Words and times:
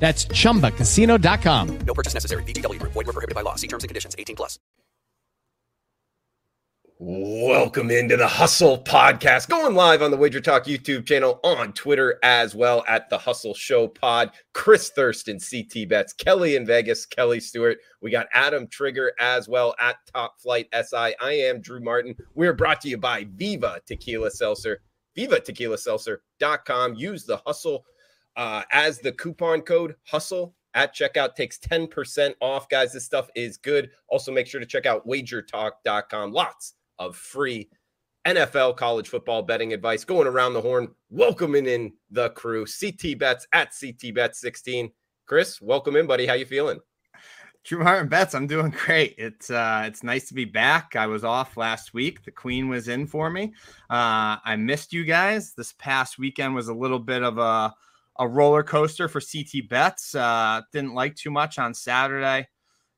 That's 0.00 0.24
chumbacasino.com. 0.24 1.78
No 1.86 1.94
purchase 1.94 2.14
necessary. 2.14 2.42
VGW 2.44 2.80
Group. 2.80 2.92
Void 2.92 3.06
were 3.06 3.12
prohibited 3.12 3.34
by 3.36 3.42
law. 3.42 3.54
See 3.56 3.68
terms 3.68 3.84
and 3.84 3.88
conditions. 3.88 4.16
18 4.18 4.34
plus. 4.34 4.58
Welcome 7.02 7.90
into 7.90 8.18
the 8.18 8.28
Hustle 8.28 8.76
Podcast, 8.76 9.48
going 9.48 9.74
live 9.74 10.02
on 10.02 10.10
the 10.10 10.18
Wager 10.18 10.38
Talk 10.38 10.66
YouTube 10.66 11.06
channel, 11.06 11.40
on 11.42 11.72
Twitter 11.72 12.18
as 12.22 12.54
well 12.54 12.84
at 12.86 13.08
the 13.08 13.16
Hustle 13.16 13.54
Show 13.54 13.88
Pod. 13.88 14.32
Chris 14.52 14.90
Thurston, 14.90 15.38
CT 15.40 15.88
Bets, 15.88 16.12
Kelly 16.12 16.56
in 16.56 16.66
Vegas, 16.66 17.06
Kelly 17.06 17.40
Stewart. 17.40 17.78
We 18.02 18.10
got 18.10 18.26
Adam 18.34 18.66
Trigger 18.66 19.12
as 19.18 19.48
well 19.48 19.74
at 19.80 19.96
Top 20.14 20.38
Flight 20.42 20.66
SI. 20.74 21.14
I 21.22 21.32
am 21.32 21.62
Drew 21.62 21.80
Martin. 21.80 22.14
We're 22.34 22.52
brought 22.52 22.82
to 22.82 22.90
you 22.90 22.98
by 22.98 23.26
Viva 23.34 23.80
Tequila 23.86 24.30
Seltzer, 24.30 24.82
vivatequilaseltzer.com. 25.16 26.94
Use 26.96 27.24
the 27.24 27.38
Hustle 27.46 27.82
uh, 28.40 28.62
as 28.72 28.98
the 29.00 29.12
coupon 29.12 29.60
code 29.60 29.96
Hustle 30.06 30.54
at 30.72 30.94
checkout 30.94 31.34
takes 31.34 31.58
10% 31.58 32.32
off, 32.40 32.70
guys. 32.70 32.94
This 32.94 33.04
stuff 33.04 33.28
is 33.34 33.58
good. 33.58 33.90
Also, 34.08 34.32
make 34.32 34.46
sure 34.46 34.60
to 34.60 34.66
check 34.66 34.86
out 34.86 35.06
wagertalk.com. 35.06 36.32
Lots 36.32 36.72
of 36.98 37.16
free 37.16 37.68
NFL 38.26 38.78
college 38.78 39.10
football 39.10 39.42
betting 39.42 39.74
advice 39.74 40.04
going 40.04 40.26
around 40.26 40.54
the 40.54 40.60
horn. 40.62 40.88
Welcoming 41.10 41.66
in 41.66 41.92
the 42.10 42.30
crew, 42.30 42.64
CT 42.64 43.18
Bets 43.18 43.46
at 43.52 43.74
CT 43.78 44.14
Bets 44.14 44.40
16. 44.40 44.90
Chris, 45.26 45.60
welcome 45.60 45.94
in, 45.94 46.06
buddy. 46.06 46.24
How 46.24 46.32
you 46.32 46.46
feeling? 46.46 46.80
Drew 47.62 47.84
Martin 47.84 48.08
bets. 48.08 48.34
I'm 48.34 48.46
doing 48.46 48.70
great. 48.86 49.16
It's 49.18 49.50
uh, 49.50 49.82
it's 49.84 50.02
nice 50.02 50.28
to 50.28 50.34
be 50.34 50.46
back. 50.46 50.96
I 50.96 51.06
was 51.06 51.24
off 51.24 51.58
last 51.58 51.92
week. 51.92 52.24
The 52.24 52.30
Queen 52.30 52.70
was 52.70 52.88
in 52.88 53.06
for 53.06 53.28
me. 53.28 53.52
Uh, 53.90 54.40
I 54.42 54.56
missed 54.58 54.94
you 54.94 55.04
guys. 55.04 55.52
This 55.52 55.74
past 55.74 56.18
weekend 56.18 56.54
was 56.54 56.68
a 56.68 56.74
little 56.74 56.98
bit 56.98 57.22
of 57.22 57.36
a 57.36 57.74
a 58.18 58.28
roller 58.28 58.62
coaster 58.62 59.08
for 59.08 59.20
CT 59.20 59.68
bets. 59.68 60.14
Uh, 60.14 60.62
didn't 60.72 60.94
like 60.94 61.16
too 61.16 61.30
much 61.30 61.58
on 61.58 61.74
Saturday. 61.74 62.48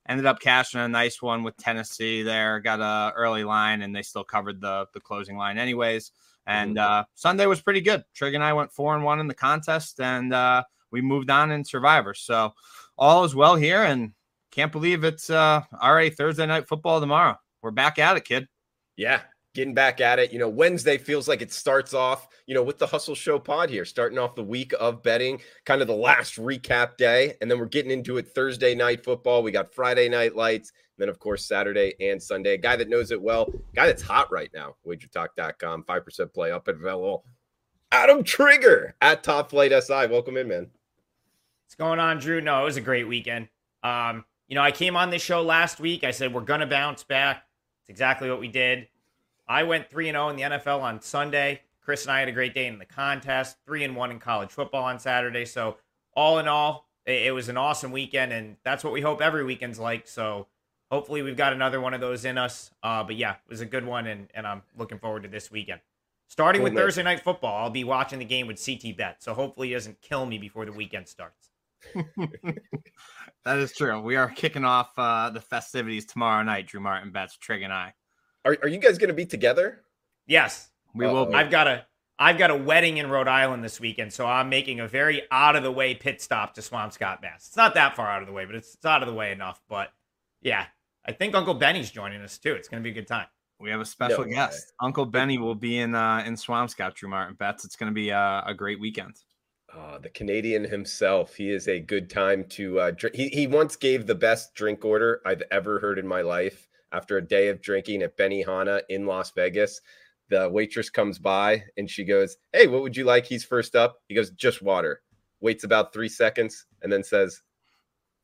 Ended 0.08 0.26
up 0.26 0.40
cashing 0.40 0.80
a 0.80 0.88
nice 0.88 1.22
one 1.22 1.42
with 1.44 1.56
Tennessee 1.56 2.22
there. 2.22 2.58
Got 2.58 2.80
a 2.80 3.14
early 3.14 3.44
line, 3.44 3.82
and 3.82 3.94
they 3.94 4.02
still 4.02 4.24
covered 4.24 4.60
the 4.60 4.86
the 4.94 5.00
closing 5.00 5.36
line 5.36 5.58
anyways. 5.58 6.10
And 6.46 6.76
uh, 6.76 7.04
Sunday 7.14 7.46
was 7.46 7.62
pretty 7.62 7.80
good. 7.80 8.02
Trig 8.14 8.34
and 8.34 8.42
I 8.42 8.52
went 8.52 8.72
four 8.72 8.96
and 8.96 9.04
one 9.04 9.20
in 9.20 9.28
the 9.28 9.34
contest, 9.34 10.00
and 10.00 10.34
uh, 10.34 10.64
we 10.90 11.00
moved 11.00 11.30
on 11.30 11.52
in 11.52 11.64
Survivor. 11.64 12.14
So 12.14 12.52
all 12.98 13.24
is 13.24 13.34
well 13.34 13.54
here, 13.54 13.84
and 13.84 14.12
can't 14.50 14.72
believe 14.72 15.04
it's 15.04 15.30
uh, 15.30 15.62
already 15.80 16.10
Thursday 16.10 16.46
night 16.46 16.66
football 16.66 17.00
tomorrow. 17.00 17.38
We're 17.62 17.70
back 17.70 17.98
at 18.00 18.16
it, 18.16 18.24
kid. 18.24 18.48
Yeah, 18.96 19.22
getting 19.54 19.74
back 19.74 20.00
at 20.00 20.18
it. 20.18 20.32
You 20.32 20.38
know, 20.38 20.48
Wednesday 20.48 20.98
feels 20.98 21.28
like 21.28 21.42
it 21.42 21.52
starts 21.52 21.94
off, 21.94 22.28
you 22.46 22.54
know, 22.54 22.62
with 22.62 22.78
the 22.78 22.86
Hustle 22.86 23.14
Show 23.14 23.38
pod 23.38 23.70
here, 23.70 23.84
starting 23.84 24.18
off 24.18 24.34
the 24.34 24.44
week 24.44 24.72
of 24.80 25.02
betting, 25.02 25.40
kind 25.64 25.80
of 25.80 25.88
the 25.88 25.94
last 25.94 26.36
recap 26.36 26.96
day. 26.96 27.34
And 27.40 27.50
then 27.50 27.58
we're 27.58 27.66
getting 27.66 27.90
into 27.90 28.16
it 28.16 28.28
Thursday 28.34 28.74
night 28.74 29.04
football. 29.04 29.42
We 29.42 29.50
got 29.50 29.74
Friday 29.74 30.08
night 30.08 30.34
lights. 30.34 30.72
And 30.96 31.02
then, 31.02 31.08
of 31.08 31.18
course, 31.18 31.46
Saturday 31.46 31.94
and 32.00 32.22
Sunday. 32.22 32.54
A 32.54 32.58
guy 32.58 32.76
that 32.76 32.88
knows 32.88 33.10
it 33.10 33.20
well, 33.20 33.52
guy 33.74 33.86
that's 33.86 34.02
hot 34.02 34.30
right 34.32 34.50
now, 34.54 34.76
wagertalk.com, 34.86 35.84
5% 35.84 36.34
play 36.34 36.50
up 36.50 36.68
at 36.68 36.76
Velo. 36.76 37.22
Adam 37.90 38.24
Trigger 38.24 38.94
at 39.02 39.22
Top 39.22 39.50
Flight 39.50 39.70
SI. 39.70 40.06
Welcome 40.06 40.38
in, 40.38 40.48
man. 40.48 40.70
What's 41.66 41.74
going 41.74 42.00
on, 42.00 42.18
Drew? 42.18 42.40
No, 42.40 42.62
it 42.62 42.64
was 42.64 42.78
a 42.78 42.82
great 42.82 43.06
weekend. 43.06 43.48
Um, 43.82 44.24
you 44.48 44.54
know, 44.54 44.62
I 44.62 44.70
came 44.70 44.96
on 44.96 45.10
this 45.10 45.22
show 45.22 45.42
last 45.42 45.80
week. 45.80 46.04
I 46.04 46.10
said 46.10 46.32
we're 46.32 46.42
gonna 46.42 46.66
bounce 46.66 47.02
back. 47.02 47.44
It's 47.80 47.90
exactly 47.90 48.30
what 48.30 48.40
we 48.40 48.48
did. 48.48 48.88
I 49.48 49.62
went 49.62 49.90
3 49.90 50.08
and 50.08 50.16
0 50.16 50.28
in 50.30 50.36
the 50.36 50.42
NFL 50.42 50.80
on 50.80 51.00
Sunday. 51.00 51.62
Chris 51.82 52.04
and 52.04 52.12
I 52.12 52.20
had 52.20 52.28
a 52.28 52.32
great 52.32 52.54
day 52.54 52.66
in 52.66 52.78
the 52.78 52.84
contest, 52.84 53.56
3 53.66 53.84
and 53.84 53.96
1 53.96 54.10
in 54.12 54.18
college 54.18 54.50
football 54.50 54.84
on 54.84 54.98
Saturday. 54.98 55.44
So, 55.44 55.78
all 56.14 56.38
in 56.38 56.46
all, 56.46 56.86
it, 57.06 57.34
was 57.34 57.48
an 57.48 57.56
awesome 57.56 57.90
weekend 57.90 58.32
and 58.32 58.56
that's 58.64 58.84
what 58.84 58.92
we 58.92 59.00
hope 59.00 59.20
every 59.20 59.44
weekend's 59.44 59.78
like. 59.78 60.06
So, 60.06 60.46
hopefully 60.90 61.22
we've 61.22 61.36
got 61.36 61.52
another 61.52 61.80
one 61.80 61.94
of 61.94 62.00
those 62.00 62.24
in 62.24 62.38
us. 62.38 62.70
Uh, 62.82 63.02
but 63.02 63.16
yeah, 63.16 63.32
it 63.32 63.50
was 63.50 63.60
a 63.60 63.66
good 63.66 63.84
one 63.84 64.06
and, 64.06 64.28
and 64.34 64.46
I'm 64.46 64.62
looking 64.76 64.98
forward 64.98 65.24
to 65.24 65.28
this 65.28 65.50
weekend. 65.50 65.80
Starting 66.28 66.60
Cool, 66.60 66.64
with 66.64 66.74
man. 66.74 66.84
Thursday 66.84 67.02
night 67.02 67.20
football, 67.20 67.64
I'll 67.64 67.70
be 67.70 67.84
watching 67.84 68.20
the 68.20 68.24
game 68.24 68.46
with 68.46 68.64
CT 68.64 68.96
Bet. 68.96 69.22
So, 69.22 69.34
hopefully 69.34 69.68
he 69.68 69.74
doesn't 69.74 70.00
kill 70.00 70.24
me 70.24 70.38
before 70.38 70.64
the 70.64 70.72
weekend 70.72 71.08
starts. 71.08 71.50
That 73.44 73.58
is 73.58 73.72
true. 73.72 74.00
We 74.00 74.14
are 74.16 74.28
kicking 74.28 74.64
off 74.64 74.92
uh, 74.96 75.30
the 75.30 75.40
festivities 75.40 76.06
tomorrow 76.06 76.44
night. 76.44 76.68
Drew 76.68 76.80
Martin 76.80 77.10
bets, 77.10 77.36
Trig 77.36 77.62
and 77.62 77.72
I. 77.72 77.92
Are, 78.44 78.56
are 78.62 78.68
you 78.68 78.78
guys 78.78 78.98
going 78.98 79.08
to 79.08 79.14
be 79.14 79.26
together? 79.26 79.82
Yes. 80.26 80.70
We 80.94 81.06
will. 81.06 81.26
Be. 81.26 81.34
I've 81.34 81.50
got 81.50 81.66
a 81.66 81.86
I've 82.18 82.38
got 82.38 82.50
a 82.50 82.56
wedding 82.56 82.98
in 82.98 83.10
Rhode 83.10 83.28
Island 83.28 83.64
this 83.64 83.80
weekend, 83.80 84.12
so 84.12 84.26
I'm 84.26 84.48
making 84.48 84.80
a 84.80 84.86
very 84.86 85.22
out 85.30 85.56
of 85.56 85.62
the 85.62 85.72
way 85.72 85.94
pit 85.94 86.20
stop 86.20 86.54
to 86.54 86.60
Swampscott, 86.60 87.22
Mass. 87.22 87.48
It's 87.48 87.56
not 87.56 87.74
that 87.74 87.96
far 87.96 88.08
out 88.08 88.22
of 88.22 88.28
the 88.28 88.34
way, 88.34 88.44
but 88.44 88.54
it's, 88.54 88.74
it's 88.74 88.84
out 88.84 89.02
of 89.02 89.08
the 89.08 89.14
way 89.14 89.32
enough. 89.32 89.60
But 89.68 89.92
yeah, 90.40 90.66
I 91.04 91.12
think 91.12 91.34
Uncle 91.34 91.54
Benny's 91.54 91.90
joining 91.90 92.20
us 92.22 92.38
too. 92.38 92.52
It's 92.52 92.68
going 92.68 92.82
to 92.82 92.84
be 92.84 92.90
a 92.90 92.94
good 92.94 93.08
time. 93.08 93.26
We 93.58 93.70
have 93.70 93.80
a 93.80 93.84
special 93.84 94.24
No 94.24 94.30
guest. 94.30 94.72
Uncle 94.80 95.06
Benny 95.06 95.38
will 95.38 95.54
be 95.54 95.78
in 95.78 95.94
uh, 95.94 96.22
in 96.26 96.34
Swampscott. 96.34 96.94
Drew 96.94 97.08
Martin 97.08 97.36
bets. 97.36 97.64
It's 97.64 97.76
going 97.76 97.90
to 97.90 97.94
be 97.94 98.10
a, 98.10 98.42
a 98.46 98.54
great 98.54 98.78
weekend. 98.78 99.16
Uh, 99.74 99.98
the 99.98 100.10
Canadian 100.10 100.64
himself. 100.64 101.34
He 101.34 101.50
is 101.50 101.66
a 101.66 101.80
good 101.80 102.10
time 102.10 102.44
to 102.50 102.78
uh, 102.78 102.90
drink. 102.90 103.16
He, 103.16 103.28
he 103.28 103.46
once 103.46 103.74
gave 103.74 104.06
the 104.06 104.14
best 104.14 104.54
drink 104.54 104.84
order 104.84 105.22
I've 105.24 105.42
ever 105.50 105.78
heard 105.80 105.98
in 105.98 106.06
my 106.06 106.20
life 106.20 106.68
after 106.92 107.16
a 107.16 107.26
day 107.26 107.48
of 107.48 107.60
drinking 107.62 108.02
at 108.02 108.16
Benihana 108.16 108.82
in 108.88 109.06
Las 109.06 109.30
Vegas. 109.32 109.80
The 110.28 110.48
waitress 110.48 110.88
comes 110.88 111.18
by 111.18 111.64
and 111.76 111.90
she 111.90 112.04
goes, 112.04 112.36
Hey, 112.52 112.66
what 112.66 112.82
would 112.82 112.96
you 112.96 113.04
like? 113.04 113.26
He's 113.26 113.44
first 113.44 113.74
up. 113.76 113.96
He 114.08 114.14
goes, 114.14 114.30
Just 114.30 114.62
water. 114.62 115.02
Waits 115.40 115.64
about 115.64 115.92
three 115.92 116.08
seconds 116.08 116.66
and 116.82 116.92
then 116.92 117.02
says, 117.02 117.42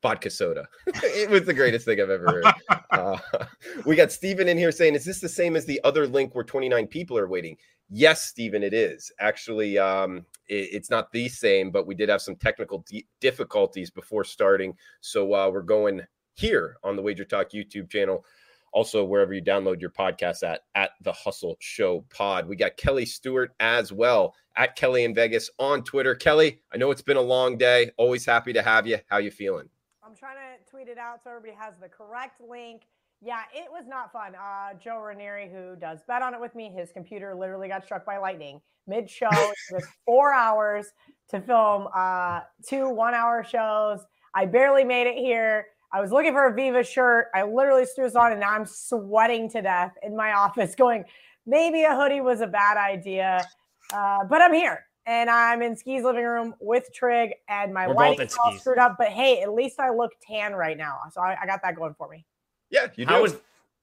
Vodka 0.01 0.29
soda. 0.29 0.67
it 0.87 1.29
was 1.29 1.45
the 1.45 1.53
greatest 1.53 1.85
thing 1.85 1.99
I've 2.01 2.09
ever 2.09 2.25
heard. 2.43 2.45
Uh, 2.91 3.19
we 3.85 3.95
got 3.95 4.11
Steven 4.11 4.47
in 4.47 4.57
here 4.57 4.71
saying, 4.71 4.95
Is 4.95 5.05
this 5.05 5.21
the 5.21 5.29
same 5.29 5.55
as 5.55 5.63
the 5.65 5.79
other 5.83 6.07
link 6.07 6.33
where 6.33 6.43
29 6.43 6.87
people 6.87 7.15
are 7.19 7.27
waiting? 7.27 7.55
Yes, 7.91 8.23
Stephen, 8.23 8.63
it 8.63 8.73
is. 8.73 9.11
Actually, 9.19 9.77
um, 9.77 10.25
it- 10.47 10.69
it's 10.71 10.89
not 10.89 11.11
the 11.11 11.29
same, 11.29 11.69
but 11.69 11.85
we 11.85 11.93
did 11.93 12.09
have 12.09 12.21
some 12.21 12.35
technical 12.35 12.83
di- 12.89 13.05
difficulties 13.21 13.91
before 13.91 14.23
starting. 14.23 14.75
So 15.01 15.35
uh, 15.35 15.51
we're 15.51 15.61
going 15.61 16.01
here 16.33 16.77
on 16.83 16.95
the 16.95 17.01
Wager 17.03 17.25
Talk 17.25 17.51
YouTube 17.51 17.91
channel. 17.91 18.25
Also, 18.73 19.03
wherever 19.03 19.33
you 19.33 19.41
download 19.41 19.81
your 19.81 19.89
podcast 19.89 20.43
at, 20.43 20.61
at 20.75 20.91
the 21.01 21.11
Hustle 21.11 21.57
Show 21.59 22.05
Pod. 22.09 22.47
We 22.47 22.55
got 22.55 22.77
Kelly 22.77 23.05
Stewart 23.05 23.51
as 23.59 23.91
well 23.91 24.35
at 24.55 24.75
Kelly 24.75 25.03
in 25.03 25.15
Vegas 25.15 25.49
on 25.59 25.83
Twitter. 25.83 26.15
Kelly, 26.15 26.59
I 26.73 26.77
know 26.77 26.91
it's 26.91 27.01
been 27.01 27.17
a 27.17 27.21
long 27.21 27.57
day. 27.57 27.91
Always 27.97 28.25
happy 28.25 28.53
to 28.53 28.61
have 28.61 28.85
you. 28.85 28.99
How 29.07 29.17
you 29.17 29.31
feeling? 29.31 29.69
I'm 30.03 30.15
trying 30.15 30.37
to 30.37 30.71
tweet 30.71 30.87
it 30.87 30.97
out 30.97 31.23
so 31.23 31.29
everybody 31.29 31.53
has 31.59 31.73
the 31.81 31.89
correct 31.89 32.41
link. 32.41 32.83
Yeah, 33.21 33.41
it 33.53 33.69
was 33.69 33.85
not 33.87 34.11
fun. 34.11 34.33
Uh, 34.35 34.73
Joe 34.79 34.99
Ranieri, 35.01 35.49
who 35.51 35.75
does 35.75 35.99
bet 36.07 36.21
on 36.21 36.33
it 36.33 36.39
with 36.39 36.55
me, 36.55 36.71
his 36.73 36.91
computer 36.91 37.35
literally 37.35 37.67
got 37.67 37.83
struck 37.83 38.05
by 38.05 38.17
lightning 38.17 38.61
mid 38.87 39.09
show. 39.09 39.27
it 39.31 39.73
was 39.73 39.87
four 40.05 40.33
hours 40.33 40.87
to 41.29 41.39
film 41.41 41.87
uh, 41.95 42.41
two 42.67 42.89
one 42.89 43.13
hour 43.13 43.43
shows. 43.43 43.99
I 44.33 44.45
barely 44.45 44.83
made 44.83 45.07
it 45.07 45.15
here. 45.15 45.67
I 45.91 46.01
was 46.01 46.11
looking 46.11 46.33
for 46.33 46.47
a 46.47 46.53
Viva 46.53 46.83
shirt. 46.83 47.27
I 47.33 47.43
literally 47.43 47.85
threw 47.85 48.05
this 48.05 48.15
on 48.15 48.31
and 48.31 48.39
now 48.39 48.51
I'm 48.51 48.65
sweating 48.65 49.49
to 49.51 49.61
death 49.61 49.97
in 50.03 50.15
my 50.15 50.33
office 50.45 50.75
going, 50.75 51.05
maybe 51.45 51.83
a 51.83 51.95
hoodie 51.95 52.21
was 52.21 52.41
a 52.41 52.47
bad 52.47 52.77
idea. 52.77 53.47
Uh, 53.91 54.23
but 54.25 54.41
I'm 54.41 54.53
here 54.53 54.85
and 55.05 55.29
I'm 55.29 55.61
in 55.63 55.75
Ski's 55.75 56.03
living 56.03 56.25
room 56.25 56.53
with 56.59 56.93
Trig 56.93 57.33
and 57.47 57.73
my 57.73 57.87
We're 57.87 57.95
lighting 57.95 58.27
is 58.27 58.37
all 58.43 58.51
Ski's. 58.51 58.61
screwed 58.61 58.77
up. 58.77 58.95
But 58.99 59.07
hey, 59.07 59.41
at 59.41 59.51
least 59.53 59.79
I 59.79 59.89
look 59.89 60.11
tan 60.21 60.53
right 60.53 60.77
now. 60.77 60.99
So 61.11 61.21
I, 61.21 61.35
I 61.41 61.45
got 61.47 61.61
that 61.63 61.75
going 61.75 61.95
for 61.97 62.07
me. 62.07 62.25
Yeah, 62.69 62.87
you 62.95 63.05
do. 63.05 63.13
How 63.13 63.21
was 63.21 63.37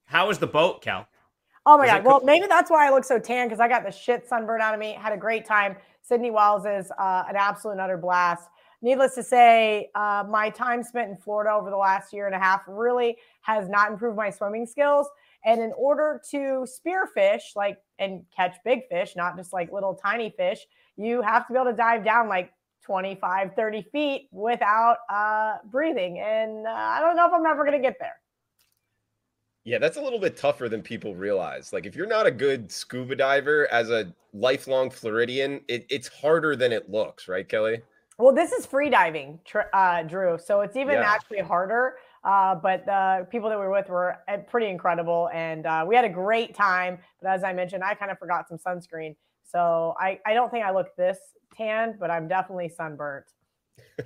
how 0.04 0.28
was 0.28 0.38
the 0.38 0.46
boat, 0.46 0.82
Cal? 0.82 1.08
Oh 1.66 1.76
my 1.76 1.86
Is 1.86 1.90
god! 1.90 2.04
Well, 2.04 2.20
co- 2.20 2.26
maybe 2.26 2.46
that's 2.46 2.70
why 2.70 2.86
I 2.86 2.90
look 2.90 3.02
so 3.02 3.18
tan 3.18 3.48
because 3.48 3.58
I 3.58 3.66
got 3.66 3.84
the 3.84 3.90
shit 3.90 4.28
sunburn 4.28 4.60
out 4.60 4.72
of 4.72 4.78
me. 4.78 4.92
Had 4.92 5.12
a 5.12 5.16
great 5.16 5.44
time. 5.44 5.74
Sydney 6.02 6.30
Wells 6.30 6.64
is 6.64 6.92
uh, 6.96 7.24
an 7.28 7.34
absolute 7.34 7.72
and 7.72 7.80
utter 7.80 7.96
blast. 7.96 8.48
Needless 8.86 9.16
to 9.16 9.24
say, 9.24 9.90
uh, 9.96 10.22
my 10.30 10.48
time 10.48 10.84
spent 10.84 11.10
in 11.10 11.16
Florida 11.16 11.50
over 11.50 11.70
the 11.70 11.76
last 11.76 12.12
year 12.12 12.26
and 12.26 12.36
a 12.36 12.38
half 12.38 12.62
really 12.68 13.16
has 13.40 13.68
not 13.68 13.90
improved 13.90 14.16
my 14.16 14.30
swimming 14.30 14.64
skills. 14.64 15.08
And 15.44 15.60
in 15.60 15.72
order 15.76 16.22
to 16.30 16.64
spearfish, 16.64 17.56
like 17.56 17.78
and 17.98 18.22
catch 18.36 18.54
big 18.64 18.82
fish, 18.88 19.14
not 19.16 19.36
just 19.36 19.52
like 19.52 19.72
little 19.72 19.96
tiny 19.96 20.30
fish, 20.30 20.60
you 20.96 21.20
have 21.20 21.48
to 21.48 21.52
be 21.52 21.58
able 21.58 21.72
to 21.72 21.76
dive 21.76 22.04
down 22.04 22.28
like 22.28 22.52
25, 22.84 23.56
30 23.56 23.82
feet 23.90 24.28
without 24.30 24.98
uh, 25.12 25.56
breathing. 25.68 26.20
And 26.20 26.64
uh, 26.64 26.70
I 26.70 27.00
don't 27.00 27.16
know 27.16 27.26
if 27.26 27.32
I'm 27.32 27.44
ever 27.44 27.64
going 27.64 27.76
to 27.76 27.84
get 27.84 27.96
there. 27.98 28.14
Yeah, 29.64 29.78
that's 29.78 29.96
a 29.96 30.00
little 30.00 30.20
bit 30.20 30.36
tougher 30.36 30.68
than 30.68 30.80
people 30.80 31.16
realize. 31.16 31.72
Like, 31.72 31.86
if 31.86 31.96
you're 31.96 32.06
not 32.06 32.26
a 32.26 32.30
good 32.30 32.70
scuba 32.70 33.16
diver 33.16 33.66
as 33.72 33.90
a 33.90 34.14
lifelong 34.32 34.90
Floridian, 34.90 35.62
it, 35.66 35.86
it's 35.90 36.06
harder 36.06 36.54
than 36.54 36.70
it 36.70 36.88
looks, 36.88 37.26
right, 37.26 37.48
Kelly? 37.48 37.82
Well, 38.18 38.32
this 38.34 38.52
is 38.52 38.64
free 38.64 38.88
diving, 38.88 39.40
uh, 39.74 40.02
Drew. 40.04 40.38
So 40.38 40.62
it's 40.62 40.76
even 40.76 40.94
Yeah. 40.94 41.02
actually 41.02 41.40
harder. 41.40 41.98
Uh, 42.24 42.54
but 42.56 42.84
the 42.86 43.26
people 43.30 43.48
that 43.50 43.58
we 43.58 43.64
were 43.66 43.70
with 43.70 43.88
were 43.88 44.16
uh, 44.26 44.38
pretty 44.38 44.66
incredible, 44.66 45.28
and 45.32 45.64
uh, 45.64 45.84
we 45.86 45.94
had 45.94 46.04
a 46.04 46.08
great 46.08 46.54
time. 46.54 46.98
But 47.22 47.30
as 47.30 47.44
I 47.44 47.52
mentioned, 47.52 47.84
I 47.84 47.94
kind 47.94 48.10
of 48.10 48.18
forgot 48.18 48.48
some 48.48 48.58
sunscreen, 48.58 49.14
so 49.44 49.94
I, 50.00 50.18
I 50.26 50.34
don't 50.34 50.50
think 50.50 50.64
I 50.64 50.72
look 50.72 50.96
this 50.96 51.18
tan, 51.56 51.96
but 52.00 52.10
I'm 52.10 52.26
definitely 52.26 52.68
sunburnt. 52.68 53.26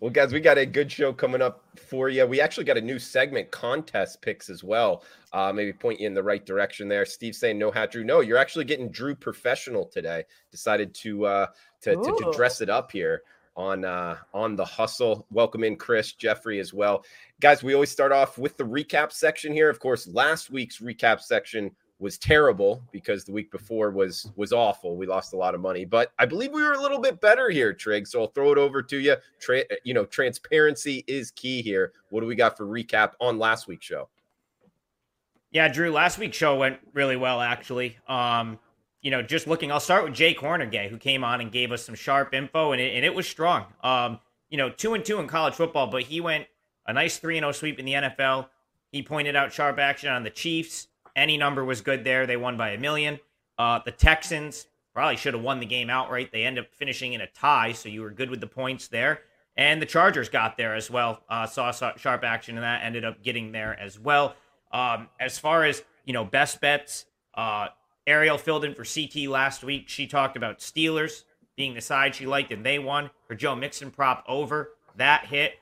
Well, 0.00 0.10
guys, 0.10 0.32
we 0.32 0.40
got 0.40 0.58
a 0.58 0.66
good 0.66 0.90
show 0.90 1.12
coming 1.12 1.40
up 1.40 1.64
for 1.78 2.08
you. 2.08 2.26
We 2.26 2.40
actually 2.40 2.64
got 2.64 2.76
a 2.76 2.80
new 2.80 2.98
segment, 2.98 3.50
contest 3.52 4.20
picks 4.20 4.50
as 4.50 4.64
well. 4.64 5.04
Uh, 5.32 5.52
maybe 5.52 5.72
point 5.72 6.00
you 6.00 6.06
in 6.08 6.14
the 6.14 6.22
right 6.22 6.44
direction 6.44 6.88
there. 6.88 7.06
Steve 7.06 7.36
saying 7.36 7.58
no 7.58 7.70
hat 7.70 7.92
Drew. 7.92 8.02
No, 8.02 8.20
you're 8.20 8.38
actually 8.38 8.64
getting 8.64 8.90
Drew 8.90 9.14
professional 9.14 9.86
today. 9.86 10.24
Decided 10.50 10.94
to 10.96 11.26
uh 11.26 11.46
to, 11.82 11.94
to, 11.94 12.12
to 12.12 12.30
dress 12.32 12.60
it 12.60 12.68
up 12.68 12.90
here 12.90 13.22
on 13.58 13.84
uh 13.84 14.16
on 14.32 14.56
the 14.56 14.64
hustle. 14.64 15.26
Welcome 15.30 15.64
in 15.64 15.76
Chris, 15.76 16.12
Jeffrey 16.12 16.60
as 16.60 16.72
well. 16.72 17.04
Guys, 17.40 17.62
we 17.62 17.74
always 17.74 17.90
start 17.90 18.12
off 18.12 18.38
with 18.38 18.56
the 18.56 18.64
recap 18.64 19.12
section 19.12 19.52
here. 19.52 19.68
Of 19.68 19.80
course, 19.80 20.06
last 20.06 20.50
week's 20.50 20.78
recap 20.78 21.20
section 21.20 21.70
was 21.98 22.16
terrible 22.16 22.80
because 22.92 23.24
the 23.24 23.32
week 23.32 23.50
before 23.50 23.90
was 23.90 24.30
was 24.36 24.52
awful. 24.52 24.96
We 24.96 25.06
lost 25.06 25.32
a 25.32 25.36
lot 25.36 25.56
of 25.56 25.60
money, 25.60 25.84
but 25.84 26.12
I 26.20 26.24
believe 26.24 26.52
we 26.52 26.62
were 26.62 26.74
a 26.74 26.80
little 26.80 27.00
bit 27.00 27.20
better 27.20 27.50
here, 27.50 27.74
Trig. 27.74 28.06
So 28.06 28.20
I'll 28.20 28.28
throw 28.28 28.52
it 28.52 28.58
over 28.58 28.80
to 28.80 28.96
you. 28.96 29.16
Tra- 29.40 29.64
you 29.82 29.92
know, 29.92 30.04
transparency 30.04 31.04
is 31.08 31.32
key 31.32 31.60
here. 31.60 31.92
What 32.10 32.20
do 32.20 32.26
we 32.26 32.36
got 32.36 32.56
for 32.56 32.64
recap 32.64 33.12
on 33.20 33.38
last 33.38 33.66
week's 33.66 33.86
show? 33.86 34.08
Yeah, 35.50 35.66
Drew, 35.66 35.90
last 35.90 36.18
week's 36.18 36.36
show 36.36 36.56
went 36.56 36.78
really 36.92 37.16
well, 37.16 37.40
actually. 37.40 37.96
Um, 38.06 38.58
you 39.08 39.10
know, 39.10 39.22
just 39.22 39.46
looking, 39.46 39.72
I'll 39.72 39.80
start 39.80 40.04
with 40.04 40.12
Jake 40.12 40.38
Hornegay, 40.38 40.90
who 40.90 40.98
came 40.98 41.24
on 41.24 41.40
and 41.40 41.50
gave 41.50 41.72
us 41.72 41.82
some 41.82 41.94
sharp 41.94 42.34
info, 42.34 42.72
and 42.72 42.80
it, 42.82 42.94
and 42.94 43.06
it 43.06 43.14
was 43.14 43.26
strong. 43.26 43.64
Um, 43.82 44.20
you 44.50 44.58
know, 44.58 44.68
two 44.68 44.92
and 44.92 45.02
two 45.02 45.18
in 45.18 45.26
college 45.26 45.54
football, 45.54 45.86
but 45.86 46.02
he 46.02 46.20
went 46.20 46.46
a 46.84 46.92
nice 46.92 47.16
3 47.16 47.38
0 47.38 47.52
sweep 47.52 47.78
in 47.78 47.86
the 47.86 47.94
NFL. 47.94 48.48
He 48.92 49.02
pointed 49.02 49.34
out 49.34 49.50
sharp 49.50 49.78
action 49.78 50.10
on 50.10 50.24
the 50.24 50.30
Chiefs. 50.30 50.88
Any 51.16 51.38
number 51.38 51.64
was 51.64 51.80
good 51.80 52.04
there. 52.04 52.26
They 52.26 52.36
won 52.36 52.58
by 52.58 52.72
a 52.72 52.78
million. 52.78 53.18
Uh, 53.56 53.80
the 53.82 53.92
Texans 53.92 54.66
probably 54.92 55.16
should 55.16 55.32
have 55.32 55.42
won 55.42 55.58
the 55.58 55.64
game 55.64 55.88
outright. 55.88 56.30
They 56.30 56.44
end 56.44 56.58
up 56.58 56.66
finishing 56.74 57.14
in 57.14 57.22
a 57.22 57.28
tie, 57.28 57.72
so 57.72 57.88
you 57.88 58.02
were 58.02 58.10
good 58.10 58.28
with 58.28 58.42
the 58.42 58.46
points 58.46 58.88
there. 58.88 59.20
And 59.56 59.80
the 59.80 59.86
Chargers 59.86 60.28
got 60.28 60.58
there 60.58 60.74
as 60.74 60.90
well. 60.90 61.22
Uh, 61.30 61.46
saw 61.46 61.70
sa- 61.70 61.96
sharp 61.96 62.24
action 62.24 62.56
in 62.56 62.60
that, 62.60 62.82
ended 62.84 63.06
up 63.06 63.22
getting 63.22 63.52
there 63.52 63.74
as 63.80 63.98
well. 63.98 64.36
Um, 64.70 65.08
as 65.18 65.38
far 65.38 65.64
as 65.64 65.82
you 66.04 66.12
know, 66.12 66.26
best 66.26 66.60
bets. 66.60 67.06
Uh, 67.32 67.68
Ariel 68.08 68.38
filled 68.38 68.64
in 68.64 68.74
for 68.74 68.84
CT 68.84 69.28
last 69.28 69.62
week. 69.62 69.88
She 69.88 70.06
talked 70.06 70.36
about 70.36 70.58
Steelers 70.58 71.24
being 71.56 71.74
the 71.74 71.80
side 71.80 72.14
she 72.14 72.26
liked, 72.26 72.50
and 72.50 72.64
they 72.64 72.78
won. 72.78 73.10
Her 73.28 73.34
Joe 73.34 73.54
Mixon 73.54 73.90
prop 73.90 74.24
over 74.26 74.70
that 74.96 75.26
hit. 75.26 75.54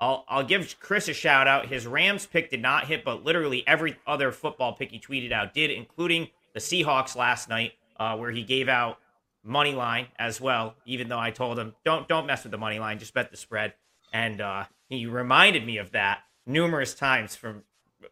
I'll 0.00 0.24
I'll 0.28 0.44
give 0.44 0.76
Chris 0.80 1.08
a 1.08 1.12
shout 1.12 1.46
out. 1.46 1.66
His 1.66 1.86
Rams 1.86 2.24
pick 2.24 2.50
did 2.50 2.62
not 2.62 2.86
hit, 2.86 3.04
but 3.04 3.24
literally 3.24 3.66
every 3.66 3.96
other 4.06 4.32
football 4.32 4.72
pick 4.72 4.90
he 4.90 4.98
tweeted 4.98 5.30
out 5.30 5.52
did, 5.52 5.70
including 5.70 6.28
the 6.54 6.60
Seahawks 6.60 7.16
last 7.16 7.48
night, 7.48 7.72
uh, 7.98 8.16
where 8.16 8.30
he 8.30 8.42
gave 8.42 8.68
out 8.68 8.98
money 9.44 9.72
line 9.72 10.06
as 10.18 10.40
well. 10.40 10.74
Even 10.86 11.08
though 11.08 11.18
I 11.18 11.30
told 11.30 11.58
him 11.58 11.74
don't 11.84 12.08
don't 12.08 12.26
mess 12.26 12.44
with 12.44 12.52
the 12.52 12.58
money 12.58 12.78
line, 12.78 12.98
just 12.98 13.12
bet 13.12 13.30
the 13.30 13.36
spread. 13.36 13.74
And 14.12 14.40
uh, 14.40 14.64
he 14.88 15.06
reminded 15.06 15.66
me 15.66 15.76
of 15.76 15.92
that 15.92 16.20
numerous 16.46 16.94
times 16.94 17.36
from 17.36 17.62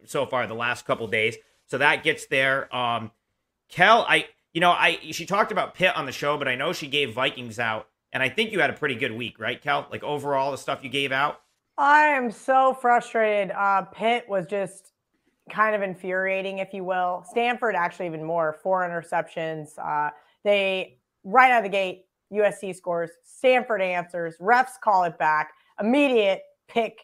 so 0.05 0.27
far 0.27 0.45
the 0.45 0.53
last 0.53 0.85
couple 0.85 1.07
days. 1.07 1.37
So 1.65 1.77
that 1.79 2.03
gets 2.03 2.27
there. 2.27 2.73
Um, 2.75 3.11
Kel, 3.69 4.05
I 4.07 4.27
you 4.53 4.61
know 4.61 4.71
I 4.71 4.99
she 5.11 5.25
talked 5.25 5.51
about 5.51 5.75
Pitt 5.75 5.95
on 5.95 6.05
the 6.05 6.11
show, 6.11 6.37
but 6.37 6.47
I 6.47 6.55
know 6.55 6.73
she 6.73 6.87
gave 6.87 7.13
Vikings 7.13 7.59
out, 7.59 7.87
and 8.11 8.21
I 8.21 8.29
think 8.29 8.51
you 8.51 8.59
had 8.59 8.69
a 8.69 8.73
pretty 8.73 8.95
good 8.95 9.13
week, 9.13 9.39
right, 9.39 9.61
Kel? 9.61 9.87
Like 9.91 10.03
overall, 10.03 10.51
the 10.51 10.57
stuff 10.57 10.83
you 10.83 10.89
gave 10.89 11.11
out. 11.11 11.41
I 11.77 12.07
am 12.07 12.29
so 12.29 12.73
frustrated. 12.73 13.51
Uh, 13.51 13.83
Pitt 13.83 14.25
was 14.27 14.45
just 14.45 14.91
kind 15.49 15.75
of 15.75 15.81
infuriating, 15.81 16.59
if 16.59 16.73
you 16.73 16.83
will. 16.83 17.23
Stanford 17.29 17.75
actually 17.75 18.07
even 18.07 18.23
more, 18.23 18.57
four 18.61 18.81
interceptions. 18.87 19.69
Uh, 19.77 20.11
they 20.43 20.99
right 21.23 21.51
out 21.51 21.59
of 21.59 21.63
the 21.63 21.69
gate, 21.69 22.05
USC 22.33 22.75
scores, 22.75 23.11
Stanford 23.23 23.81
answers, 23.81 24.35
refs 24.39 24.79
call 24.83 25.03
it 25.03 25.17
back, 25.17 25.51
immediate 25.79 26.41
pick, 26.67 26.99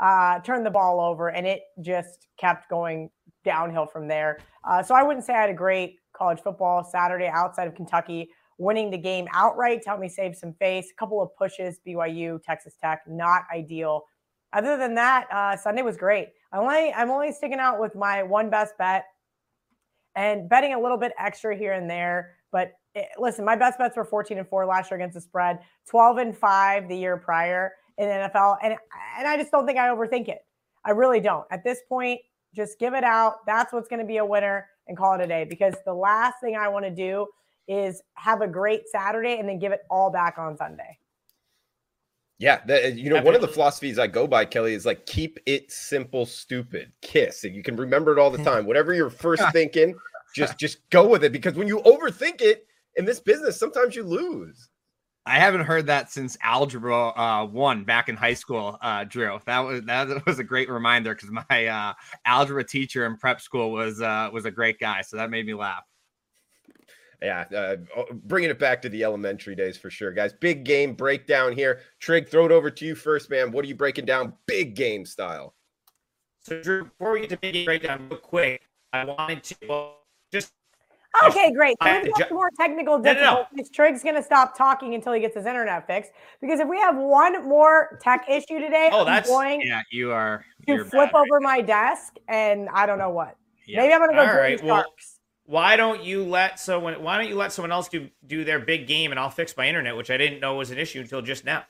uh, 0.00 0.38
turn 0.40 0.62
the 0.62 0.70
ball 0.70 1.00
over, 1.00 1.28
and 1.28 1.46
it 1.46 1.62
just 1.80 2.28
kept 2.38 2.68
going 2.68 3.10
downhill 3.44 3.86
from 3.86 4.08
there. 4.08 4.38
Uh, 4.64 4.82
so 4.82 4.94
I 4.94 5.02
wouldn't 5.02 5.24
say 5.24 5.34
I 5.34 5.40
had 5.40 5.50
a 5.50 5.54
great 5.54 5.96
college 6.18 6.40
football 6.40 6.82
Saturday 6.84 7.28
outside 7.32 7.68
of 7.68 7.74
Kentucky 7.74 8.30
winning 8.58 8.90
the 8.90 8.98
game 8.98 9.26
outright 9.32 9.82
to 9.82 9.88
help 9.88 10.00
me 10.00 10.08
save 10.08 10.36
some 10.36 10.52
face. 10.54 10.90
A 10.90 10.94
couple 10.98 11.22
of 11.22 11.34
pushes, 11.36 11.78
BYU, 11.86 12.42
Texas 12.42 12.74
Tech, 12.80 13.02
not 13.06 13.44
ideal. 13.54 14.04
Other 14.52 14.76
than 14.76 14.94
that, 14.96 15.26
uh, 15.32 15.56
Sunday 15.56 15.82
was 15.82 15.96
great. 15.96 16.30
I'm 16.52 16.60
only 16.60 16.92
I'm 16.92 17.10
only 17.10 17.32
sticking 17.32 17.58
out 17.58 17.78
with 17.78 17.94
my 17.94 18.22
one 18.22 18.50
best 18.50 18.76
bet 18.78 19.04
and 20.16 20.48
betting 20.48 20.74
a 20.74 20.80
little 20.80 20.96
bit 20.96 21.12
extra 21.18 21.56
here 21.56 21.72
and 21.72 21.88
there. 21.88 22.34
But 22.50 22.72
it, 22.94 23.08
listen, 23.18 23.44
my 23.44 23.56
best 23.56 23.78
bets 23.78 23.96
were 23.96 24.04
14 24.04 24.38
and 24.38 24.48
four 24.48 24.66
last 24.66 24.90
year 24.90 24.98
against 24.98 25.14
the 25.14 25.20
spread, 25.20 25.60
12 25.88 26.16
and 26.18 26.36
five 26.36 26.88
the 26.88 26.96
year 26.96 27.16
prior 27.16 27.72
in 27.98 28.08
NFL, 28.08 28.56
and 28.62 28.76
and 29.18 29.28
I 29.28 29.36
just 29.36 29.52
don't 29.52 29.66
think 29.66 29.78
I 29.78 29.88
overthink 29.88 30.28
it. 30.28 30.38
I 30.84 30.92
really 30.92 31.20
don't. 31.20 31.44
At 31.50 31.62
this 31.64 31.80
point, 31.88 32.20
just 32.54 32.78
give 32.78 32.94
it 32.94 33.04
out. 33.04 33.44
That's 33.46 33.72
what's 33.72 33.88
going 33.88 34.00
to 34.00 34.06
be 34.06 34.16
a 34.16 34.24
winner 34.24 34.66
and 34.88 34.96
call 34.96 35.14
it 35.14 35.20
a 35.22 35.26
day. 35.26 35.44
Because 35.44 35.74
the 35.84 35.94
last 35.94 36.36
thing 36.42 36.56
I 36.56 36.68
want 36.68 36.84
to 36.84 36.90
do 36.90 37.26
is 37.68 38.02
have 38.14 38.40
a 38.40 38.48
great 38.48 38.88
Saturday 38.88 39.38
and 39.38 39.48
then 39.48 39.58
give 39.58 39.72
it 39.72 39.82
all 39.90 40.10
back 40.10 40.36
on 40.38 40.56
Sunday. 40.56 40.98
Yeah, 42.38 42.60
the, 42.66 42.84
uh, 42.84 42.88
you 42.88 43.10
know, 43.10 43.20
one 43.20 43.34
of 43.34 43.40
the 43.40 43.48
philosophies 43.48 43.98
I 43.98 44.06
go 44.06 44.26
by, 44.26 44.44
Kelly, 44.44 44.74
is 44.74 44.86
like 44.86 45.06
keep 45.06 45.38
it 45.44 45.72
simple, 45.72 46.24
stupid. 46.24 46.92
Kiss. 47.02 47.44
And 47.44 47.54
you 47.54 47.64
can 47.64 47.76
remember 47.76 48.12
it 48.12 48.18
all 48.18 48.30
the 48.30 48.42
time. 48.44 48.64
Whatever 48.64 48.94
you're 48.94 49.10
first 49.10 49.42
thinking, 49.52 49.94
just 50.34 50.56
just 50.58 50.88
go 50.90 51.08
with 51.08 51.24
it. 51.24 51.32
Because 51.32 51.54
when 51.54 51.66
you 51.66 51.78
overthink 51.80 52.40
it 52.40 52.66
in 52.96 53.04
this 53.04 53.18
business, 53.18 53.58
sometimes 53.58 53.96
you 53.96 54.04
lose. 54.04 54.68
I 55.28 55.38
haven't 55.38 55.66
heard 55.66 55.86
that 55.86 56.10
since 56.10 56.38
algebra 56.42 57.08
uh, 57.08 57.44
one 57.44 57.84
back 57.84 58.08
in 58.08 58.16
high 58.16 58.34
school, 58.34 58.78
uh, 58.80 59.04
Drew. 59.04 59.38
That 59.44 59.60
was 59.60 59.82
that 59.82 60.24
was 60.26 60.38
a 60.38 60.44
great 60.44 60.70
reminder 60.70 61.14
because 61.14 61.30
my 61.50 61.66
uh, 61.66 61.92
algebra 62.24 62.64
teacher 62.64 63.04
in 63.04 63.16
prep 63.18 63.40
school 63.40 63.70
was 63.70 64.00
uh, 64.00 64.30
was 64.32 64.46
a 64.46 64.50
great 64.50 64.78
guy, 64.78 65.02
so 65.02 65.18
that 65.18 65.30
made 65.30 65.46
me 65.46 65.52
laugh. 65.52 65.84
Yeah, 67.20 67.44
uh, 67.54 67.76
bringing 68.12 68.48
it 68.48 68.58
back 68.58 68.80
to 68.82 68.88
the 68.88 69.04
elementary 69.04 69.54
days 69.54 69.76
for 69.76 69.90
sure, 69.90 70.12
guys. 70.12 70.32
Big 70.32 70.64
game 70.64 70.94
breakdown 70.94 71.52
here. 71.52 71.80
Trig, 71.98 72.28
throw 72.28 72.46
it 72.46 72.52
over 72.52 72.70
to 72.70 72.86
you 72.86 72.94
first, 72.94 73.28
man. 73.28 73.50
What 73.50 73.64
are 73.64 73.68
you 73.68 73.74
breaking 73.74 74.06
down, 74.06 74.32
big 74.46 74.74
game 74.74 75.04
style? 75.04 75.54
So, 76.40 76.62
Drew, 76.62 76.84
before 76.84 77.12
we 77.12 77.20
get 77.20 77.30
to 77.30 77.36
big 77.36 77.52
game 77.52 77.64
breakdown, 77.64 78.08
real 78.08 78.20
quick, 78.20 78.62
I 78.92 79.04
wanted 79.04 79.42
to 79.42 79.90
just 80.32 80.52
Okay, 81.26 81.52
great. 81.52 81.76
So 81.82 81.88
I- 81.88 82.02
we've 82.02 82.12
got 82.14 82.28
ju- 82.28 82.34
more 82.34 82.50
technical 82.58 82.98
No, 82.98 83.12
no, 83.12 83.46
no. 83.52 83.64
Trig's 83.72 84.02
going 84.02 84.14
to 84.14 84.22
stop 84.22 84.56
talking 84.56 84.94
until 84.94 85.12
he 85.12 85.20
gets 85.20 85.34
his 85.34 85.46
internet 85.46 85.86
fixed. 85.86 86.12
Because 86.40 86.60
if 86.60 86.68
we 86.68 86.78
have 86.78 86.96
one 86.96 87.48
more 87.48 87.98
tech 88.02 88.26
issue 88.28 88.58
today, 88.58 88.88
Oh, 88.92 89.00
I'm 89.00 89.06
that's- 89.06 89.26
going 89.28 89.60
Yeah, 89.62 89.82
you 89.90 90.12
are. 90.12 90.44
to 90.66 90.74
You're 90.74 90.84
flip 90.84 91.12
bad. 91.12 91.18
over 91.18 91.40
my 91.40 91.60
desk, 91.60 92.14
and 92.28 92.68
I 92.72 92.86
don't 92.86 92.98
know 92.98 93.10
what. 93.10 93.36
Yeah. 93.66 93.80
Maybe 93.80 93.92
I'm 93.94 94.00
going 94.00 94.10
to 94.10 94.16
go 94.16 94.20
All 94.20 94.26
Jordan 94.26 94.42
right, 94.42 94.62
well, 94.64 94.84
why 95.44 95.76
don't 95.76 96.02
you 96.04 96.24
let 96.24 96.60
someone 96.60 97.02
why 97.02 97.16
don't 97.16 97.28
you 97.28 97.34
let 97.36 97.52
someone 97.52 97.72
else 97.72 97.88
do 97.88 98.08
do 98.26 98.44
their 98.44 98.58
big 98.58 98.86
game 98.86 99.10
and 99.12 99.18
I'll 99.18 99.30
fix 99.30 99.56
my 99.56 99.66
internet, 99.66 99.96
which 99.96 100.10
I 100.10 100.18
didn't 100.18 100.40
know 100.40 100.54
was 100.56 100.70
an 100.70 100.78
issue 100.78 101.00
until 101.00 101.22
just 101.22 101.44
now. 101.46 101.64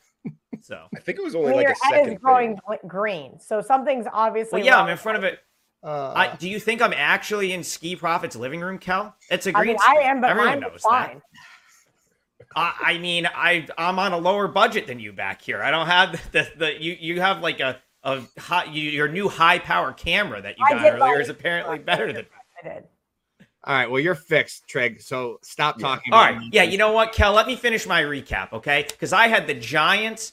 So 0.61 0.87
I 0.97 1.01
think 1.01 1.19
it 1.19 1.23
was 1.25 1.37
only 1.37 1.49
mean, 1.51 1.57
like 1.59 1.67
your 1.69 1.73
a 1.73 1.87
head 1.87 1.95
second. 2.01 2.13
is 2.15 2.19
growing 2.19 2.57
thing. 2.69 2.79
green, 2.89 3.39
so 3.41 3.61
something's 3.61 4.07
obviously. 4.13 4.61
Well 4.61 4.67
yeah, 4.67 4.81
I'm 4.83 4.89
in 4.89 4.97
front 4.97 5.19
of 5.19 5.23
it. 5.25 5.39
Uh, 5.83 6.13
I, 6.15 6.37
do 6.37 6.49
you 6.49 6.59
think 6.59 6.83
I'm 6.83 6.93
actually 6.93 7.53
in 7.53 7.63
Ski 7.63 7.95
Profit's 7.95 8.35
living 8.35 8.61
room, 8.61 8.79
Kel? 8.79 9.15
It's 9.31 9.47
a 9.47 9.53
green 9.53 9.77
I, 9.81 9.95
mean, 9.95 10.03
I 10.05 10.11
am, 10.11 10.21
but 10.21 10.31
Everyone 10.31 10.51
mine 10.51 10.61
knows 10.61 10.73
was 10.73 10.83
that. 10.83 10.89
fine. 10.89 11.23
I, 12.57 12.75
I 12.81 12.99
mean, 12.99 13.27
I 13.27 13.67
I'm 13.79 13.99
on 13.99 14.13
a 14.13 14.19
lower 14.19 14.49
budget 14.49 14.87
than 14.87 14.99
you 14.99 15.13
back 15.13 15.41
here. 15.41 15.63
I 15.63 15.71
don't 15.71 15.87
have 15.87 16.13
the, 16.33 16.49
the 16.57 16.83
you 16.83 16.97
you 16.99 17.21
have 17.21 17.41
like 17.41 17.61
a 17.61 17.79
of 18.03 18.31
high, 18.39 18.65
your 18.65 19.09
new 19.09 19.29
high 19.29 19.59
power 19.59 19.93
camera 19.93 20.41
that 20.41 20.59
you 20.59 20.65
got 20.69 20.95
earlier 20.95 21.21
is 21.21 21.29
apparently 21.29 21.79
better 21.79 22.13
than. 22.13 22.27
I 22.63 22.69
did. 22.69 22.85
All 23.65 23.75
right. 23.75 23.91
Well, 23.91 24.01
you're 24.01 24.15
fixed, 24.15 24.67
Trig. 24.69 25.01
So 25.01 25.39
stop 25.43 25.79
talking. 25.79 26.13
All 26.13 26.21
right. 26.21 26.39
me. 26.39 26.49
Yeah, 26.53 26.63
you 26.63 26.79
know 26.79 26.93
what, 26.93 27.13
Kel? 27.13 27.33
Let 27.33 27.47
me 27.47 27.57
finish 27.57 27.87
my 27.87 28.03
recap, 28.03 28.53
okay? 28.53 28.87
Because 28.89 29.13
I 29.13 29.29
had 29.29 29.47
the 29.47 29.55
Giants 29.55 30.33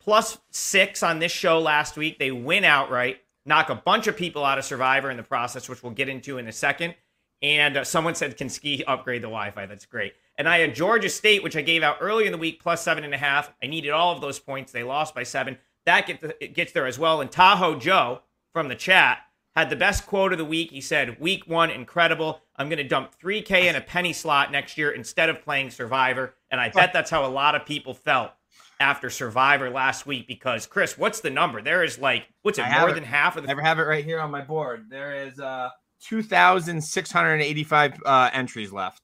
plus 0.00 0.38
six 0.50 1.02
on 1.02 1.18
this 1.18 1.30
show 1.30 1.60
last 1.60 1.96
week. 1.96 2.18
They 2.18 2.32
win 2.32 2.64
outright, 2.64 3.18
knock 3.48 3.70
a 3.70 3.74
bunch 3.74 4.06
of 4.06 4.16
people 4.16 4.44
out 4.44 4.58
of 4.58 4.64
Survivor 4.64 5.10
in 5.10 5.16
the 5.16 5.22
process, 5.22 5.68
which 5.68 5.82
we'll 5.82 5.92
get 5.92 6.08
into 6.08 6.38
in 6.38 6.46
a 6.46 6.52
second. 6.52 6.94
And 7.42 7.78
uh, 7.78 7.84
someone 7.84 8.14
said, 8.14 8.36
"Can 8.36 8.48
Ski 8.48 8.84
upgrade 8.84 9.22
the 9.22 9.28
Wi-Fi?" 9.28 9.66
That's 9.66 9.86
great. 9.86 10.14
And 10.36 10.48
I 10.48 10.58
had 10.58 10.74
Georgia 10.74 11.08
State, 11.08 11.42
which 11.42 11.56
I 11.56 11.62
gave 11.62 11.82
out 11.82 11.96
earlier 12.00 12.26
in 12.26 12.32
the 12.32 12.38
week, 12.38 12.62
plus 12.62 12.82
seven 12.82 13.04
and 13.04 13.14
a 13.14 13.18
half. 13.18 13.52
I 13.62 13.66
needed 13.66 13.90
all 13.90 14.14
of 14.14 14.20
those 14.20 14.38
points. 14.38 14.70
They 14.70 14.82
lost 14.82 15.14
by 15.14 15.22
seven. 15.22 15.56
That 15.86 16.06
get 16.06 16.36
it 16.40 16.54
gets 16.54 16.72
there 16.72 16.86
as 16.86 16.98
well. 16.98 17.20
And 17.20 17.30
Tahoe 17.30 17.78
Joe 17.78 18.22
from 18.52 18.68
the 18.68 18.74
chat 18.74 19.18
had 19.56 19.70
the 19.70 19.76
best 19.76 20.06
quote 20.06 20.32
of 20.32 20.38
the 20.38 20.44
week. 20.44 20.70
He 20.70 20.80
said, 20.80 21.20
"Week 21.20 21.46
one, 21.46 21.70
incredible. 21.70 22.42
I'm 22.56 22.68
going 22.68 22.78
to 22.78 22.84
dump 22.84 23.12
3K 23.22 23.64
in 23.64 23.76
a 23.76 23.80
penny 23.80 24.12
slot 24.12 24.50
next 24.50 24.76
year 24.76 24.90
instead 24.90 25.28
of 25.28 25.42
playing 25.42 25.70
Survivor." 25.70 26.34
And 26.50 26.60
I 26.60 26.70
bet 26.70 26.92
that's 26.92 27.10
how 27.10 27.24
a 27.24 27.28
lot 27.28 27.54
of 27.54 27.64
people 27.64 27.94
felt 27.94 28.32
after 28.80 29.10
Survivor 29.10 29.70
last 29.70 30.06
week. 30.06 30.26
Because 30.28 30.66
Chris, 30.66 30.96
what's 30.98 31.20
the 31.20 31.30
number? 31.30 31.60
There 31.62 31.82
is 31.84 31.98
like, 31.98 32.28
what's 32.42 32.58
it? 32.58 32.64
I 32.64 32.68
have 32.68 32.80
More 32.82 32.90
it. 32.90 32.94
than 32.94 33.04
half 33.04 33.36
of 33.36 33.42
the 33.42 33.48
never 33.48 33.62
have 33.62 33.78
it 33.78 33.82
right 33.82 34.04
here 34.04 34.20
on 34.20 34.30
my 34.30 34.40
board. 34.42 34.86
There 34.88 35.14
is 35.14 35.38
uh 35.40 35.70
2,685 36.00 37.94
uh, 38.06 38.30
entries 38.32 38.72
left. 38.72 39.02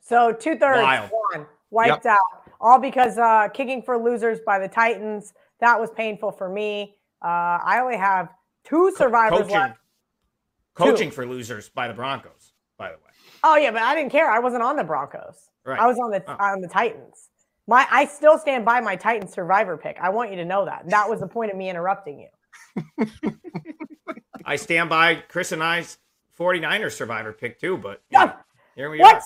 So 0.00 0.32
two 0.32 0.56
thirds 0.56 0.80
Wild. 0.82 1.10
gone, 1.10 1.46
wiped 1.70 2.06
out, 2.06 2.18
all 2.60 2.78
because 2.78 3.18
uh, 3.18 3.48
kicking 3.52 3.82
for 3.82 3.98
losers 3.98 4.38
by 4.46 4.58
the 4.58 4.68
Titans. 4.68 5.34
That 5.60 5.78
was 5.80 5.90
painful 5.90 6.32
for 6.32 6.48
me. 6.48 6.96
Uh, 7.22 7.58
I 7.64 7.80
only 7.82 7.96
have 7.96 8.28
two 8.64 8.92
survivors 8.96 9.40
coaching, 9.40 9.54
left. 9.54 9.78
coaching 10.74 11.10
for 11.10 11.26
losers 11.26 11.68
by 11.68 11.88
the 11.88 11.94
Broncos. 11.94 12.52
By 12.78 12.88
the 12.90 12.94
way, 12.96 13.02
Oh 13.42 13.56
yeah, 13.56 13.72
but 13.72 13.82
I 13.82 13.94
didn't 13.96 14.12
care. 14.12 14.30
I 14.30 14.38
wasn't 14.38 14.62
on 14.62 14.76
the 14.76 14.84
Broncos. 14.84 15.50
Right. 15.66 15.78
I 15.80 15.86
was 15.86 15.98
on 15.98 16.10
the 16.12 16.22
Oh. 16.28 16.36
on 16.38 16.60
the 16.60 16.68
Titans. 16.68 17.27
My 17.68 17.86
I 17.90 18.06
still 18.06 18.38
stand 18.38 18.64
by 18.64 18.80
my 18.80 18.96
Titans 18.96 19.32
survivor 19.32 19.76
pick. 19.76 19.98
I 20.00 20.08
want 20.08 20.30
you 20.30 20.36
to 20.36 20.44
know 20.44 20.64
that. 20.64 20.88
That 20.88 21.08
was 21.08 21.20
the 21.20 21.28
point 21.28 21.52
of 21.52 21.56
me 21.56 21.68
interrupting 21.68 22.26
you. 22.98 23.06
I 24.44 24.56
stand 24.56 24.88
by 24.88 25.16
Chris 25.28 25.52
and 25.52 25.62
I's 25.62 25.98
49ers 26.38 26.92
Survivor 26.92 27.32
pick 27.32 27.60
too. 27.60 27.76
But 27.76 28.02
you 28.10 28.18
know, 28.18 28.32
here 28.74 28.90
we 28.90 28.98
What? 28.98 29.16
are. 29.16 29.22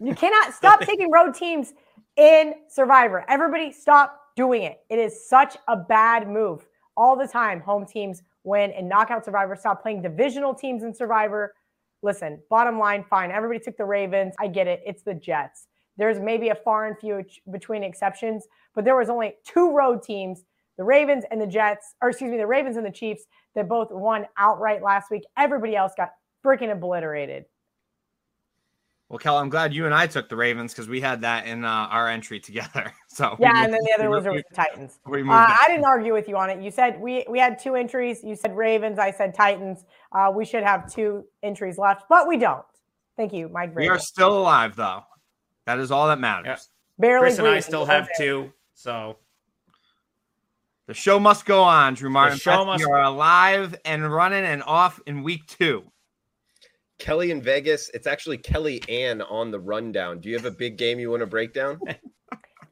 You 0.00 0.14
cannot 0.14 0.54
stop 0.54 0.80
taking 0.86 1.10
road 1.10 1.34
teams 1.34 1.74
in 2.16 2.54
Survivor. 2.68 3.24
Everybody 3.28 3.70
stop 3.70 4.18
doing 4.34 4.62
it. 4.62 4.80
It 4.88 4.98
is 4.98 5.28
such 5.28 5.56
a 5.68 5.76
bad 5.76 6.28
move. 6.28 6.66
All 6.96 7.16
the 7.16 7.28
time, 7.28 7.60
home 7.60 7.84
teams 7.84 8.22
win 8.44 8.70
and 8.70 8.88
knockout 8.88 9.26
Survivor. 9.26 9.56
Stop 9.56 9.82
playing 9.82 10.00
divisional 10.00 10.54
teams 10.54 10.84
in 10.84 10.94
Survivor. 10.94 11.52
Listen, 12.02 12.40
bottom 12.48 12.78
line, 12.78 13.04
fine. 13.10 13.30
Everybody 13.30 13.60
took 13.60 13.76
the 13.76 13.84
Ravens. 13.84 14.34
I 14.40 14.46
get 14.46 14.66
it. 14.68 14.82
It's 14.86 15.02
the 15.02 15.14
Jets. 15.14 15.66
There's 15.96 16.18
maybe 16.18 16.48
a 16.48 16.54
far 16.54 16.86
and 16.86 16.98
few 16.98 17.24
between 17.50 17.84
exceptions, 17.84 18.46
but 18.74 18.84
there 18.84 18.96
was 18.96 19.08
only 19.08 19.34
two 19.44 19.72
road 19.72 20.02
teams, 20.02 20.44
the 20.76 20.84
Ravens 20.84 21.24
and 21.30 21.40
the 21.40 21.46
Jets, 21.46 21.94
or 22.02 22.10
excuse 22.10 22.30
me, 22.30 22.36
the 22.36 22.46
Ravens 22.46 22.76
and 22.76 22.84
the 22.84 22.90
Chiefs 22.90 23.24
that 23.54 23.68
both 23.68 23.90
won 23.90 24.26
outright 24.36 24.82
last 24.82 25.10
week. 25.10 25.22
Everybody 25.36 25.76
else 25.76 25.92
got 25.96 26.10
freaking 26.44 26.72
obliterated. 26.72 27.44
Well, 29.08 29.18
Kel, 29.18 29.36
I'm 29.36 29.50
glad 29.50 29.72
you 29.74 29.84
and 29.84 29.94
I 29.94 30.06
took 30.06 30.28
the 30.28 30.34
Ravens 30.34 30.72
because 30.72 30.88
we 30.88 31.00
had 31.00 31.20
that 31.20 31.46
in 31.46 31.64
uh, 31.64 31.68
our 31.68 32.08
entry 32.08 32.40
together. 32.40 32.92
So 33.08 33.36
Yeah, 33.38 33.52
moved- 33.52 33.64
and 33.64 33.72
then 33.72 33.80
the 33.84 33.92
other 33.96 34.10
was 34.10 34.24
the 34.24 34.42
Titans. 34.52 34.98
Uh. 35.06 35.12
I 35.30 35.66
didn't 35.68 35.84
argue 35.84 36.12
with 36.12 36.28
you 36.28 36.36
on 36.36 36.50
it. 36.50 36.60
You 36.60 36.72
said 36.72 37.00
we 37.00 37.24
we 37.28 37.38
had 37.38 37.60
two 37.60 37.76
entries. 37.76 38.24
You 38.24 38.34
said 38.34 38.56
Ravens. 38.56 38.98
I 38.98 39.12
said 39.12 39.36
Titans. 39.36 39.84
Uh, 40.10 40.32
we 40.34 40.44
should 40.44 40.64
have 40.64 40.92
two 40.92 41.24
entries 41.44 41.78
left, 41.78 42.06
but 42.08 42.26
we 42.26 42.36
don't. 42.38 42.64
Thank 43.16 43.32
you, 43.32 43.48
Mike. 43.48 43.76
We 43.76 43.86
are 43.88 44.00
still 44.00 44.36
alive, 44.36 44.74
though. 44.74 45.04
That 45.66 45.78
is 45.78 45.90
all 45.90 46.08
that 46.08 46.18
matters. 46.20 46.46
Yeah. 46.46 46.56
barely. 46.98 47.26
Chris 47.26 47.38
and 47.38 47.48
I 47.48 47.60
still 47.60 47.84
have 47.86 48.08
there. 48.18 48.26
two. 48.26 48.52
So 48.74 49.16
The 50.86 50.94
show 50.94 51.18
must 51.18 51.46
go 51.46 51.62
on, 51.62 51.94
Drew 51.94 52.10
Martin. 52.10 52.38
show 52.38 52.58
Beth, 52.58 52.66
must- 52.66 52.84
We 52.86 52.90
are 52.92 53.02
alive 53.02 53.74
and 53.84 54.12
running 54.12 54.44
and 54.44 54.62
off 54.64 55.00
in 55.06 55.22
week 55.22 55.46
two. 55.46 55.84
Kelly 56.98 57.30
in 57.30 57.42
Vegas. 57.42 57.90
It's 57.94 58.06
actually 58.06 58.38
Kelly 58.38 58.80
Ann 58.88 59.20
on 59.22 59.50
the 59.50 59.58
rundown. 59.58 60.20
Do 60.20 60.28
you 60.28 60.36
have 60.36 60.44
a 60.44 60.50
big 60.50 60.76
game 60.76 61.00
you 61.00 61.10
want 61.10 61.20
to 61.20 61.26
break 61.26 61.52
down? 61.54 61.80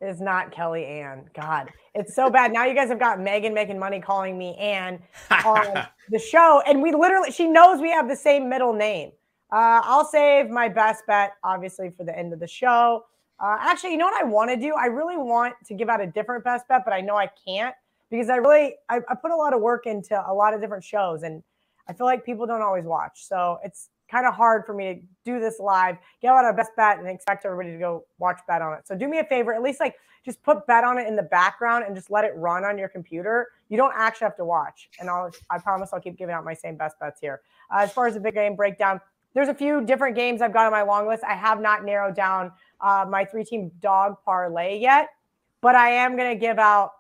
It 0.01 0.07
is 0.09 0.21
not 0.21 0.51
Kelly 0.51 0.85
Ann. 0.85 1.31
God, 1.33 1.69
it's 1.95 2.13
so 2.17 2.29
bad. 2.29 2.53
Now 2.53 2.65
you 2.65 2.75
guys 2.75 2.89
have 2.89 2.99
got 2.99 3.21
Megan 3.21 3.55
making 3.55 3.79
money 3.79 4.01
calling 4.01 4.37
me 4.37 4.57
Ann 4.57 5.01
on 5.45 5.87
the 6.11 6.19
show, 6.19 6.61
and 6.67 6.83
we 6.83 6.91
literally 6.93 7.31
she 7.31 7.47
knows 7.47 7.81
we 7.81 7.93
have 7.93 8.09
the 8.09 8.17
same 8.17 8.49
middle 8.49 8.73
name. 8.73 9.13
Uh, 9.53 9.83
I'll 9.85 10.07
save 10.07 10.49
my 10.49 10.69
best 10.69 11.07
bet, 11.07 11.35
obviously, 11.45 11.91
for 11.91 12.05
the 12.05 12.19
end 12.19 12.33
of 12.33 12.41
the 12.41 12.49
show. 12.49 13.05
Uh, 13.39 13.59
actually, 13.61 13.93
you 13.93 13.99
know 13.99 14.07
what 14.07 14.19
I 14.21 14.25
want 14.25 14.51
to 14.51 14.57
do? 14.57 14.73
I 14.75 14.87
really 14.87 15.19
want 15.19 15.55
to 15.67 15.75
give 15.75 15.91
out 15.91 16.01
a 16.01 16.07
different 16.07 16.43
best 16.43 16.67
bet, 16.69 16.83
but 16.87 16.95
I 16.95 17.03
know 17.03 17.17
I 17.17 17.29
can't 17.47 17.75
because 18.11 18.31
I 18.31 18.37
really 18.37 18.77
I, 18.89 19.01
I 19.09 19.15
put 19.15 19.31
a 19.31 19.37
lot 19.37 19.53
of 19.53 19.61
work 19.61 19.87
into 19.87 20.15
a 20.27 20.33
lot 20.33 20.55
of 20.55 20.61
different 20.63 20.85
shows, 20.85 21.23
and 21.23 21.43
I 21.87 21.93
feel 21.93 22.07
like 22.07 22.25
people 22.25 22.47
don't 22.47 22.63
always 22.63 22.85
watch. 22.85 23.27
So 23.27 23.59
it's 23.63 23.91
kind 24.11 24.27
of 24.27 24.35
hard 24.35 24.65
for 24.65 24.75
me 24.75 24.95
to 24.95 25.01
do 25.25 25.41
this 25.41 25.59
live, 25.59 25.97
get 26.21 26.33
out 26.33 26.49
a 26.49 26.53
best 26.55 26.71
bet, 26.77 26.99
and 26.99 27.09
expect 27.09 27.45
everybody 27.45 27.73
to 27.73 27.79
go 27.79 28.05
watch 28.19 28.39
bet 28.47 28.63
on 28.63 28.75
it. 28.75 28.87
So 28.87 28.95
do 28.95 29.09
me 29.09 29.19
a 29.19 29.25
favor, 29.25 29.53
at 29.53 29.63
least 29.63 29.81
like 29.81 29.97
just 30.25 30.43
put 30.43 30.67
bet 30.67 30.85
on 30.85 30.99
it 30.99 31.09
in 31.09 31.17
the 31.17 31.23
background 31.23 31.85
and 31.85 31.97
just 31.97 32.11
let 32.11 32.25
it 32.25 32.33
run 32.37 32.65
on 32.65 32.79
your 32.79 32.89
computer. 32.89 33.49
You 33.69 33.77
don't 33.77 33.93
actually 33.97 34.27
have 34.27 34.37
to 34.37 34.45
watch. 34.45 34.89
And 35.01 35.11
I'll 35.11 35.31
I 35.51 35.59
promise 35.59 35.91
I'll 35.93 36.01
keep 36.01 36.17
giving 36.17 36.35
out 36.35 36.45
my 36.45 36.55
same 36.55 36.77
best 36.77 36.99
bets 37.01 37.21
here. 37.21 37.41
Uh, 37.75 37.81
as 37.81 37.93
far 37.93 38.07
as 38.07 38.15
the 38.15 38.21
big 38.21 38.35
game 38.35 38.55
breakdown, 38.55 39.01
there's 39.35 39.49
a 39.49 39.55
few 39.55 39.83
different 39.83 40.17
games 40.17 40.43
I've 40.43 40.53
got 40.53 40.67
on 40.67 40.73
my 40.73 40.83
long 40.83 41.07
list. 41.07 41.25
I 41.25 41.35
have 41.35 41.61
not 41.61 41.85
narrowed 41.85 42.15
down 42.15 42.53
uh, 42.81 43.07
my 43.09 43.25
three 43.25 43.45
team 43.45 43.71
dog 43.81 44.17
parlay 44.25 44.79
yet, 44.79 45.09
but 45.61 45.75
I 45.75 45.91
am 45.91 46.17
going 46.17 46.31
to 46.31 46.39
give 46.39 46.59
out 46.59 46.93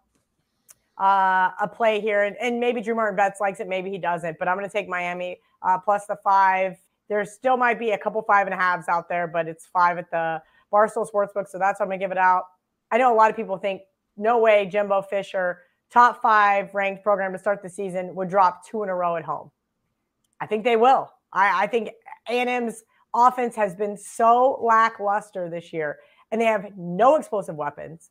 uh, 0.98 1.50
a 1.60 1.68
play 1.68 2.00
here. 2.00 2.24
And, 2.24 2.36
and 2.40 2.60
maybe 2.60 2.80
Drew 2.80 2.94
Martin 2.94 3.16
Betts 3.16 3.40
likes 3.40 3.60
it, 3.60 3.68
maybe 3.68 3.90
he 3.90 3.98
doesn't, 3.98 4.38
but 4.38 4.48
I'm 4.48 4.56
going 4.56 4.68
to 4.68 4.72
take 4.72 4.88
Miami 4.88 5.40
uh, 5.62 5.78
plus 5.78 6.06
the 6.06 6.16
five. 6.22 6.76
There 7.08 7.24
still 7.24 7.56
might 7.56 7.78
be 7.78 7.90
a 7.90 7.98
couple 7.98 8.22
five 8.22 8.46
and 8.46 8.54
a 8.54 8.56
halves 8.56 8.88
out 8.88 9.08
there, 9.08 9.26
but 9.26 9.48
it's 9.48 9.66
five 9.66 9.98
at 9.98 10.10
the 10.10 10.42
Barstool 10.72 11.06
Sportsbook. 11.10 11.48
So 11.48 11.58
that's 11.58 11.80
what 11.80 11.84
I'm 11.84 11.88
going 11.88 12.00
to 12.00 12.04
give 12.04 12.12
it 12.12 12.18
out. 12.18 12.44
I 12.90 12.98
know 12.98 13.12
a 13.12 13.16
lot 13.16 13.30
of 13.30 13.36
people 13.36 13.58
think, 13.58 13.82
no 14.16 14.38
way, 14.38 14.66
Jimbo 14.66 15.02
Fisher, 15.02 15.60
top 15.90 16.22
five 16.22 16.74
ranked 16.74 17.02
program 17.02 17.32
to 17.32 17.38
start 17.38 17.62
the 17.62 17.68
season, 17.68 18.14
would 18.14 18.28
drop 18.28 18.66
two 18.66 18.82
in 18.82 18.88
a 18.88 18.94
row 18.94 19.16
at 19.16 19.24
home. 19.24 19.50
I 20.40 20.46
think 20.46 20.64
they 20.64 20.76
will. 20.76 21.10
I, 21.32 21.64
I 21.64 21.66
think 21.66 21.90
A&M's 22.28 22.84
offense 23.14 23.54
has 23.56 23.74
been 23.74 23.96
so 23.96 24.60
lackluster 24.62 25.48
this 25.48 25.72
year, 25.72 25.98
and 26.30 26.40
they 26.40 26.46
have 26.46 26.76
no 26.76 27.16
explosive 27.16 27.56
weapons. 27.56 28.10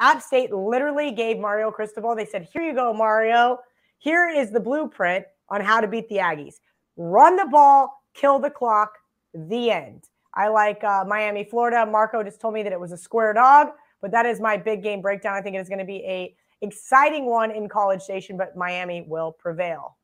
App 0.00 0.22
State 0.22 0.52
literally 0.52 1.10
gave 1.10 1.38
Mario 1.38 1.70
Cristobal, 1.70 2.14
they 2.14 2.26
said, 2.26 2.48
Here 2.52 2.62
you 2.62 2.74
go, 2.74 2.92
Mario. 2.92 3.58
Here 3.98 4.28
is 4.28 4.52
the 4.52 4.60
blueprint 4.60 5.24
on 5.48 5.60
how 5.60 5.80
to 5.80 5.88
beat 5.88 6.08
the 6.08 6.16
Aggies. 6.16 6.56
Run 6.96 7.36
the 7.36 7.46
ball, 7.46 8.02
kill 8.14 8.38
the 8.38 8.50
clock, 8.50 8.92
the 9.34 9.70
end. 9.70 10.04
I 10.34 10.48
like 10.48 10.84
uh, 10.84 11.04
Miami, 11.06 11.44
Florida. 11.44 11.84
Marco 11.84 12.22
just 12.22 12.40
told 12.40 12.54
me 12.54 12.62
that 12.62 12.72
it 12.72 12.78
was 12.78 12.92
a 12.92 12.96
square 12.96 13.32
dog, 13.32 13.68
but 14.00 14.12
that 14.12 14.24
is 14.24 14.40
my 14.40 14.56
big 14.56 14.82
game 14.82 15.00
breakdown. 15.00 15.34
I 15.34 15.42
think 15.42 15.56
it 15.56 15.58
is 15.58 15.68
going 15.68 15.80
to 15.80 15.84
be 15.84 16.04
a 16.04 16.34
exciting 16.60 17.26
one 17.26 17.50
in 17.50 17.68
College 17.68 18.02
Station, 18.02 18.36
but 18.36 18.56
Miami 18.56 19.04
will 19.06 19.32
prevail. 19.32 19.97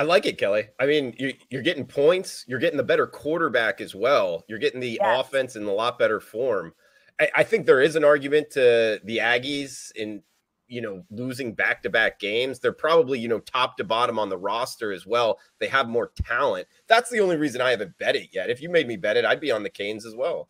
I 0.00 0.02
like 0.02 0.24
it, 0.24 0.38
Kelly. 0.38 0.66
I 0.80 0.86
mean, 0.86 1.14
you, 1.18 1.34
you're 1.50 1.60
getting 1.60 1.84
points. 1.84 2.46
You're 2.48 2.58
getting 2.58 2.78
the 2.78 2.82
better 2.82 3.06
quarterback 3.06 3.82
as 3.82 3.94
well. 3.94 4.44
You're 4.48 4.58
getting 4.58 4.80
the 4.80 4.98
Yes. 4.98 5.26
offense 5.26 5.56
in 5.56 5.64
a 5.64 5.72
lot 5.74 5.98
better 5.98 6.20
form. 6.20 6.72
I, 7.20 7.28
I 7.34 7.42
think 7.44 7.66
there 7.66 7.82
is 7.82 7.96
an 7.96 8.04
argument 8.04 8.48
to 8.52 8.98
the 9.04 9.18
Aggies 9.18 9.92
in 9.96 10.22
you 10.68 10.80
know 10.80 11.04
losing 11.10 11.52
back 11.52 11.82
to 11.82 11.90
back 11.90 12.18
games. 12.18 12.60
They're 12.60 12.72
probably 12.72 13.18
you 13.18 13.28
know 13.28 13.40
top 13.40 13.76
to 13.76 13.84
bottom 13.84 14.18
on 14.18 14.30
the 14.30 14.38
roster 14.38 14.90
as 14.90 15.04
well. 15.04 15.38
They 15.58 15.68
have 15.68 15.86
more 15.86 16.12
talent. 16.16 16.66
That's 16.88 17.10
the 17.10 17.20
only 17.20 17.36
reason 17.36 17.60
I 17.60 17.68
haven't 17.72 17.98
bet 17.98 18.16
it 18.16 18.30
yet. 18.32 18.48
If 18.48 18.62
you 18.62 18.70
made 18.70 18.88
me 18.88 18.96
bet 18.96 19.18
it, 19.18 19.26
I'd 19.26 19.38
be 19.38 19.50
on 19.50 19.62
the 19.64 19.68
Canes 19.68 20.06
as 20.06 20.14
well. 20.16 20.48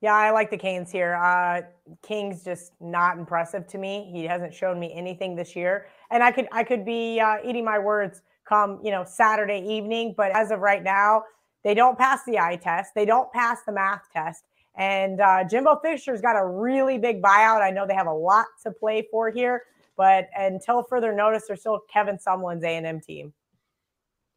Yeah, 0.00 0.14
I 0.14 0.30
like 0.30 0.50
the 0.50 0.56
Canes 0.56 0.92
here. 0.92 1.14
Uh, 1.16 1.62
King's 2.02 2.44
just 2.44 2.72
not 2.80 3.18
impressive 3.18 3.66
to 3.66 3.78
me. 3.78 4.08
He 4.12 4.24
hasn't 4.24 4.54
shown 4.54 4.78
me 4.78 4.92
anything 4.94 5.34
this 5.34 5.56
year, 5.56 5.88
and 6.10 6.22
I 6.22 6.30
could 6.32 6.46
I 6.52 6.64
could 6.64 6.84
be 6.84 7.20
uh, 7.20 7.36
eating 7.44 7.64
my 7.64 7.78
words 7.78 8.22
come 8.48 8.80
you 8.82 8.90
know 8.90 9.04
Saturday 9.06 9.64
evening. 9.66 10.14
But 10.16 10.32
as 10.32 10.50
of 10.50 10.60
right 10.60 10.82
now, 10.82 11.24
they 11.64 11.74
don't 11.74 11.98
pass 11.98 12.24
the 12.24 12.38
eye 12.38 12.56
test. 12.56 12.94
They 12.94 13.04
don't 13.04 13.32
pass 13.32 13.58
the 13.66 13.72
math 13.72 14.02
test. 14.12 14.44
And 14.76 15.20
uh, 15.20 15.44
Jimbo 15.44 15.80
Fisher's 15.82 16.20
got 16.20 16.36
a 16.36 16.46
really 16.46 16.98
big 16.98 17.20
buyout. 17.20 17.60
I 17.60 17.70
know 17.70 17.86
they 17.86 17.94
have 17.94 18.06
a 18.06 18.12
lot 18.12 18.46
to 18.62 18.70
play 18.70 19.06
for 19.10 19.28
here, 19.28 19.64
but 19.96 20.28
until 20.36 20.84
further 20.84 21.12
notice, 21.12 21.44
they're 21.48 21.56
still 21.56 21.80
Kevin 21.92 22.16
Sumlin's 22.16 22.62
A 22.62 22.76
and 22.76 22.86
M 22.86 23.00
team. 23.00 23.32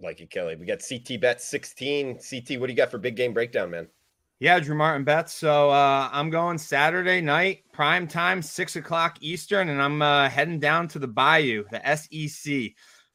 Like 0.01 0.20
it, 0.20 0.32
Kelly. 0.32 0.56
We 0.56 0.66
got 0.66 0.82
CT 0.88 1.22
bet 1.22 1.42
16. 1.42 2.16
CT, 2.16 2.60
what 2.60 2.68
do 2.68 2.74
you 2.74 2.78
got 2.78 2.90
for 2.90 2.98
big 2.98 3.16
game 3.16 3.34
breakdown, 3.34 3.70
man? 3.70 3.88
Yeah, 4.42 4.60
Drew 4.60 4.74
Martin 4.74 5.04
bets. 5.04 5.36
So 5.36 5.70
uh, 5.70 6.10
I'm 6.12 6.32
going 6.32 6.58
Saturday 6.58 7.22
night, 7.22 7.64
prime 7.72 8.08
time, 8.08 8.42
six 8.42 8.76
o'clock 8.76 9.20
Eastern, 9.22 9.70
and 9.70 9.80
I'm 9.80 10.02
uh, 10.02 10.30
heading 10.30 10.60
down 10.60 10.88
to 10.88 10.98
the 10.98 11.08
Bayou, 11.08 11.64
the 11.70 11.80
SEC, 11.96 12.72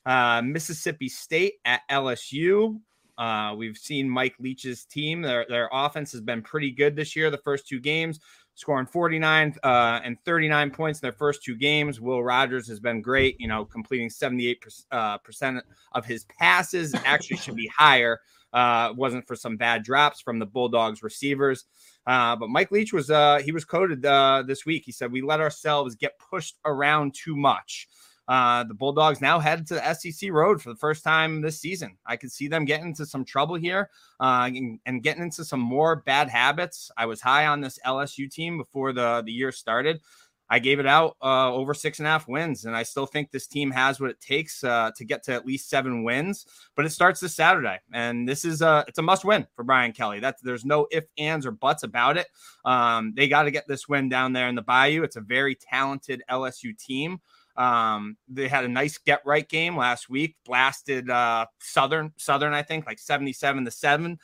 uh, 0.07 0.41
Mississippi 0.43 1.09
State 1.09 1.55
at 1.65 1.81
LSU. 1.91 2.81
Uh, 3.19 3.57
we've 3.59 3.77
seen 3.77 4.09
Mike 4.09 4.37
Leach's 4.39 4.85
team; 4.85 5.21
their 5.21 5.45
their 5.49 5.69
offense 5.73 6.13
has 6.13 6.21
been 6.21 6.43
pretty 6.43 6.71
good 6.71 6.95
this 6.95 7.17
year. 7.17 7.29
The 7.29 7.39
first 7.39 7.67
two 7.67 7.81
games, 7.81 8.21
scoring 8.55 8.87
49 8.87 9.57
uh, 9.65 10.01
and 10.05 10.17
39 10.25 10.71
points 10.71 11.01
in 11.01 11.07
their 11.07 11.13
first 11.13 11.43
two 11.43 11.57
games. 11.57 12.01
Will 12.01 12.23
Rogers 12.23 12.69
has 12.69 12.79
been 12.79 13.03
great. 13.03 13.35
You 13.41 13.49
know, 13.49 13.65
completing 13.65 14.11
78 14.11 14.65
uh, 14.93 15.19
percent 15.19 15.59
of 15.91 16.07
his 16.07 16.25
passes. 16.39 16.95
Actually, 17.05 17.39
should 17.39 17.57
be 17.57 17.67
higher 17.77 18.21
uh, 18.53 18.93
wasn't 18.97 19.27
for 19.27 19.37
some 19.37 19.57
bad 19.57 19.83
drops 19.83 20.21
from 20.21 20.39
the 20.39 20.47
Bulldogs 20.47 21.03
receivers. 21.03 21.65
Uh, 22.07 22.37
but 22.37 22.49
Mike 22.49 22.71
Leach 22.71 22.93
was 22.93 23.11
uh, 23.11 23.41
he 23.45 23.53
was 23.53 23.65
quoted 23.65 24.05
uh, 24.07 24.45
this 24.47 24.65
week. 24.65 24.85
He 24.85 24.93
said, 24.93 25.13
"We 25.13 25.23
let 25.23 25.41
ourselves 25.41 25.95
get 25.95 26.19
pushed 26.19 26.57
around 26.65 27.15
too 27.15 27.37
much." 27.37 27.89
Uh, 28.29 28.65
the 28.65 28.75
Bulldogs 28.75 29.21
now 29.21 29.39
head 29.39 29.67
to 29.69 29.75
the 29.75 29.95
SEC 29.95 30.33
road 30.33 30.61
for 30.61 30.71
the 30.71 30.79
first 30.79 31.05
time 31.05 31.41
this 31.41 31.61
season. 31.61 31.97
I 32.05 32.17
could 32.17 32.33
see 32.33 32.49
them 32.49 32.65
getting 32.65 32.89
into 32.89 33.07
some 33.07 33.25
trouble 33.25 33.55
here 33.55 33.89
uh, 34.19 34.51
and, 34.53 34.81
and, 34.85 35.03
getting 35.03 35.23
into 35.23 35.45
some 35.45 35.61
more 35.61 35.97
bad 35.97 36.29
habits. 36.29 36.91
I 36.97 37.07
was 37.07 37.21
high 37.21 37.47
on 37.47 37.61
this 37.61 37.79
LSU 37.87 38.29
team 38.29 38.59
before 38.59 38.93
the, 38.93 39.23
the 39.25 39.31
year 39.31 39.53
started. 39.53 40.01
I 40.49 40.59
gave 40.59 40.79
it 40.79 40.87
out 40.87 41.17
uh, 41.23 41.53
over 41.53 41.75
six 41.75 41.99
and 41.99 42.07
a 42.07 42.11
half 42.11 42.29
wins, 42.29 42.65
and 42.65 42.77
I 42.77 42.85
still 42.85 43.07
think 43.07 43.31
this 43.31 43.47
team 43.47 43.71
has 43.73 44.01
what 44.01 44.11
it 44.11 44.21
takes 44.21 44.63
uh, 44.63 44.93
to 44.97 45.05
get 45.05 45.25
to 45.25 45.33
at 45.33 45.45
least 45.45 45.69
seven 45.69 46.05
wins. 46.05 46.47
But 46.77 46.87
it 46.87 46.91
starts 46.91 47.21
this 47.21 47.35
Saturday, 47.35 47.79
and 47.93 48.29
this 48.29 48.45
is 48.45 48.63
a 48.63 48.85
it's 48.87 48.99
a 48.99 49.03
must 49.03 49.25
win 49.25 49.47
for 49.57 49.65
Brian 49.65 49.93
Kelly. 49.93 50.21
That's 50.21 50.41
there's 50.43 50.65
no 50.65 50.87
if, 50.91 51.05
ands, 51.19 51.47
or 51.47 51.51
buts 51.51 51.83
about 51.83 52.17
it. 52.17 52.29
Um, 52.65 53.13
they 53.17 53.29
got 53.29 53.45
to 53.45 53.51
get 53.51 53.67
this 53.67 53.89
win 53.89 54.09
down 54.09 54.33
there 54.33 54.49
in 54.49 54.55
the 54.55 54.63
Bayou. 54.63 55.03
It's 55.03 55.17
a 55.17 55.21
very 55.21 55.57
talented 55.57 56.23
LSU 56.31 56.77
team. 56.79 57.21
Um, 57.57 58.17
they 58.29 58.49
had 58.49 58.65
a 58.65 58.69
nice 58.69 58.99
get 58.99 59.23
right 59.25 59.49
game 59.49 59.77
last 59.77 60.11
week, 60.11 60.37
blasted 60.45 61.11
uh, 61.11 61.47
Southern 61.61 62.13
Southern 62.17 62.53
I 62.53 62.63
think 62.63 62.87
like 62.87 62.99
seventy 62.99 63.33
seven 63.33 63.65
to 63.65 63.71
seven. 63.71 64.19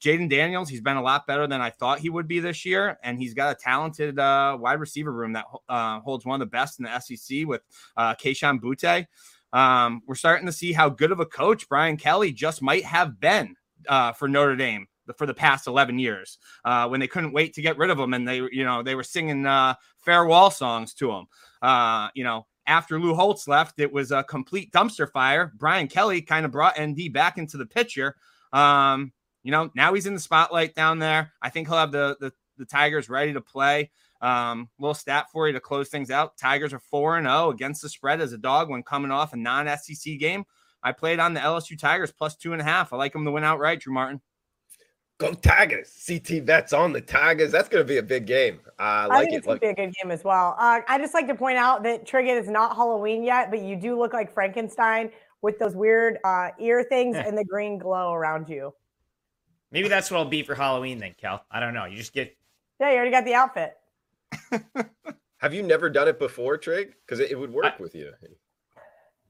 Jayden 0.00 0.30
Daniels, 0.30 0.68
he's 0.68 0.80
been 0.80 0.96
a 0.96 1.02
lot 1.02 1.26
better 1.26 1.46
than 1.46 1.60
I 1.60 1.70
thought 1.70 1.98
he 1.98 2.10
would 2.10 2.28
be 2.28 2.40
this 2.40 2.64
year, 2.64 2.98
and 3.02 3.18
he's 3.18 3.34
got 3.34 3.52
a 3.52 3.54
talented 3.54 4.18
uh, 4.18 4.56
wide 4.60 4.80
receiver 4.80 5.12
room 5.12 5.32
that 5.32 5.46
uh, 5.68 6.00
holds 6.00 6.24
one 6.24 6.40
of 6.40 6.46
the 6.46 6.50
best 6.50 6.78
in 6.78 6.84
the 6.84 7.00
SEC 7.00 7.46
with 7.46 7.62
uh, 7.96 8.14
Kayshon 8.14 8.60
Boutte. 8.60 9.06
Um, 9.52 10.02
we're 10.06 10.14
starting 10.14 10.46
to 10.46 10.52
see 10.52 10.72
how 10.72 10.88
good 10.88 11.10
of 11.10 11.20
a 11.20 11.26
coach 11.26 11.68
Brian 11.68 11.96
Kelly 11.96 12.32
just 12.32 12.62
might 12.62 12.84
have 12.84 13.18
been 13.18 13.56
uh, 13.88 14.12
for 14.12 14.28
Notre 14.28 14.56
Dame 14.56 14.86
for 15.16 15.26
the 15.26 15.34
past 15.34 15.66
11 15.66 15.98
years 15.98 16.38
uh, 16.64 16.86
when 16.86 17.00
they 17.00 17.06
couldn't 17.06 17.32
wait 17.32 17.54
to 17.54 17.62
get 17.62 17.78
rid 17.78 17.90
of 17.90 17.98
him 17.98 18.12
and 18.12 18.28
they 18.28 18.36
you 18.36 18.64
know 18.64 18.82
they 18.82 18.94
were 18.94 19.02
singing 19.02 19.46
uh, 19.46 19.74
farewell 19.98 20.50
songs 20.50 20.92
to 20.94 21.10
him. 21.10 21.26
Uh, 21.62 22.08
you 22.14 22.24
know 22.24 22.46
after 22.66 23.00
Lou 23.00 23.14
Holtz 23.14 23.48
left 23.48 23.78
it 23.78 23.90
was 23.90 24.12
a 24.12 24.22
complete 24.22 24.70
dumpster 24.70 25.10
fire. 25.10 25.52
Brian 25.56 25.88
Kelly 25.88 26.20
kind 26.20 26.44
of 26.44 26.52
brought 26.52 26.78
ND 26.78 27.12
back 27.12 27.38
into 27.38 27.56
the 27.56 27.66
picture. 27.66 28.16
Um, 28.52 29.12
you 29.48 29.52
know, 29.52 29.70
now 29.74 29.94
he's 29.94 30.04
in 30.04 30.12
the 30.12 30.20
spotlight 30.20 30.74
down 30.74 30.98
there. 30.98 31.32
I 31.40 31.48
think 31.48 31.68
he'll 31.68 31.78
have 31.78 31.90
the 31.90 32.18
the, 32.20 32.34
the 32.58 32.66
Tigers 32.66 33.08
ready 33.08 33.32
to 33.32 33.40
play. 33.40 33.90
Um, 34.20 34.68
little 34.78 34.92
stat 34.92 35.28
for 35.32 35.46
you 35.46 35.54
to 35.54 35.60
close 35.60 35.88
things 35.88 36.10
out. 36.10 36.36
Tigers 36.36 36.74
are 36.74 36.78
4 36.78 37.16
and 37.16 37.26
0 37.26 37.48
against 37.48 37.80
the 37.80 37.88
spread 37.88 38.20
as 38.20 38.34
a 38.34 38.36
dog 38.36 38.68
when 38.68 38.82
coming 38.82 39.10
off 39.10 39.32
a 39.32 39.38
non 39.38 39.66
SEC 39.78 40.18
game. 40.18 40.44
I 40.82 40.92
played 40.92 41.18
on 41.18 41.32
the 41.32 41.40
LSU 41.40 41.78
Tigers 41.78 42.12
plus 42.12 42.36
two 42.36 42.52
and 42.52 42.60
a 42.60 42.64
half. 42.64 42.92
I 42.92 42.98
like 42.98 43.14
them 43.14 43.24
to 43.24 43.30
win 43.30 43.42
outright, 43.42 43.80
Drew 43.80 43.94
Martin. 43.94 44.20
Go 45.16 45.32
Tigers! 45.32 45.98
CT 46.06 46.44
bets 46.44 46.74
on 46.74 46.92
the 46.92 47.00
Tigers. 47.00 47.50
That's 47.50 47.70
going 47.70 47.82
to 47.82 47.88
be 47.88 47.96
a 47.96 48.02
big 48.02 48.26
game. 48.26 48.60
Uh, 48.78 48.82
I 48.82 49.06
like 49.06 49.12
I 49.12 49.20
think 49.22 49.32
it. 49.32 49.36
It's 49.38 49.46
going 49.46 49.58
to 49.60 49.60
be 49.62 49.68
a 49.68 49.74
good 49.74 49.94
game 50.02 50.10
as 50.10 50.24
well. 50.24 50.56
Uh, 50.58 50.80
I 50.86 50.98
just 50.98 51.14
like 51.14 51.26
to 51.26 51.34
point 51.34 51.56
out 51.56 51.82
that 51.84 52.06
Triggett 52.06 52.38
is 52.38 52.50
not 52.50 52.76
Halloween 52.76 53.24
yet, 53.24 53.50
but 53.50 53.62
you 53.62 53.76
do 53.76 53.98
look 53.98 54.12
like 54.12 54.30
Frankenstein 54.30 55.10
with 55.40 55.58
those 55.58 55.74
weird 55.74 56.18
uh, 56.22 56.50
ear 56.60 56.84
things 56.84 57.16
and 57.16 57.38
the 57.38 57.46
green 57.46 57.78
glow 57.78 58.12
around 58.12 58.50
you. 58.50 58.74
Maybe 59.70 59.88
that's 59.88 60.10
what 60.10 60.18
I'll 60.18 60.24
be 60.24 60.42
for 60.42 60.54
Halloween 60.54 60.98
then, 60.98 61.14
Kel. 61.20 61.44
I 61.50 61.60
don't 61.60 61.74
know. 61.74 61.84
You 61.84 61.96
just 61.96 62.12
get. 62.12 62.36
Yeah, 62.80 62.90
you 62.90 62.96
already 62.96 63.10
got 63.10 63.24
the 63.24 63.34
outfit. 63.34 63.76
have 65.38 65.52
you 65.52 65.62
never 65.62 65.90
done 65.90 66.08
it 66.08 66.18
before, 66.18 66.56
Trig? 66.56 66.94
Because 67.04 67.20
it, 67.20 67.30
it, 67.30 67.38
would 67.38 67.52
work 67.52 67.74
I, 67.78 67.82
with 67.82 67.94
you. 67.94 68.12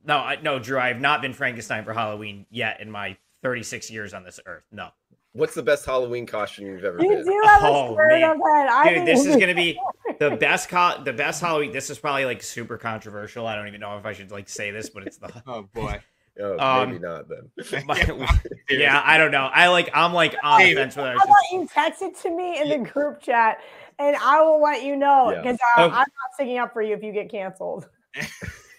No, 0.04 0.18
I, 0.18 0.38
no, 0.40 0.58
Drew. 0.58 0.78
I 0.78 0.88
have 0.88 1.00
not 1.00 1.22
been 1.22 1.32
Frankenstein 1.32 1.84
for 1.84 1.92
Halloween 1.92 2.46
yet 2.50 2.80
in 2.80 2.90
my 2.90 3.16
36 3.42 3.90
years 3.90 4.14
on 4.14 4.24
this 4.24 4.38
earth. 4.46 4.64
No. 4.70 4.90
What's 5.32 5.54
the 5.54 5.62
best 5.62 5.84
Halloween 5.84 6.26
costume 6.26 6.66
you've 6.66 6.84
ever 6.84 7.00
you 7.00 7.08
been? 7.08 7.24
do 7.24 7.40
have 7.44 7.62
oh, 7.62 7.94
a 7.94 8.08
man. 8.16 8.38
Head. 8.84 8.94
Dude, 8.94 9.06
this 9.06 9.26
is 9.26 9.36
gonna 9.36 9.54
be 9.54 9.78
the 10.18 10.30
best 10.30 10.68
co- 10.68 11.02
the 11.04 11.12
best 11.12 11.40
Halloween. 11.40 11.70
This 11.70 11.90
is 11.90 11.98
probably 11.98 12.24
like 12.24 12.42
super 12.42 12.78
controversial. 12.78 13.46
I 13.46 13.54
don't 13.54 13.68
even 13.68 13.80
know 13.80 13.98
if 13.98 14.06
I 14.06 14.14
should 14.14 14.30
like 14.30 14.48
say 14.48 14.70
this, 14.70 14.88
but 14.88 15.06
it's 15.06 15.18
the 15.18 15.30
oh 15.46 15.68
boy. 15.72 16.00
Oh, 16.40 16.58
um, 16.58 16.90
maybe 16.90 17.00
not 17.00 17.26
then. 17.28 17.50
yeah, 18.70 19.02
I 19.04 19.18
don't 19.18 19.30
know. 19.30 19.50
I 19.52 19.68
like 19.68 19.90
I'm 19.94 20.12
like 20.12 20.36
on 20.42 20.62
the 20.62 20.74
fence 20.74 20.96
with 20.96 21.06
How 21.06 21.24
about 21.24 21.36
you 21.52 21.68
text 21.72 22.02
it 22.02 22.16
to 22.22 22.30
me 22.30 22.60
in 22.60 22.68
the 22.68 22.90
group 22.90 23.20
chat 23.20 23.58
and 23.98 24.16
I 24.16 24.40
will 24.42 24.62
let 24.62 24.84
you 24.84 24.96
know 24.96 25.32
because 25.36 25.58
yeah. 25.76 25.84
uh, 25.84 25.86
okay. 25.86 25.94
I'm 25.94 25.98
not 25.98 26.34
sticking 26.34 26.58
up 26.58 26.72
for 26.72 26.82
you 26.82 26.94
if 26.94 27.02
you 27.02 27.12
get 27.12 27.30
canceled. 27.30 27.88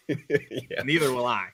yeah. 0.07 0.83
Neither 0.83 1.13
will 1.13 1.25
I. 1.25 1.49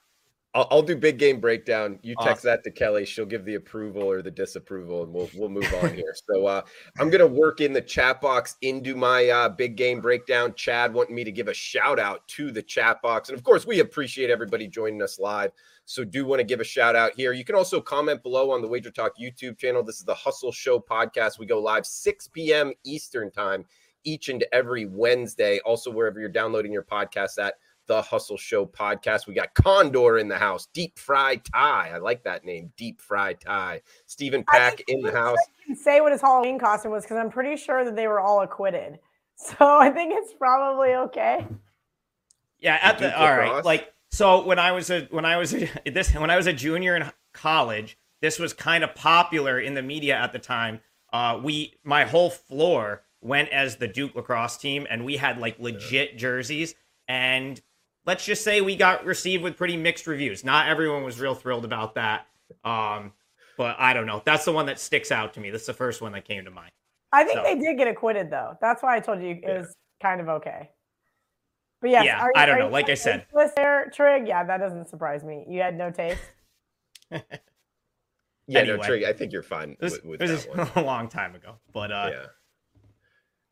I'll, 0.55 0.67
I'll, 0.71 0.81
do 0.81 0.95
big 0.95 1.19
game 1.19 1.41
breakdown. 1.41 1.99
You 2.01 2.15
text 2.21 2.39
awesome. 2.39 2.47
that 2.51 2.63
to 2.63 2.71
Kelly. 2.71 3.05
She'll 3.05 3.25
give 3.25 3.43
the 3.43 3.55
approval 3.55 4.03
or 4.03 4.21
the 4.21 4.31
disapproval, 4.31 5.03
and 5.03 5.13
we'll 5.13 5.29
we'll 5.35 5.49
move 5.49 5.71
on 5.83 5.93
here. 5.93 6.15
So 6.31 6.47
uh, 6.47 6.61
I'm 6.97 7.09
gonna 7.09 7.27
work 7.27 7.59
in 7.59 7.73
the 7.73 7.81
chat 7.81 8.21
box 8.21 8.55
into 8.61 8.95
my 8.95 9.27
uh, 9.27 9.49
big 9.49 9.75
game 9.75 9.99
breakdown. 9.99 10.53
Chad 10.55 10.93
wanting 10.93 11.13
me 11.13 11.25
to 11.25 11.31
give 11.31 11.49
a 11.49 11.53
shout 11.53 11.99
out 11.99 12.25
to 12.29 12.51
the 12.51 12.61
chat 12.61 13.01
box, 13.01 13.27
and 13.27 13.37
of 13.37 13.43
course 13.43 13.67
we 13.67 13.81
appreciate 13.81 14.29
everybody 14.29 14.65
joining 14.65 15.01
us 15.01 15.19
live. 15.19 15.51
So 15.83 16.05
do 16.05 16.25
want 16.25 16.39
to 16.39 16.45
give 16.45 16.61
a 16.61 16.65
shout 16.65 16.95
out 16.95 17.11
here. 17.15 17.33
You 17.33 17.43
can 17.43 17.55
also 17.55 17.81
comment 17.81 18.23
below 18.23 18.49
on 18.49 18.61
the 18.61 18.67
Wager 18.67 18.91
Talk 18.91 19.11
YouTube 19.21 19.57
channel. 19.57 19.83
This 19.83 19.99
is 19.99 20.05
the 20.05 20.15
Hustle 20.15 20.53
Show 20.53 20.79
podcast. 20.79 21.37
We 21.37 21.45
go 21.45 21.59
live 21.59 21.85
6 21.85 22.29
p.m. 22.29 22.71
Eastern 22.85 23.29
time 23.29 23.65
each 24.05 24.29
and 24.29 24.45
every 24.53 24.85
Wednesday. 24.85 25.59
Also 25.65 25.91
wherever 25.91 26.19
you're 26.19 26.29
downloading 26.29 26.71
your 26.71 26.83
podcast 26.83 27.37
at 27.39 27.55
the 27.87 28.01
Hustle 28.01 28.37
Show 28.37 28.65
podcast. 28.65 29.27
We 29.27 29.33
got 29.33 29.53
Condor 29.53 30.17
in 30.17 30.27
the 30.27 30.37
house, 30.37 30.67
Deep 30.73 30.97
Fry 30.97 31.37
Tie. 31.37 31.91
I 31.93 31.97
like 31.97 32.23
that 32.23 32.45
name, 32.45 32.71
Deep 32.77 33.01
Fry 33.01 33.33
Tie. 33.33 33.81
Stephen 34.05 34.43
Pack 34.43 34.81
in 34.87 35.01
the 35.01 35.11
house. 35.11 35.37
Can 35.65 35.75
say 35.75 36.01
what 36.01 36.11
his 36.11 36.21
Halloween 36.21 36.59
costume 36.59 36.91
was 36.91 37.03
because 37.03 37.17
I'm 37.17 37.29
pretty 37.29 37.55
sure 37.55 37.85
that 37.85 37.95
they 37.95 38.07
were 38.07 38.19
all 38.19 38.41
acquitted. 38.41 38.99
So 39.37 39.55
I 39.59 39.89
think 39.89 40.13
it's 40.15 40.33
probably 40.33 40.93
okay. 40.93 41.45
Yeah, 42.57 42.79
at 42.81 42.99
the 42.99 43.19
all 43.19 43.37
right. 43.37 43.65
Like 43.65 43.93
so 44.11 44.45
when 44.45 44.59
I 44.59 44.71
was 44.71 44.89
a 44.89 45.09
when 45.11 45.25
I 45.25 45.35
was 45.35 45.53
a, 45.53 45.69
this 45.91 46.13
when 46.13 46.29
I 46.29 46.37
was 46.37 46.47
a 46.47 46.53
junior 46.53 46.95
in 46.95 47.11
college, 47.33 47.97
this 48.21 48.39
was 48.39 48.53
kind 48.53 48.81
of 48.81 48.95
popular 48.95 49.59
in 49.59 49.73
the 49.73 49.81
media 49.81 50.15
at 50.15 50.31
the 50.31 50.39
time. 50.39 50.79
Uh, 51.11 51.37
we 51.43 51.73
my 51.83 52.05
whole 52.05 52.29
floor 52.29 53.03
went 53.19 53.49
as 53.49 53.75
the 53.75 53.89
Duke 53.89 54.15
lacrosse 54.15 54.55
team, 54.55 54.87
and 54.89 55.03
we 55.03 55.17
had 55.17 55.37
like 55.37 55.59
legit 55.59 56.17
jerseys. 56.17 56.75
And 57.07 57.61
let's 58.05 58.25
just 58.25 58.43
say 58.43 58.61
we 58.61 58.75
got 58.75 59.05
received 59.05 59.43
with 59.43 59.57
pretty 59.57 59.77
mixed 59.77 60.07
reviews. 60.07 60.43
Not 60.43 60.67
everyone 60.67 61.03
was 61.03 61.19
real 61.19 61.35
thrilled 61.35 61.65
about 61.65 61.95
that. 61.95 62.27
Um, 62.63 63.13
but 63.57 63.75
I 63.79 63.93
don't 63.93 64.05
know. 64.05 64.21
That's 64.25 64.45
the 64.45 64.51
one 64.51 64.65
that 64.67 64.79
sticks 64.79 65.11
out 65.11 65.33
to 65.35 65.39
me. 65.39 65.49
That's 65.49 65.65
the 65.65 65.73
first 65.73 66.01
one 66.01 66.11
that 66.11 66.25
came 66.25 66.43
to 66.45 66.51
mind. 66.51 66.71
I 67.11 67.23
think 67.23 67.37
so. 67.37 67.43
they 67.43 67.55
did 67.55 67.77
get 67.77 67.87
acquitted 67.87 68.29
though. 68.29 68.57
That's 68.61 68.83
why 68.83 68.97
I 68.97 68.99
told 68.99 69.21
you 69.21 69.29
it 69.29 69.39
yeah. 69.41 69.59
was 69.59 69.75
kind 70.01 70.19
of 70.19 70.27
okay. 70.27 70.69
But 71.81 71.89
yes, 71.91 72.05
yeah, 72.05 72.27
I 72.35 72.45
don't 72.45 72.59
know. 72.59 72.69
Like 72.69 72.89
I 72.89 72.93
said, 72.93 73.25
there, 73.55 73.91
Trig. 73.93 74.27
Yeah, 74.27 74.43
that 74.43 74.57
doesn't 74.57 74.87
surprise 74.87 75.23
me. 75.23 75.45
You 75.47 75.61
had 75.61 75.77
no 75.77 75.91
taste. 75.91 76.21
yeah, 77.11 77.19
anyway, 78.49 78.77
no, 78.77 78.83
Trig. 78.83 79.03
I 79.03 79.13
think 79.13 79.31
you're 79.31 79.43
fine 79.43 79.77
this, 79.79 79.93
with, 79.93 80.05
with 80.05 80.19
this 80.19 80.45
that 80.45 80.67
is 80.67 80.69
a 80.75 80.81
long 80.81 81.07
time 81.07 81.35
ago, 81.35 81.55
but 81.73 81.91
uh, 81.91 82.09
yeah. 82.11 82.25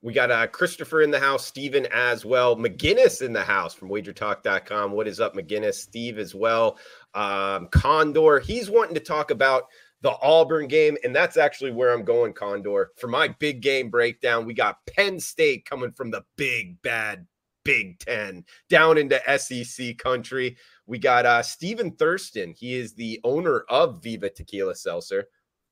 We 0.04 0.12
got 0.12 0.32
uh, 0.32 0.48
Christopher 0.48 1.02
in 1.02 1.12
the 1.12 1.20
house, 1.20 1.46
Steven 1.46 1.88
as 1.94 2.26
well, 2.26 2.58
McGinnis 2.58 3.22
in 3.22 3.32
the 3.32 3.42
house 3.42 3.74
from 3.74 3.88
wagertalk.com. 3.88 4.92
What 4.92 5.08
is 5.08 5.22
up, 5.22 5.34
McGinnis? 5.34 5.76
Steve 5.76 6.20
as 6.20 6.36
well. 6.36 6.78
Um, 7.14 7.70
Condor, 7.70 8.40
he's 8.40 8.70
wanting 8.70 8.96
to 8.96 9.00
talk 9.00 9.32
about 9.32 9.68
the 10.02 10.14
Auburn 10.22 10.68
game, 10.68 10.98
and 11.06 11.16
that's 11.16 11.38
actually 11.38 11.72
where 11.72 11.94
I'm 11.94 12.04
going, 12.04 12.34
Condor. 12.34 12.92
For 12.98 13.08
my 13.08 13.30
big 13.30 13.62
game 13.62 13.90
breakdown, 13.90 14.46
we 14.46 14.54
got 14.54 14.86
Penn 14.88 15.22
State 15.22 15.64
coming 15.64 15.94
from 15.94 16.12
the 16.12 16.26
big, 16.36 16.82
bad 16.82 17.26
Big 17.64 17.98
Ten 18.00 18.44
down 18.70 18.98
into 18.98 19.22
SEC 19.38 19.98
country. 19.98 20.58
We 20.86 21.00
got 21.00 21.26
uh, 21.26 21.42
Stephen 21.44 21.92
Thurston. 21.92 22.54
He 22.58 22.74
is 22.74 22.94
the 22.94 23.22
owner 23.24 23.64
of 23.70 24.04
Viva 24.04 24.30
Tequila 24.30 24.76
Seltzer 24.76 25.28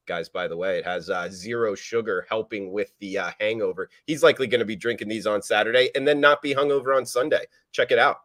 guys, 0.06 0.30
by 0.30 0.48
the 0.48 0.58
way. 0.58 0.78
It 0.78 0.86
has 0.86 1.10
uh, 1.10 1.30
zero 1.30 1.76
sugar, 1.76 2.26
helping 2.30 2.72
with 2.72 2.94
the 3.00 3.18
uh, 3.18 3.32
hangover. 3.40 3.90
He's 4.06 4.24
likely 4.24 4.48
going 4.48 4.60
to 4.60 4.66
be 4.66 4.76
drinking 4.76 5.08
these 5.08 5.28
on 5.28 5.42
Saturday 5.42 5.90
and 5.96 6.08
then 6.08 6.20
not 6.20 6.42
be 6.42 6.54
hungover 6.54 6.96
on 6.96 7.06
Sunday. 7.06 7.46
Check 7.72 7.92
it 7.92 8.00
out. 8.00 8.18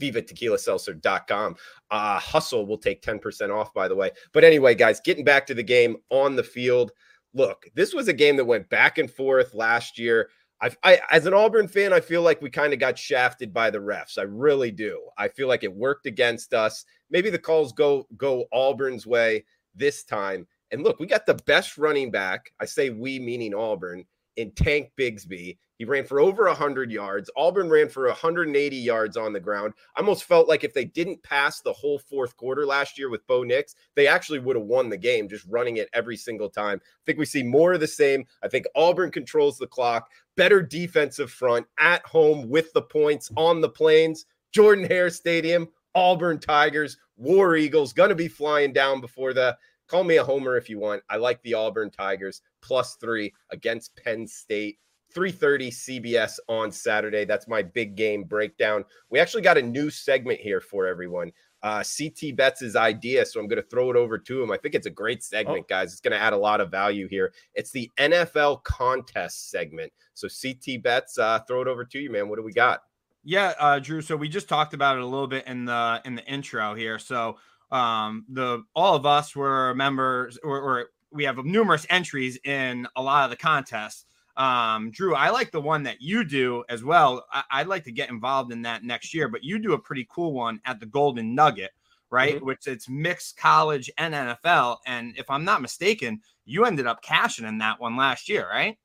VivaTequilaSeltzer.com. 0.00 1.56
Uh, 1.90 2.18
Hustle 2.18 2.66
will 2.66 2.78
take 2.78 3.02
10% 3.02 3.54
off, 3.54 3.72
by 3.72 3.88
the 3.88 3.96
way. 3.96 4.10
But 4.32 4.44
anyway, 4.44 4.74
guys, 4.74 5.00
getting 5.00 5.24
back 5.24 5.46
to 5.46 5.54
the 5.54 5.62
game 5.62 5.96
on 6.10 6.36
the 6.36 6.42
field. 6.42 6.92
look, 7.34 7.66
this 7.74 7.92
was 7.94 8.08
a 8.08 8.12
game 8.12 8.36
that 8.36 8.44
went 8.44 8.68
back 8.68 8.98
and 8.98 9.10
forth 9.10 9.54
last 9.54 9.98
year. 9.98 10.30
I've, 10.60 10.76
I 10.82 11.00
as 11.10 11.26
an 11.26 11.34
Auburn 11.34 11.68
fan, 11.68 11.92
I 11.92 12.00
feel 12.00 12.22
like 12.22 12.40
we 12.40 12.48
kind 12.48 12.72
of 12.72 12.78
got 12.78 12.98
shafted 12.98 13.52
by 13.52 13.70
the 13.70 13.78
refs. 13.78 14.18
I 14.18 14.22
really 14.22 14.70
do. 14.70 15.02
I 15.18 15.28
feel 15.28 15.48
like 15.48 15.64
it 15.64 15.74
worked 15.74 16.06
against 16.06 16.54
us. 16.54 16.84
Maybe 17.10 17.28
the 17.28 17.38
calls 17.38 17.72
go 17.72 18.06
go 18.16 18.46
Auburn's 18.52 19.06
way 19.06 19.44
this 19.74 20.02
time. 20.04 20.46
And 20.70 20.82
look, 20.82 20.98
we 20.98 21.06
got 21.06 21.26
the 21.26 21.34
best 21.46 21.78
running 21.78 22.10
back. 22.10 22.52
I 22.60 22.64
say 22.64 22.90
we 22.90 23.18
meaning 23.18 23.54
Auburn 23.54 24.04
in 24.36 24.50
Tank 24.52 24.90
Bigsby. 24.98 25.56
He 25.78 25.84
ran 25.84 26.04
for 26.04 26.20
over 26.20 26.44
100 26.44 26.90
yards. 26.90 27.30
Auburn 27.36 27.68
ran 27.68 27.88
for 27.88 28.06
180 28.06 28.76
yards 28.76 29.16
on 29.16 29.32
the 29.32 29.40
ground. 29.40 29.74
I 29.94 30.00
almost 30.00 30.24
felt 30.24 30.48
like 30.48 30.64
if 30.64 30.72
they 30.72 30.86
didn't 30.86 31.22
pass 31.22 31.60
the 31.60 31.72
whole 31.72 31.98
fourth 31.98 32.36
quarter 32.36 32.64
last 32.64 32.98
year 32.98 33.10
with 33.10 33.26
Bo 33.26 33.42
Nix, 33.42 33.74
they 33.94 34.06
actually 34.06 34.38
would 34.38 34.56
have 34.56 34.64
won 34.64 34.88
the 34.88 34.96
game 34.96 35.28
just 35.28 35.44
running 35.48 35.76
it 35.76 35.90
every 35.92 36.16
single 36.16 36.48
time. 36.48 36.80
I 36.82 37.02
think 37.04 37.18
we 37.18 37.26
see 37.26 37.42
more 37.42 37.74
of 37.74 37.80
the 37.80 37.86
same. 37.86 38.24
I 38.42 38.48
think 38.48 38.66
Auburn 38.74 39.10
controls 39.10 39.58
the 39.58 39.66
clock, 39.66 40.10
better 40.36 40.62
defensive 40.62 41.30
front 41.30 41.66
at 41.78 42.04
home 42.06 42.48
with 42.48 42.72
the 42.72 42.82
points 42.82 43.30
on 43.36 43.60
the 43.60 43.68
plains. 43.68 44.24
Jordan 44.52 44.86
Hare 44.86 45.10
Stadium, 45.10 45.68
Auburn 45.94 46.38
Tigers, 46.38 46.96
War 47.16 47.56
Eagles, 47.56 47.92
going 47.92 48.10
to 48.10 48.14
be 48.14 48.28
flying 48.28 48.72
down 48.72 49.02
before 49.02 49.34
the 49.34 49.56
Call 49.88 50.04
me 50.04 50.16
a 50.16 50.24
homer 50.24 50.56
if 50.56 50.68
you 50.68 50.78
want. 50.78 51.02
I 51.08 51.16
like 51.16 51.42
the 51.42 51.54
Auburn 51.54 51.90
Tigers 51.90 52.42
plus 52.60 52.96
three 52.96 53.32
against 53.50 53.96
Penn 53.96 54.26
State. 54.26 54.78
3:30 55.14 55.70
CBS 55.70 56.38
on 56.48 56.70
Saturday. 56.70 57.24
That's 57.24 57.48
my 57.48 57.62
big 57.62 57.96
game 57.96 58.24
breakdown. 58.24 58.84
We 59.08 59.18
actually 59.18 59.42
got 59.42 59.56
a 59.56 59.62
new 59.62 59.88
segment 59.88 60.40
here 60.40 60.60
for 60.60 60.86
everyone. 60.86 61.32
Uh, 61.62 61.82
CT 61.82 62.36
Bets' 62.36 62.76
idea, 62.76 63.24
so 63.24 63.40
I'm 63.40 63.48
going 63.48 63.62
to 63.62 63.68
throw 63.68 63.90
it 63.90 63.96
over 63.96 64.18
to 64.18 64.42
him. 64.42 64.50
I 64.50 64.58
think 64.58 64.74
it's 64.74 64.86
a 64.86 64.90
great 64.90 65.24
segment, 65.24 65.60
oh. 65.60 65.66
guys. 65.68 65.90
It's 65.90 66.00
going 66.00 66.12
to 66.12 66.22
add 66.22 66.32
a 66.32 66.36
lot 66.36 66.60
of 66.60 66.70
value 66.70 67.08
here. 67.08 67.32
It's 67.54 67.70
the 67.70 67.90
NFL 67.98 68.62
contest 68.62 69.50
segment. 69.50 69.92
So 70.14 70.28
CT 70.28 70.82
Bets, 70.82 71.18
uh, 71.18 71.40
throw 71.48 71.62
it 71.62 71.68
over 71.68 71.84
to 71.84 71.98
you, 71.98 72.10
man. 72.10 72.28
What 72.28 72.36
do 72.36 72.44
we 72.44 72.52
got? 72.52 72.82
Yeah, 73.24 73.54
uh, 73.58 73.78
Drew. 73.80 74.02
So 74.02 74.16
we 74.16 74.28
just 74.28 74.48
talked 74.48 74.74
about 74.74 74.96
it 74.96 75.02
a 75.02 75.06
little 75.06 75.26
bit 75.26 75.46
in 75.48 75.64
the 75.64 76.00
in 76.04 76.14
the 76.14 76.24
intro 76.26 76.74
here. 76.74 76.98
So 76.98 77.38
um, 77.70 78.24
the 78.28 78.62
all 78.74 78.94
of 78.94 79.06
us 79.06 79.34
were 79.34 79.74
members 79.74 80.38
or, 80.42 80.60
or, 80.60 80.86
we 81.12 81.24
have 81.24 81.38
numerous 81.44 81.86
entries 81.88 82.38
in 82.44 82.86
a 82.96 83.02
lot 83.02 83.24
of 83.24 83.30
the 83.30 83.36
contests. 83.36 84.04
Um, 84.36 84.90
Drew, 84.90 85.14
I 85.14 85.30
like 85.30 85.50
the 85.50 85.60
one 85.60 85.82
that 85.84 86.02
you 86.02 86.24
do 86.24 86.62
as 86.68 86.84
well. 86.84 87.24
I, 87.32 87.62
would 87.62 87.68
like 87.68 87.84
to 87.84 87.92
get 87.92 88.10
involved 88.10 88.52
in 88.52 88.60
that 88.62 88.84
next 88.84 89.14
year, 89.14 89.28
but 89.28 89.42
you 89.42 89.58
do 89.58 89.72
a 89.72 89.78
pretty 89.78 90.06
cool 90.10 90.34
one 90.34 90.60
at 90.66 90.78
the 90.78 90.84
Golden 90.84 91.34
Nugget, 91.34 91.70
right? 92.10 92.36
Mm-hmm. 92.36 92.44
Which 92.44 92.66
it's 92.66 92.88
mixed 92.88 93.38
college 93.38 93.90
and 93.96 94.12
NFL. 94.12 94.78
And 94.86 95.16
if 95.16 95.30
I'm 95.30 95.44
not 95.44 95.62
mistaken, 95.62 96.20
you 96.44 96.66
ended 96.66 96.86
up 96.86 97.02
cashing 97.02 97.46
in 97.46 97.58
that 97.58 97.80
one 97.80 97.96
last 97.96 98.28
year, 98.28 98.46
right? 98.50 98.76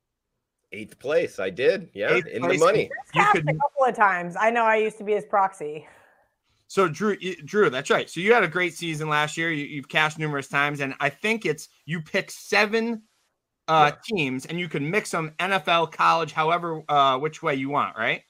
Eighth 0.71 0.97
place, 0.99 1.37
I 1.37 1.49
did. 1.49 1.89
Yeah, 1.93 2.13
Eighth 2.13 2.27
in 2.27 2.43
place. 2.43 2.59
the 2.59 2.65
money. 2.65 2.89
You 3.13 3.25
could 3.33 3.49
a 3.49 3.53
couple 3.53 3.85
of 3.85 3.95
times. 3.95 4.37
I 4.39 4.51
know 4.51 4.63
I 4.63 4.77
used 4.77 4.97
to 4.99 5.03
be 5.03 5.11
his 5.13 5.25
proxy. 5.25 5.85
So 6.71 6.87
Drew, 6.87 7.17
Drew, 7.17 7.69
that's 7.69 7.89
right. 7.89 8.09
So 8.09 8.21
you 8.21 8.33
had 8.33 8.45
a 8.45 8.47
great 8.47 8.73
season 8.73 9.09
last 9.09 9.35
year. 9.35 9.51
You, 9.51 9.81
have 9.81 9.89
cashed 9.89 10.17
numerous 10.17 10.47
times, 10.47 10.79
and 10.79 10.95
I 11.01 11.09
think 11.09 11.45
it's 11.45 11.67
you 11.83 11.99
pick 11.99 12.31
seven 12.31 13.01
uh, 13.67 13.91
yeah. 13.91 13.99
teams, 14.05 14.45
and 14.45 14.57
you 14.57 14.69
can 14.69 14.89
mix 14.89 15.11
them 15.11 15.33
NFL, 15.37 15.91
college, 15.91 16.31
however, 16.31 16.81
uh, 16.87 17.17
which 17.19 17.43
way 17.43 17.55
you 17.55 17.67
want, 17.67 17.97
right? 17.97 18.21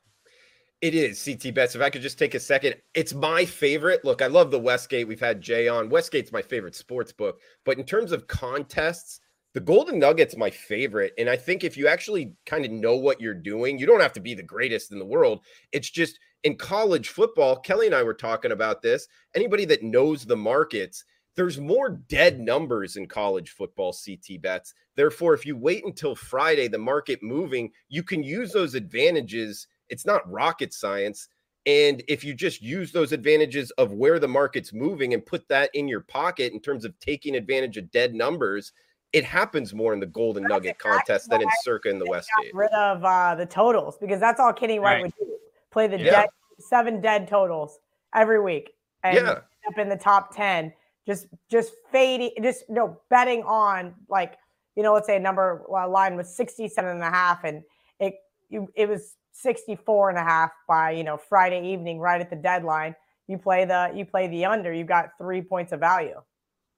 It 0.81 0.95
is 0.95 1.23
CT 1.23 1.53
bets. 1.53 1.75
If 1.75 1.83
I 1.83 1.91
could 1.91 2.01
just 2.01 2.17
take 2.17 2.33
a 2.33 2.39
second, 2.39 2.77
it's 2.95 3.13
my 3.13 3.45
favorite. 3.45 4.03
Look, 4.03 4.23
I 4.23 4.27
love 4.27 4.49
the 4.49 4.57
Westgate. 4.57 5.07
We've 5.07 5.19
had 5.19 5.39
Jay 5.39 5.67
on. 5.67 5.91
Westgate's 5.91 6.31
my 6.31 6.41
favorite 6.41 6.73
sports 6.73 7.11
book, 7.11 7.41
but 7.63 7.77
in 7.77 7.85
terms 7.85 8.11
of 8.11 8.25
contests, 8.25 9.19
the 9.53 9.59
Golden 9.59 9.99
Nugget's 9.99 10.35
my 10.35 10.49
favorite. 10.49 11.13
And 11.19 11.29
I 11.29 11.35
think 11.35 11.63
if 11.63 11.77
you 11.77 11.87
actually 11.87 12.33
kind 12.47 12.65
of 12.65 12.71
know 12.71 12.95
what 12.95 13.21
you're 13.21 13.35
doing, 13.35 13.77
you 13.77 13.85
don't 13.85 14.01
have 14.01 14.13
to 14.13 14.19
be 14.19 14.33
the 14.33 14.41
greatest 14.41 14.91
in 14.91 14.97
the 14.97 15.05
world. 15.05 15.41
It's 15.71 15.91
just 15.91 16.17
in 16.43 16.55
college 16.55 17.09
football, 17.09 17.55
Kelly 17.55 17.85
and 17.85 17.95
I 17.95 18.03
were 18.03 18.13
talking 18.13 18.51
about 18.51 18.81
this. 18.81 19.07
Anybody 19.35 19.65
that 19.65 19.83
knows 19.83 20.25
the 20.25 20.37
markets, 20.37 21.05
there's 21.35 21.59
more 21.59 21.89
dead 21.89 22.39
numbers 22.39 22.97
in 22.97 23.07
college 23.07 23.51
football 23.51 23.93
CT 23.93 24.41
bets. 24.41 24.73
Therefore, 24.95 25.33
if 25.33 25.45
you 25.45 25.55
wait 25.55 25.85
until 25.85 26.15
Friday, 26.15 26.67
the 26.67 26.77
market 26.77 27.23
moving, 27.23 27.71
you 27.89 28.03
can 28.03 28.23
use 28.23 28.51
those 28.51 28.75
advantages. 28.75 29.67
It's 29.89 30.05
not 30.05 30.29
rocket 30.29 30.73
science. 30.73 31.29
And 31.67 32.03
if 32.07 32.23
you 32.23 32.33
just 32.33 32.61
use 32.61 32.91
those 32.91 33.11
advantages 33.11 33.69
of 33.71 33.93
where 33.93 34.17
the 34.17 34.27
market's 34.27 34.73
moving 34.73 35.13
and 35.13 35.23
put 35.23 35.47
that 35.49 35.69
in 35.73 35.87
your 35.87 36.01
pocket 36.01 36.53
in 36.53 36.59
terms 36.59 36.85
of 36.85 36.99
taking 36.99 37.35
advantage 37.35 37.77
of 37.77 37.91
dead 37.91 38.15
numbers, 38.15 38.73
it 39.13 39.23
happens 39.23 39.73
more 39.73 39.93
in 39.93 39.99
the 39.99 40.07
Golden 40.07 40.43
that's 40.43 40.51
Nugget 40.51 40.71
exactly 40.71 40.91
contest 40.91 41.29
than 41.29 41.41
in 41.41 41.49
Circa 41.61 41.89
in 41.89 41.99
the 41.99 42.05
Westgate. 42.05 42.53
Rid 42.53 42.71
of 42.71 43.03
uh, 43.05 43.35
the 43.35 43.45
totals 43.45 43.97
because 43.99 44.19
that's 44.19 44.39
all 44.39 44.53
Kenny 44.53 44.79
White 44.79 44.93
right. 44.93 45.01
would 45.03 45.13
do 45.19 45.31
play 45.71 45.87
the 45.87 45.97
yeah. 45.97 46.11
dead, 46.11 46.29
seven 46.59 47.01
dead 47.01 47.27
totals 47.27 47.79
every 48.13 48.41
week 48.41 48.71
and 49.03 49.15
yeah. 49.15 49.39
up 49.67 49.77
in 49.77 49.89
the 49.89 49.95
top 49.95 50.35
10 50.35 50.71
just 51.07 51.27
just 51.49 51.73
fading 51.91 52.31
just 52.43 52.63
you 52.69 52.75
know 52.75 52.99
betting 53.09 53.41
on 53.43 53.93
like 54.09 54.37
you 54.75 54.83
know 54.83 54.93
let's 54.93 55.07
say 55.07 55.15
a 55.15 55.19
number 55.19 55.63
uh, 55.73 55.87
line 55.87 56.15
was 56.15 56.35
67 56.35 56.89
and 56.89 57.01
a 57.01 57.09
half 57.09 57.43
and 57.43 57.63
it 57.99 58.15
you, 58.49 58.67
it 58.75 58.87
was 58.87 59.15
64 59.33 60.09
and 60.09 60.19
a 60.19 60.23
half 60.23 60.51
by 60.67 60.91
you 60.91 61.03
know 61.03 61.17
friday 61.17 61.71
evening 61.71 61.99
right 61.99 62.21
at 62.21 62.29
the 62.29 62.35
deadline 62.35 62.95
you 63.27 63.37
play 63.37 63.65
the 63.65 63.91
you 63.95 64.05
play 64.05 64.27
the 64.27 64.45
under 64.45 64.73
you've 64.73 64.87
got 64.87 65.09
three 65.17 65.41
points 65.41 65.71
of 65.71 65.79
value 65.79 66.21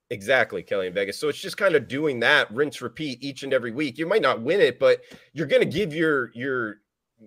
Exactly, 0.09 0.61
Kelly 0.61 0.85
in 0.87 0.93
Vegas. 0.93 1.19
So 1.19 1.27
it's 1.27 1.39
just 1.39 1.57
kind 1.57 1.73
of 1.73 1.87
doing 1.87 2.19
that, 2.19 2.51
rinse, 2.51 2.83
repeat 2.83 3.23
each 3.23 3.41
and 3.41 3.51
every 3.51 3.71
week. 3.71 3.97
You 3.97 4.05
might 4.05 4.21
not 4.21 4.43
win 4.43 4.61
it, 4.61 4.77
but 4.79 5.01
you're 5.33 5.47
going 5.47 5.63
to 5.63 5.67
give 5.67 5.91
your 5.91 6.31
your 6.35 6.81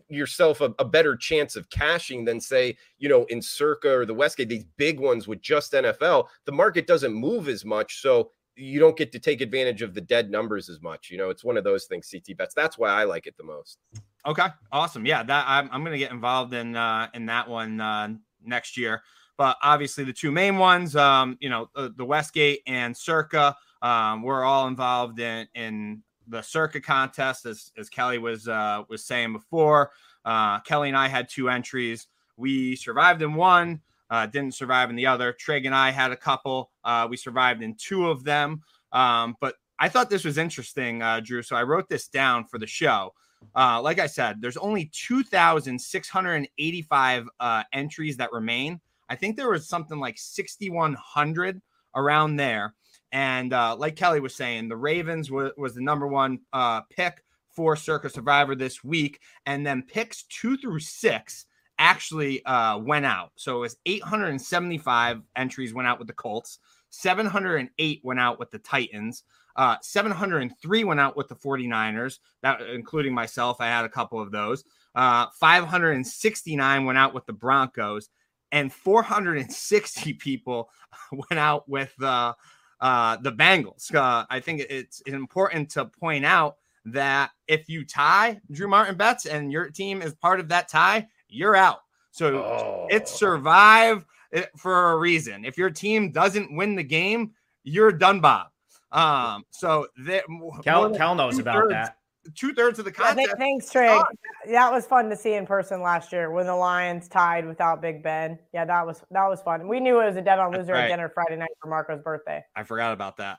yourself 0.09 0.61
a, 0.61 0.75
a, 0.79 0.85
better 0.85 1.17
chance 1.17 1.57
of 1.57 1.69
cashing 1.71 2.25
than 2.25 2.41
say 2.41 2.77
you 2.99 3.09
know 3.09 3.25
in 3.25 3.41
circa 3.43 3.91
or 3.91 4.07
the 4.07 4.15
westgate 4.15 4.49
these 4.49 4.65
big 4.77 5.01
ones 5.01 5.29
with 5.29 5.41
just 5.41 5.73
nfl 5.73 6.27
the 6.45 6.53
market 6.53 6.87
doesn't 6.87 7.13
move 7.13 7.49
as 7.49 7.65
much 7.65 8.01
so 8.01 8.31
you 8.55 8.81
don't 8.81 8.97
get 8.97 9.13
to 9.13 9.19
take 9.19 9.41
advantage 9.41 9.83
of 9.83 9.93
the 9.93 10.01
dead 10.01 10.31
numbers 10.31 10.69
as 10.69 10.81
much 10.81 11.11
you 11.11 11.19
know? 11.19 11.31
It's 11.31 11.45
one 11.45 11.57
of 11.57 11.65
those 11.65 11.85
things 11.85 12.09
ct 12.09 12.37
bets. 12.37 12.55
That's 12.55 12.79
why 12.79 12.91
i 12.91 13.05
like 13.05 13.27
it 13.27 13.37
the 13.37 13.45
most. 13.45 13.79
Okay 14.27 14.47
awesome. 14.73 15.05
Yeah 15.07 15.23
that 15.23 15.45
i'm, 15.47 15.69
I'm 15.73 15.85
gonna 15.85 15.99
get 15.99 16.13
involved 16.13 16.55
in 16.55 16.77
uh 16.77 17.09
in 17.15 17.27
that 17.27 17.49
one 17.49 17.81
uh 17.81 18.09
next 18.43 18.77
year. 18.77 19.03
But 19.37 19.59
obviously 19.63 20.05
the 20.05 20.13
two 20.13 20.33
main 20.33 20.57
ones 20.57 20.97
um 20.97 21.37
you 21.41 21.51
know 21.51 21.69
the, 21.75 21.93
the 21.97 22.05
westgate 22.05 22.63
and 22.67 22.97
circa 22.97 23.55
um, 23.83 24.23
we're 24.23 24.43
all 24.43 24.69
involved 24.69 25.21
in 25.21 25.47
in 25.55 26.03
the 26.29 26.43
Circa 26.43 26.81
contest, 26.81 27.47
as, 27.47 27.71
as 27.79 27.89
Kelly 27.89 28.19
was 28.19 28.49
uh, 28.49 28.83
was 28.89 29.05
saying 29.05 29.33
before. 29.33 29.91
Uh, 30.25 30.61
Kelly 30.61 30.89
and 30.89 30.97
I 30.97 31.09
had 31.09 31.29
two 31.29 31.49
entries. 31.49 32.09
We 32.37 32.77
survived 32.77 33.23
in 33.23 33.35
one, 33.35 33.81
uh, 34.11 34.27
didn't 34.27 34.55
survive 34.55 34.91
in 34.91 34.97
the 34.97 35.07
other. 35.07 35.33
Trig 35.33 35.67
and 35.67 35.75
I 35.75 35.91
had 35.91 36.13
a 36.13 36.17
couple. 36.17 36.71
Uh, 36.85 37.07
we 37.09 37.17
survived 37.17 37.63
in 37.63 37.75
two 37.75 38.09
of 38.09 38.25
them. 38.25 38.63
Um, 38.93 39.37
but 39.41 39.55
I 39.79 39.89
thought 39.89 40.11
this 40.11 40.25
was 40.25 40.39
interesting, 40.39 41.03
uh, 41.03 41.21
Drew. 41.21 41.43
So 41.43 41.55
I 41.57 41.63
wrote 41.63 41.89
this 41.89 42.09
down 42.09 42.45
for 42.45 42.59
the 42.59 42.67
show. 42.67 43.15
Uh, 43.55 43.81
like 43.83 43.99
I 43.99 44.07
said, 44.07 44.41
there's 44.41 44.57
only 44.57 44.91
2,685 44.93 47.29
uh, 47.39 47.63
entries 47.73 48.17
that 48.17 48.33
remain. 48.33 48.81
I 49.09 49.15
think 49.15 49.37
there 49.37 49.51
was 49.51 49.69
something 49.69 50.01
like 50.01 50.19
6,100 50.19 51.63
around 51.95 52.35
there. 52.37 52.75
And 53.13 53.53
uh, 53.53 53.77
like 53.77 53.97
Kelly 53.97 54.21
was 54.21 54.35
saying, 54.35 54.69
the 54.69 54.77
Ravens 54.77 55.31
was 55.31 55.75
the 55.75 55.81
number 55.81 56.07
one 56.07 56.41
uh, 56.53 56.83
pick 56.91 57.23
for 57.51 57.77
Circa 57.77 58.11
Survivor 58.11 58.55
this 58.55 58.85
week. 58.85 59.21
And 59.47 59.67
then 59.67 59.83
picks 59.83 60.25
two 60.25 60.57
through 60.57 60.81
six 60.81 61.47
actually 61.79 62.45
uh, 62.45 62.79
went 62.79 63.07
out. 63.07 63.33
So 63.37 63.57
it 63.57 63.61
was 63.61 63.77
875 63.87 65.23
entries 65.37 65.75
went 65.75 65.89
out 65.89 65.99
with 65.99 66.09
the 66.09 66.15
Colts, 66.15 66.59
708 66.91 68.01
went 68.03 68.21
out 68.21 68.39
with 68.39 68.51
the 68.51 68.59
Titans. 68.59 69.25
Uh, 69.57 69.77
703 69.81 70.85
went 70.85 71.01
out 71.01 71.17
with 71.17 71.29
the 71.29 71.35
49ers, 71.35 72.19
that 72.43 72.61
including 72.61 73.15
myself. 73.15 73.57
I 73.61 73.67
had 73.67 73.87
a 73.87 73.91
couple 73.91 74.21
of 74.21 74.31
those. 74.31 74.65
Uh, 74.95 75.27
569 75.39 76.85
went 76.85 76.99
out 76.99 77.15
with 77.15 77.25
the 77.27 77.33
Broncos, 77.33 78.11
and 78.53 78.73
460 78.73 80.13
people 80.15 80.71
went 81.13 81.39
out 81.39 81.69
with 81.69 81.95
uh, 82.03 82.35
uh, 82.81 83.17
the 83.17 83.33
Bengals. 83.33 83.95
Uh, 83.95 84.25
I 84.29 84.41
think 84.41 84.65
it's 84.69 85.01
important 85.03 85.71
to 85.71 85.85
point 85.85 86.25
out 86.25 86.57
that 86.87 87.31
if 87.49 87.69
you 87.69 87.85
tie 87.85 88.41
Drew 88.51 88.69
Martin 88.69 88.97
bets 88.97 89.27
and 89.27 89.51
your 89.51 89.71
team 89.71 90.03
is 90.03 90.15
part 90.15 90.41
of 90.41 90.49
that 90.49 90.69
tie, 90.69 91.07
you're 91.29 91.57
out. 91.57 91.81
So 92.11 92.37
oh. 92.37 92.87
it's 92.89 93.13
survive 93.13 94.07
eh, 94.33 94.45
for 94.57 94.93
a 94.93 94.97
reason. 94.97 95.45
If 95.45 95.59
your 95.59 95.71
team 95.71 96.13
doesn't 96.13 96.55
win 96.55 96.77
the 96.77 96.85
game, 96.85 97.33
you're 97.65 97.93
done, 97.93 98.21
Bob. 98.21 98.49
Um, 98.93 99.45
so 99.51 99.89
that 100.07 100.25
Cal, 100.63 100.95
Cal 100.95 101.15
knows 101.15 101.39
about 101.39 101.69
that 101.71 101.97
two 102.35 102.53
thirds 102.55 102.79
of 102.79 102.85
the 102.85 102.93
contest. 102.93 103.29
Yeah, 103.29 103.35
thanks, 103.37 103.71
Trig. 103.71 104.03
That 104.49 104.73
was 104.73 104.87
fun 104.87 105.11
to 105.11 105.17
see 105.17 105.35
in 105.35 105.47
person 105.47 105.83
last 105.83 106.13
year 106.13 106.31
when 106.31 106.47
the 106.47 106.55
Lions 106.55 107.09
tied 107.09 107.47
without 107.47 107.83
Big 107.83 108.03
Ben. 108.03 108.39
Yeah, 108.53 108.65
that 108.65 108.87
was 108.87 109.03
that 109.11 109.27
was 109.27 109.43
fun. 109.43 109.69
We 109.69 109.81
knew 109.81 110.01
it 110.01 110.07
was 110.07 110.17
a 110.17 110.23
dead 110.23 110.39
on 110.39 110.53
loser 110.53 110.73
right. 110.73 110.85
at 110.85 110.89
dinner 110.89 111.11
Friday 111.13 111.37
night 111.37 111.51
for 111.61 111.69
Marco's 111.69 112.03
birthday. 112.03 112.45
I 112.55 112.63
forgot 112.63 112.93
about 112.93 113.19
that. 113.19 113.39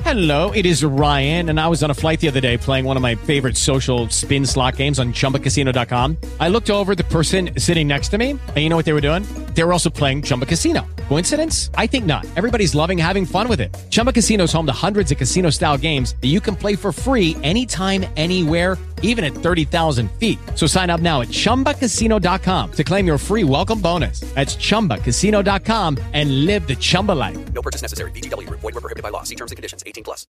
Hello, 0.00 0.52
it 0.52 0.64
is 0.64 0.82
Ryan, 0.82 1.50
and 1.50 1.60
I 1.60 1.68
was 1.68 1.82
on 1.82 1.90
a 1.90 1.94
flight 1.94 2.18
the 2.20 2.28
other 2.28 2.40
day 2.40 2.56
playing 2.56 2.86
one 2.86 2.96
of 2.96 3.02
my 3.02 3.14
favorite 3.14 3.58
social 3.58 4.08
spin 4.08 4.46
slot 4.46 4.76
games 4.76 4.98
on 4.98 5.12
chumbacasino.com. 5.12 6.16
I 6.40 6.48
looked 6.48 6.70
over 6.70 6.94
the 6.94 7.04
person 7.04 7.50
sitting 7.58 7.88
next 7.88 8.08
to 8.08 8.18
me, 8.18 8.30
and 8.30 8.56
you 8.56 8.70
know 8.70 8.76
what 8.76 8.86
they 8.86 8.94
were 8.94 9.02
doing? 9.02 9.22
They 9.54 9.64
were 9.64 9.72
also 9.72 9.90
playing 9.90 10.22
Chumba 10.22 10.46
Casino. 10.46 10.86
Coincidence? 11.12 11.70
I 11.74 11.86
think 11.86 12.06
not. 12.06 12.24
Everybody's 12.36 12.74
loving 12.74 12.96
having 12.96 13.26
fun 13.26 13.46
with 13.46 13.60
it. 13.60 13.70
Chumba 13.90 14.12
Casino 14.14 14.44
is 14.44 14.52
home 14.52 14.64
to 14.64 14.72
hundreds 14.72 15.12
of 15.12 15.18
casino 15.18 15.50
style 15.50 15.76
games 15.76 16.16
that 16.22 16.28
you 16.28 16.40
can 16.40 16.56
play 16.56 16.74
for 16.74 16.90
free 16.90 17.36
anytime, 17.42 18.06
anywhere, 18.16 18.78
even 19.02 19.22
at 19.22 19.34
30,000 19.34 20.10
feet. 20.12 20.38
So 20.54 20.66
sign 20.66 20.88
up 20.88 21.00
now 21.00 21.20
at 21.20 21.28
chumbacasino.com 21.28 22.72
to 22.72 22.84
claim 22.84 23.06
your 23.06 23.18
free 23.18 23.44
welcome 23.44 23.82
bonus. 23.82 24.20
That's 24.36 24.56
chumbacasino.com 24.56 25.98
and 26.14 26.46
live 26.46 26.66
the 26.66 26.76
Chumba 26.76 27.12
life. 27.12 27.52
No 27.52 27.60
purchase 27.60 27.82
necessary. 27.82 28.10
VGW 28.12 28.48
Group. 28.48 28.60
Void 28.60 28.74
were 28.74 28.80
prohibited 28.80 29.02
by 29.02 29.10
law. 29.10 29.22
See 29.22 29.36
terms 29.36 29.52
and 29.52 29.56
conditions. 29.56 29.82
18 29.84 30.04
plus. 30.04 30.26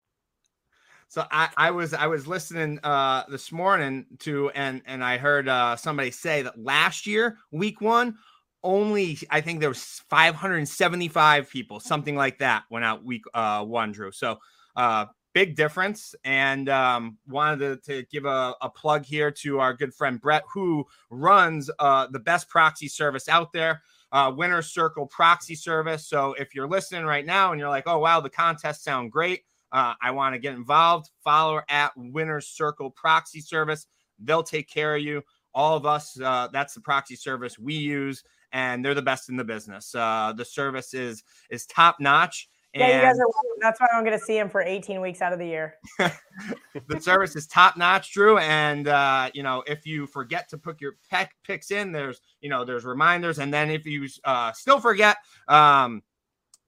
So 1.08 1.24
I, 1.30 1.48
I 1.56 1.70
was 1.70 1.94
I 1.94 2.06
was 2.06 2.26
listening 2.26 2.78
uh 2.84 3.24
this 3.30 3.50
morning 3.50 4.04
to 4.20 4.50
and 4.50 4.82
and 4.84 5.02
I 5.02 5.16
heard 5.16 5.48
uh 5.48 5.74
somebody 5.74 6.10
say 6.10 6.42
that 6.42 6.62
last 6.62 7.06
year 7.06 7.38
week 7.50 7.80
one 7.80 8.18
only 8.62 9.18
I 9.30 9.40
think 9.40 9.60
there 9.60 9.68
was 9.68 10.02
575 10.08 11.50
people 11.50 11.80
something 11.80 12.16
like 12.16 12.38
that 12.38 12.64
went 12.70 12.84
out 12.84 13.04
week 13.04 13.24
uh 13.34 13.64
one 13.64 13.92
Drew 13.92 14.12
so 14.12 14.38
uh 14.76 15.06
big 15.32 15.54
difference 15.54 16.14
and 16.24 16.68
um 16.68 17.18
wanted 17.28 17.84
to, 17.84 17.92
to 17.92 18.06
give 18.10 18.24
a, 18.24 18.54
a 18.60 18.68
plug 18.68 19.04
here 19.04 19.30
to 19.30 19.60
our 19.60 19.74
good 19.74 19.94
friend 19.94 20.20
Brett 20.20 20.44
who 20.52 20.86
runs 21.10 21.70
uh 21.78 22.08
the 22.10 22.18
best 22.18 22.48
proxy 22.48 22.88
service 22.88 23.28
out 23.28 23.52
there 23.52 23.82
uh 24.12 24.32
winner 24.34 24.62
circle 24.62 25.06
proxy 25.06 25.54
service 25.54 26.08
so 26.08 26.34
if 26.34 26.54
you're 26.54 26.68
listening 26.68 27.04
right 27.04 27.26
now 27.26 27.52
and 27.52 27.60
you're 27.60 27.68
like 27.68 27.84
oh 27.86 27.98
wow 27.98 28.20
the 28.20 28.30
contests 28.30 28.82
sound 28.82 29.12
great 29.12 29.42
uh, 29.72 29.94
I 30.00 30.10
want 30.10 30.34
to 30.34 30.38
get 30.38 30.54
involved. 30.54 31.10
Follow 31.22 31.60
at 31.68 31.92
Winner 31.96 32.40
Circle 32.40 32.90
Proxy 32.90 33.40
Service. 33.40 33.86
They'll 34.18 34.42
take 34.42 34.68
care 34.68 34.96
of 34.96 35.02
you. 35.02 35.22
All 35.54 35.76
of 35.76 35.86
us, 35.86 36.18
uh, 36.20 36.48
that's 36.52 36.74
the 36.74 36.80
proxy 36.80 37.16
service 37.16 37.58
we 37.58 37.74
use, 37.74 38.22
and 38.52 38.84
they're 38.84 38.94
the 38.94 39.02
best 39.02 39.28
in 39.28 39.36
the 39.36 39.44
business. 39.44 39.94
Uh, 39.94 40.32
the 40.36 40.44
service 40.44 40.94
is 40.94 41.22
is 41.50 41.66
top 41.66 41.96
notch. 42.00 42.48
Yeah, 42.74 42.96
you 42.96 43.02
guys 43.02 43.18
are. 43.18 43.26
That's 43.60 43.80
why 43.80 43.88
I'm 43.92 44.04
going 44.04 44.16
to 44.16 44.24
see 44.24 44.38
him 44.38 44.48
for 44.48 44.60
18 44.60 45.00
weeks 45.00 45.20
out 45.20 45.32
of 45.32 45.38
the 45.38 45.46
year. 45.46 45.74
the 45.98 47.00
service 47.00 47.34
is 47.34 47.46
top 47.46 47.76
notch, 47.76 48.12
Drew. 48.12 48.38
And 48.38 48.86
uh, 48.86 49.30
you 49.34 49.42
know, 49.42 49.64
if 49.66 49.86
you 49.86 50.06
forget 50.06 50.48
to 50.50 50.58
put 50.58 50.80
your 50.80 50.96
pec 51.12 51.28
picks 51.44 51.70
in, 51.70 51.92
there's 51.92 52.20
you 52.40 52.50
know 52.50 52.64
there's 52.64 52.84
reminders, 52.84 53.38
and 53.38 53.52
then 53.52 53.70
if 53.70 53.86
you 53.86 54.06
uh, 54.24 54.52
still 54.52 54.80
forget, 54.80 55.16
um, 55.48 56.02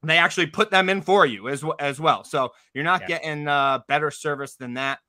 they 0.02 0.16
actually 0.16 0.46
put 0.46 0.70
them 0.70 0.88
in 0.88 1.02
for 1.02 1.26
you 1.26 1.48
as 1.48 1.62
as 1.78 2.00
well. 2.00 2.24
So 2.24 2.50
you're 2.74 2.84
not 2.84 3.02
Yeah. 3.02 3.18
getting 3.18 3.46
uh, 3.46 3.80
better 3.86 4.10
service 4.10 4.56
than 4.56 4.74
that 4.74 5.00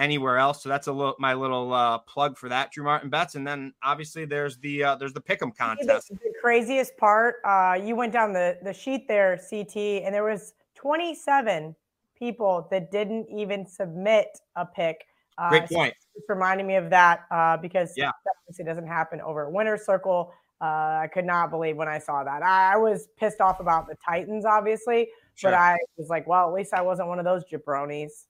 anywhere 0.00 0.38
else. 0.38 0.62
So 0.62 0.68
that's 0.68 0.86
a 0.88 0.92
little 0.92 1.14
my 1.18 1.34
little 1.34 1.72
uh, 1.72 1.98
plug 1.98 2.36
for 2.36 2.48
that, 2.48 2.72
Drew 2.72 2.82
Martin 2.84 3.10
bets. 3.10 3.34
And 3.36 3.46
then 3.46 3.72
obviously 3.84 4.24
there's 4.24 4.58
the 4.58 4.82
uh, 4.82 4.96
there's 4.96 5.12
the 5.12 5.20
pick'em 5.20 5.54
contest. 5.56 6.08
the 6.08 6.32
craziest 6.40 6.96
part, 6.96 7.36
uh, 7.44 7.78
you 7.80 7.94
went 7.94 8.12
down 8.12 8.32
the, 8.32 8.58
the 8.64 8.72
sheet 8.72 9.06
there, 9.06 9.36
CT, 9.38 9.76
and 9.76 10.12
there 10.14 10.24
was 10.24 10.54
27 10.74 11.76
people 12.18 12.66
that 12.70 12.90
didn't 12.90 13.26
even 13.30 13.66
submit 13.66 14.26
a 14.56 14.64
pick. 14.66 15.04
Uh, 15.38 15.50
Great 15.50 15.68
so 15.68 15.74
point. 15.76 15.94
It's 16.16 16.28
reminding 16.28 16.66
me 16.66 16.76
of 16.76 16.90
that 16.90 17.20
uh, 17.30 17.56
because 17.58 17.92
Yeah. 17.96 18.10
obviously 18.42 18.64
doesn't 18.64 18.86
happen 18.86 19.20
over 19.20 19.46
at 19.46 19.52
Winner 19.52 19.76
Circle. 19.78 20.32
Uh, 20.60 20.64
I 21.02 21.08
could 21.12 21.24
not 21.24 21.50
believe 21.50 21.76
when 21.76 21.88
I 21.88 21.98
saw 21.98 22.22
that. 22.24 22.42
I, 22.42 22.74
I 22.74 22.76
was 22.76 23.08
pissed 23.18 23.40
off 23.40 23.60
about 23.60 23.86
the 23.86 23.96
Titans, 24.06 24.44
obviously, 24.44 25.08
Sure. 25.34 25.50
but 25.50 25.56
I 25.56 25.78
was 25.96 26.08
like, 26.08 26.26
well, 26.26 26.46
at 26.46 26.52
least 26.52 26.74
I 26.74 26.82
wasn't 26.82 27.08
one 27.08 27.18
of 27.18 27.24
those 27.24 27.44
jabronis. 27.50 28.26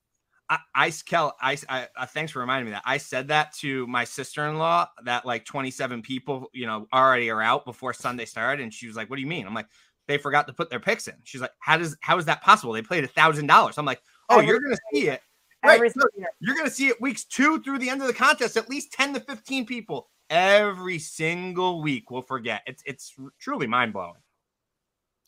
I, 0.51 0.59
I 0.75 0.91
Kel, 0.91 1.37
I, 1.41 1.57
I, 1.69 1.89
uh, 1.97 2.07
thanks 2.07 2.33
for 2.33 2.41
reminding 2.41 2.67
me 2.67 2.73
that 2.73 2.83
I 2.85 2.99
said 2.99 3.29
that 3.29 3.55
to 3.59 3.87
my 3.87 4.03
sister-in-law 4.05 4.89
that 5.05 5.25
like 5.25 5.45
27 5.45 6.03
people, 6.03 6.51
you 6.53 6.67
know, 6.67 6.89
already 6.93 7.31
are 7.31 7.41
out 7.41 7.65
before 7.65 7.95
Sunday 7.95 8.25
started, 8.25 8.63
and 8.63 8.75
she 8.75 8.89
was 8.89 8.97
like, 8.97 9.09
"What 9.09 9.17
do 9.17 9.23
you 9.23 9.29
mean?" 9.29 9.47
I'm 9.47 9.55
like, 9.55 9.69
"They 10.09 10.19
forgot 10.19 10.49
to 10.49 10.53
put 10.53 10.69
their 10.69 10.81
picks 10.81 11.07
in." 11.07 11.15
She's 11.23 11.41
like, 11.41 11.53
"How 11.61 11.79
does 11.79 11.97
how 12.01 12.19
is 12.19 12.25
that 12.25 12.43
possible? 12.43 12.73
They 12.73 12.83
played 12.83 13.05
a 13.05 13.09
thousand 13.09 13.47
dollars." 13.47 13.79
I'm 13.79 13.87
like, 13.87 14.03
"Oh, 14.29 14.41
you're 14.41 14.61
gonna 14.61 14.77
see 14.93 15.09
it." 15.09 15.23
Every 15.63 15.89
Right, 15.89 16.27
you're 16.41 16.57
gonna 16.57 16.71
see 16.71 16.89
it 16.89 17.01
weeks 17.01 17.25
two 17.25 17.63
through 17.63 17.79
the 17.79 17.89
end 17.89 18.01
of 18.01 18.09
the 18.09 18.15
contest. 18.15 18.57
At 18.57 18.69
least 18.69 18.93
10 18.93 19.15
to 19.15 19.21
15 19.21 19.67
people 19.67 20.11
every 20.31 20.99
single 20.99 21.81
week 21.81 22.11
will 22.11 22.23
forget. 22.23 22.63
It's 22.67 22.83
it's 22.87 23.15
truly 23.39 23.69
mind 23.69 23.93
blowing. 23.93 24.21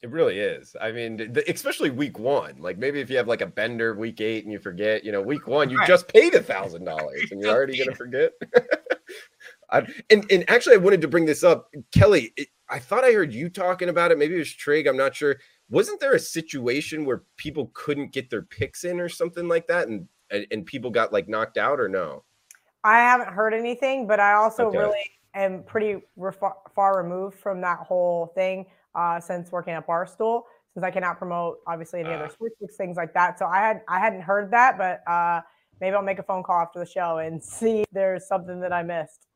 It 0.03 0.11
really 0.11 0.41
is. 0.41 0.75
I 0.81 0.91
mean, 0.91 1.17
the, 1.17 1.45
especially 1.49 1.91
week 1.91 2.19
one. 2.19 2.57
Like 2.59 2.77
maybe 2.77 3.01
if 3.01 3.09
you 3.09 3.17
have 3.19 3.29
like 3.29 3.41
a 3.41 3.47
bender 3.47 3.95
week 3.95 4.21
eight 4.21 4.43
and 4.43 4.53
you 4.53 4.59
forget, 4.59 5.05
you 5.05 5.13
know, 5.13 5.23
week 5.23 5.47
one 5.47 5.71
you 5.71 5.79
Right. 5.79 5.87
just 5.87 6.09
paid 6.09 6.35
a 6.35 6.43
thousand 6.43 6.85
dollars 6.85 7.31
and 7.31 7.41
you're 7.41 7.53
already 7.55 7.79
gonna 7.79 7.95
forget. 7.95 8.33
I, 9.71 9.87
and 10.11 10.31
and 10.31 10.49
actually, 10.51 10.75
I 10.75 10.79
wanted 10.79 11.01
to 11.03 11.09
bring 11.09 11.25
this 11.25 11.45
up, 11.45 11.71
Kelly. 11.93 12.33
It, 12.37 12.49
I 12.69 12.81
thought 12.81 13.05
I 13.05 13.13
heard 13.13 13.33
you 13.33 13.49
talking 13.49 13.89
about 13.91 14.11
it. 14.11 14.19
Maybe 14.19 14.35
it 14.35 14.39
was 14.39 14.53
Trig. 14.53 14.87
I'm 14.87 14.97
not 14.97 15.15
sure. 15.15 15.37
Wasn't 15.71 16.01
there 16.01 16.15
a 16.15 16.19
situation 16.19 17.05
where 17.05 17.23
people 17.37 17.71
couldn't 17.73 18.13
get 18.13 18.29
their 18.29 18.43
picks 18.43 18.85
in 18.85 18.99
or 19.01 19.09
something 19.09 19.47
like 19.47 19.69
that, 19.69 19.89
and 19.89 20.09
and, 20.51 20.67
people 20.67 20.91
got 20.91 21.13
like 21.13 21.29
knocked 21.29 21.59
out 21.59 21.79
or 21.79 21.89
no? 21.89 22.25
I 22.85 22.99
haven't 22.99 23.29
heard 23.29 23.55
anything, 23.55 24.07
but 24.07 24.19
I 24.19 24.33
also 24.33 24.67
Okay. 24.67 24.79
really 24.79 25.11
am 25.35 25.63
pretty 25.63 26.03
refar- 26.19 26.57
far 26.75 26.97
removed 27.03 27.39
from 27.39 27.61
that 27.61 27.79
whole 27.81 28.33
thing 28.35 28.67
uh, 28.95 29.21
since 29.21 29.51
working 29.53 29.75
at 29.75 29.87
Barstool, 29.87 30.43
since 30.75 30.85
I 30.85 30.91
cannot 30.91 31.19
promote 31.19 31.59
obviously 31.67 32.01
any 32.01 32.11
other 32.11 32.27
Ah. 32.27 32.29
sports 32.33 32.57
books, 32.61 32.77
things 32.77 32.97
like 32.97 33.15
that. 33.15 33.39
So 33.39 33.47
I 33.47 33.59
had 33.59 33.83
I 33.89 33.99
hadn't 33.99 34.23
heard 34.23 34.51
that, 34.53 34.79
but 34.79 35.03
uh, 35.11 35.41
maybe 35.81 35.95
I'll 35.97 36.03
make 36.03 36.19
a 36.19 36.23
phone 36.23 36.43
call 36.43 36.61
after 36.61 36.79
the 36.79 36.87
show 36.87 37.19
and 37.19 37.43
see 37.59 37.81
if 37.81 37.87
there's 37.93 38.27
something 38.27 38.61
that 38.61 38.73
I 38.73 38.83
missed. 38.83 39.27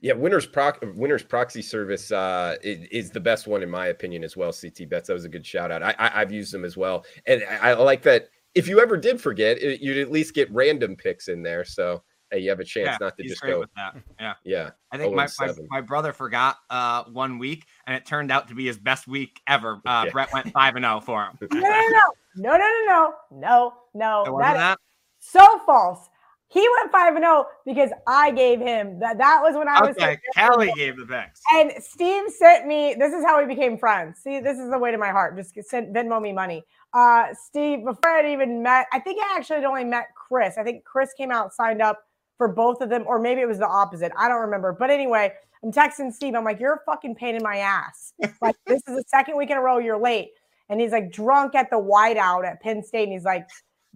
Yeah, 0.00 0.14
Winners 0.14 0.46
Proc 0.46 0.80
Winners 0.96 1.22
Proxy 1.22 1.62
Service 1.62 2.10
uh, 2.10 2.56
is, 2.62 2.88
is 2.90 3.10
the 3.10 3.20
best 3.20 3.46
one 3.46 3.62
in 3.62 3.70
my 3.70 3.86
opinion 3.86 4.24
as 4.24 4.36
well. 4.36 4.52
CT 4.52 4.88
Bets 4.88 5.06
that 5.06 5.14
was 5.14 5.24
a 5.24 5.28
good 5.28 5.46
shout 5.46 5.70
out. 5.70 5.82
I, 5.82 5.94
I 5.98 6.20
I've 6.20 6.32
used 6.32 6.52
them 6.52 6.64
as 6.64 6.76
well, 6.76 7.04
and 7.26 7.44
I, 7.44 7.70
I 7.70 7.74
like 7.74 8.02
that. 8.02 8.28
If 8.54 8.66
you 8.68 8.80
ever 8.80 8.96
did 8.96 9.20
forget, 9.20 9.58
it, 9.62 9.80
you'd 9.80 9.98
at 9.98 10.10
least 10.10 10.34
get 10.34 10.50
random 10.52 10.96
picks 10.96 11.28
in 11.28 11.42
there. 11.42 11.64
So 11.64 12.02
hey, 12.32 12.40
you 12.40 12.48
have 12.50 12.60
a 12.60 12.64
chance 12.64 12.86
Yeah, 12.86 12.96
not 13.00 13.16
to 13.18 13.22
just 13.24 13.42
go. 13.42 13.60
with 13.60 13.70
that. 13.76 13.94
Yeah. 14.18 14.34
Yeah, 14.44 14.70
I 14.90 14.98
think 14.98 15.12
Oh, 15.12 15.16
my, 15.16 15.28
my, 15.38 15.52
my 15.68 15.80
brother 15.80 16.12
forgot 16.12 16.56
uh, 16.70 17.04
one 17.04 17.38
week, 17.38 17.66
and 17.86 17.94
it 17.96 18.06
turned 18.06 18.32
out 18.32 18.48
to 18.48 18.54
be 18.54 18.66
his 18.66 18.78
best 18.78 19.06
week 19.06 19.40
ever. 19.46 19.80
Uh, 19.86 20.04
Yeah. 20.06 20.10
Brett 20.12 20.32
went 20.32 20.50
five 20.52 20.76
and 20.76 20.84
zero 20.84 21.00
for 21.00 21.22
him. 21.24 21.38
No, 21.52 21.60
no, 21.60 22.00
no, 22.34 22.56
no, 22.56 22.56
no, 22.56 22.58
no, 22.86 23.14
no, 23.32 23.72
no, 23.94 24.22
It 24.22 24.26
no. 24.26 24.32
wasn't 24.32 24.38
That 24.38 24.56
that? 24.56 24.78
is 25.20 25.28
so 25.28 25.58
false. 25.66 26.08
He 26.48 26.60
went 26.80 26.92
five 26.92 27.14
and 27.14 27.22
zero 27.22 27.46
because 27.64 27.90
I 28.06 28.30
gave 28.30 28.60
him 28.60 28.98
that. 29.00 29.16
That 29.18 29.40
was 29.42 29.54
when 29.56 29.68
I 29.68 29.80
was 29.80 29.96
Okay, 29.96 30.18
Kelly 30.34 30.70
gave 30.76 30.96
the 30.98 31.06
picks. 31.06 31.40
And 31.54 31.72
Steve 31.82 32.24
sent 32.30 32.66
me. 32.66 32.94
This 32.98 33.12
is 33.14 33.24
how 33.24 33.40
we 33.40 33.46
became 33.46 33.78
friends. 33.78 34.18
See, 34.22 34.38
this 34.40 34.58
is 34.58 34.70
the 34.70 34.78
way 34.78 34.90
to 34.90 34.98
my 34.98 35.10
heart. 35.10 35.34
Just 35.36 35.54
send 35.70 35.94
Venmo 35.94 36.20
me 36.20 36.32
money. 36.32 36.62
Uh, 36.92 37.28
Steve, 37.48 37.84
before 37.86 38.10
I'd 38.10 38.30
even 38.30 38.62
met, 38.62 38.86
I 38.92 38.98
think 39.00 39.18
I 39.22 39.34
actually 39.38 39.56
had 39.56 39.64
only 39.64 39.84
met 39.84 40.08
Chris. 40.14 40.58
I 40.58 40.62
think 40.62 40.84
Chris 40.84 41.14
came 41.14 41.30
out, 41.30 41.54
signed 41.54 41.80
up 41.80 42.02
for 42.42 42.48
both 42.48 42.80
of 42.80 42.88
them, 42.88 43.04
or 43.06 43.20
maybe 43.20 43.40
it 43.40 43.46
was 43.46 43.60
the 43.60 43.68
opposite. 43.68 44.10
I 44.18 44.26
don't 44.26 44.40
remember. 44.40 44.72
But 44.72 44.90
anyway, 44.90 45.32
I'm 45.62 45.70
texting 45.70 46.12
Steve. 46.12 46.34
I'm 46.34 46.42
like, 46.42 46.58
"You're 46.58 46.74
a 46.74 46.80
fucking 46.84 47.14
pain 47.14 47.36
in 47.36 47.42
my 47.44 47.58
ass. 47.58 48.14
Like 48.40 48.56
this 48.66 48.82
is 48.88 48.96
the 48.96 49.04
second 49.06 49.36
week 49.36 49.50
in 49.50 49.56
a 49.56 49.60
row 49.60 49.78
you're 49.78 49.96
late." 49.96 50.30
And 50.68 50.80
he's 50.80 50.90
like 50.90 51.12
drunk 51.12 51.54
at 51.54 51.70
the 51.70 51.76
whiteout 51.76 52.44
at 52.44 52.60
Penn 52.60 52.82
State, 52.82 53.04
and 53.04 53.12
he's 53.12 53.22
like 53.22 53.46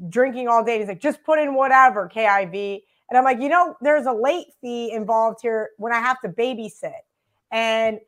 drinking 0.08 0.46
all 0.46 0.62
day. 0.62 0.74
And 0.74 0.82
he's 0.82 0.88
like, 0.88 1.00
"Just 1.00 1.24
put 1.24 1.40
in 1.40 1.54
whatever 1.54 2.08
KIV." 2.08 2.82
And 3.10 3.18
I'm 3.18 3.24
like, 3.24 3.40
you 3.40 3.48
know, 3.48 3.74
there's 3.80 4.06
a 4.06 4.12
late 4.12 4.46
fee 4.60 4.92
involved 4.92 5.40
here 5.42 5.70
when 5.78 5.92
I 5.92 5.98
have 5.98 6.20
to 6.20 6.28
babysit. 6.28 6.92
And 7.50 7.98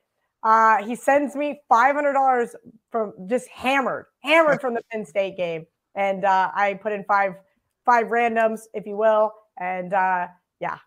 uh, 0.44 0.84
he 0.84 0.94
sends 0.94 1.34
me 1.34 1.60
$500 1.70 2.54
from 2.90 3.12
just 3.26 3.48
hammered, 3.48 4.06
hammered 4.22 4.60
from 4.60 4.74
the 4.74 4.82
Penn 4.90 5.04
State 5.04 5.36
game. 5.36 5.66
And 5.96 6.24
uh, 6.24 6.50
I 6.54 6.74
put 6.74 6.92
in 6.92 7.04
five, 7.04 7.34
five 7.84 8.06
randoms, 8.06 8.62
if 8.74 8.86
you 8.86 8.96
will. 8.96 9.32
And 9.58 9.92
uh, 9.92 10.28
yeah. 10.60 10.78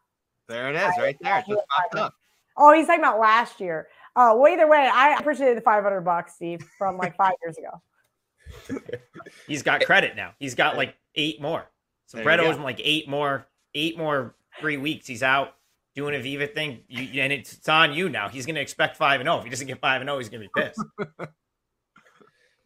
There 0.47 0.69
it 0.69 0.75
is, 0.75 0.93
right 0.97 1.17
there. 1.21 1.43
Just 1.47 1.61
popped 1.67 1.95
up. 1.95 2.13
Oh, 2.57 2.73
he's 2.73 2.87
talking 2.87 3.01
about 3.01 3.19
last 3.19 3.59
year. 3.59 3.87
Uh, 4.15 4.35
well, 4.35 4.51
either 4.51 4.67
way, 4.67 4.89
I 4.93 5.15
appreciated 5.15 5.57
the 5.57 5.61
500 5.61 6.01
bucks, 6.01 6.35
Steve, 6.35 6.61
from 6.77 6.97
like 6.97 7.15
five 7.15 7.33
years 7.43 7.57
ago. 7.57 8.79
He's 9.47 9.63
got 9.63 9.85
credit 9.85 10.17
now. 10.17 10.33
He's 10.37 10.55
got 10.55 10.75
like 10.75 10.95
eight 11.15 11.41
more. 11.41 11.69
So 12.07 12.17
There 12.17 12.25
Brett 12.25 12.41
owes 12.41 12.57
him 12.57 12.63
like 12.63 12.81
eight 12.83 13.07
more, 13.07 13.47
eight 13.73 13.97
more 13.97 14.35
three 14.59 14.75
weeks. 14.75 15.07
He's 15.07 15.23
out 15.23 15.55
doing 15.95 16.15
a 16.15 16.19
Viva 16.19 16.47
thing, 16.47 16.81
you, 16.89 17.21
and 17.21 17.31
it's, 17.31 17.53
it's 17.53 17.69
on 17.69 17.93
you 17.93 18.09
now. 18.09 18.27
He's 18.27 18.45
going 18.45 18.55
to 18.55 18.61
expect 18.61 18.97
five 18.97 19.21
and 19.21 19.27
zero. 19.27 19.37
If 19.37 19.45
he 19.45 19.49
doesn't 19.49 19.67
get 19.67 19.79
five 19.79 20.01
and 20.01 20.09
zero, 20.09 20.17
he's 20.19 20.29
going 20.29 20.41
to 20.41 20.49
be 20.53 20.61
pissed. 20.61 20.83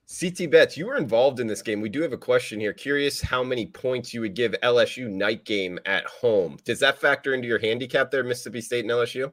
CT 0.07 0.51
Bets, 0.51 0.77
you 0.77 0.85
were 0.85 0.97
involved 0.97 1.39
in 1.39 1.47
this 1.47 1.61
game. 1.61 1.81
We 1.81 1.89
do 1.89 2.01
have 2.01 2.13
a 2.13 2.17
question 2.17 2.59
here. 2.59 2.73
Curious 2.73 3.21
how 3.21 3.43
many 3.43 3.65
points 3.65 4.13
you 4.13 4.21
would 4.21 4.35
give 4.35 4.53
LSU 4.61 5.09
night 5.09 5.45
game 5.45 5.79
at 5.85 6.05
home. 6.05 6.57
Does 6.63 6.79
that 6.79 6.99
factor 6.99 7.33
into 7.33 7.47
your 7.47 7.59
handicap 7.59 8.11
there, 8.11 8.23
Mississippi 8.23 8.61
State 8.61 8.85
and 8.85 8.91
LSU? 8.91 9.31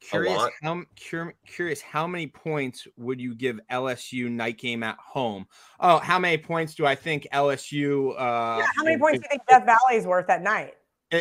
Curious 0.00 0.42
how 0.62 0.82
cur- 1.08 1.34
curious 1.46 1.80
how 1.80 2.08
many 2.08 2.26
points 2.26 2.88
would 2.96 3.20
you 3.20 3.34
give 3.36 3.60
LSU 3.70 4.28
night 4.28 4.58
game 4.58 4.82
at 4.82 4.98
home? 4.98 5.46
Oh, 5.78 5.98
how 5.98 6.18
many 6.18 6.38
points 6.38 6.74
do 6.74 6.84
I 6.84 6.96
think 6.96 7.26
LSU? 7.32 8.10
Uh, 8.10 8.58
Yeah, 8.58 8.66
how 8.76 8.82
many 8.82 8.98
points 8.98 9.20
do 9.20 9.24
you 9.24 9.28
think 9.30 9.42
Death 9.48 9.64
Valley 9.64 9.96
is 9.96 10.06
worth 10.06 10.28
at 10.28 10.42
night? 10.42 10.74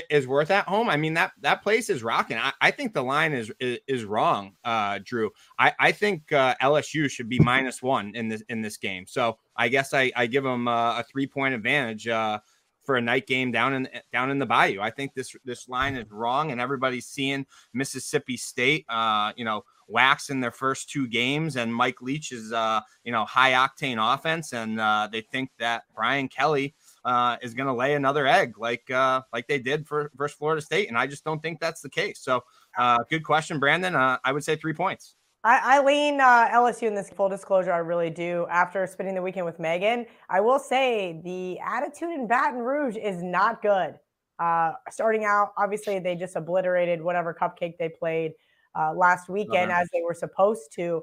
Is 0.09 0.27
worth 0.27 0.51
at 0.51 0.67
home. 0.67 0.89
I 0.89 0.97
mean 0.97 1.13
that 1.15 1.31
that 1.41 1.63
place 1.63 1.89
is 1.89 2.03
rocking. 2.03 2.37
I, 2.37 2.53
I 2.61 2.71
think 2.71 2.93
the 2.93 3.03
line 3.03 3.33
is 3.33 3.51
is, 3.59 3.79
is 3.87 4.05
wrong, 4.05 4.53
uh, 4.63 4.99
Drew. 5.03 5.31
I, 5.59 5.73
I 5.79 5.91
think 5.91 6.31
uh, 6.31 6.55
LSU 6.61 7.09
should 7.09 7.29
be 7.29 7.39
minus 7.39 7.81
one 7.81 8.13
in 8.15 8.27
this 8.29 8.43
in 8.49 8.61
this 8.61 8.77
game. 8.77 9.05
So 9.07 9.37
I 9.55 9.67
guess 9.67 9.93
I, 9.93 10.11
I 10.15 10.27
give 10.27 10.43
them 10.43 10.67
uh, 10.67 10.99
a 10.99 11.03
three 11.03 11.27
point 11.27 11.53
advantage 11.53 12.07
uh, 12.07 12.39
for 12.83 12.95
a 12.95 13.01
night 13.01 13.27
game 13.27 13.51
down 13.51 13.73
in 13.73 13.89
down 14.11 14.31
in 14.31 14.39
the 14.39 14.45
Bayou. 14.45 14.81
I 14.81 14.89
think 14.89 15.13
this 15.13 15.35
this 15.45 15.67
line 15.67 15.95
is 15.95 16.09
wrong, 16.09 16.51
and 16.51 16.61
everybody's 16.61 17.05
seeing 17.05 17.45
Mississippi 17.73 18.37
State, 18.37 18.85
uh, 18.89 19.33
you 19.35 19.45
know, 19.45 19.63
wax 19.87 20.29
in 20.29 20.39
their 20.39 20.51
first 20.51 20.89
two 20.89 21.07
games, 21.07 21.57
and 21.57 21.73
Mike 21.73 22.01
Leach 22.01 22.31
is 22.31 22.51
uh, 22.51 22.81
you 23.03 23.11
know 23.11 23.25
high 23.25 23.51
octane 23.51 23.97
offense, 24.13 24.53
and 24.53 24.79
uh, 24.79 25.07
they 25.11 25.21
think 25.21 25.49
that 25.59 25.83
Brian 25.95 26.27
Kelly 26.27 26.73
uh, 27.05 27.37
is 27.41 27.53
going 27.53 27.67
to 27.67 27.73
lay 27.73 27.95
another 27.95 28.27
egg 28.27 28.57
like 28.57 28.89
uh, 28.91 29.21
like 29.33 29.47
they 29.47 29.59
did 29.59 29.87
for 29.87 30.11
versus 30.15 30.37
Florida 30.37 30.61
State, 30.61 30.87
and 30.89 30.97
I 30.97 31.07
just 31.07 31.23
don't 31.23 31.41
think 31.41 31.59
that's 31.59 31.81
the 31.81 31.89
case. 31.89 32.19
So, 32.19 32.43
uh, 32.77 32.99
good 33.09 33.23
question, 33.23 33.59
Brandon. 33.59 33.95
Uh, 33.95 34.17
I 34.23 34.31
would 34.31 34.43
say 34.43 34.55
three 34.55 34.73
points. 34.73 35.15
I, 35.43 35.77
I 35.77 35.83
lean 35.83 36.21
uh, 36.21 36.49
LSU 36.53 36.83
in 36.83 36.93
this 36.93 37.09
full 37.09 37.27
disclosure. 37.27 37.73
I 37.73 37.79
really 37.79 38.11
do. 38.11 38.45
After 38.51 38.85
spending 38.85 39.15
the 39.15 39.21
weekend 39.23 39.45
with 39.45 39.59
Megan, 39.59 40.05
I 40.29 40.39
will 40.39 40.59
say 40.59 41.19
the 41.23 41.57
attitude 41.59 42.11
in 42.11 42.27
Baton 42.27 42.59
Rouge 42.59 42.95
is 42.95 43.23
not 43.23 43.63
good. 43.63 43.95
Uh, 44.37 44.73
starting 44.91 45.25
out, 45.25 45.53
obviously, 45.57 45.97
they 45.97 46.15
just 46.15 46.35
obliterated 46.35 47.01
whatever 47.01 47.33
cupcake 47.33 47.77
they 47.79 47.89
played 47.89 48.33
uh, 48.75 48.93
last 48.93 49.29
weekend 49.29 49.71
Uh-huh. 49.71 49.81
as 49.81 49.89
they 49.91 50.01
were 50.03 50.13
supposed 50.13 50.71
to. 50.73 51.01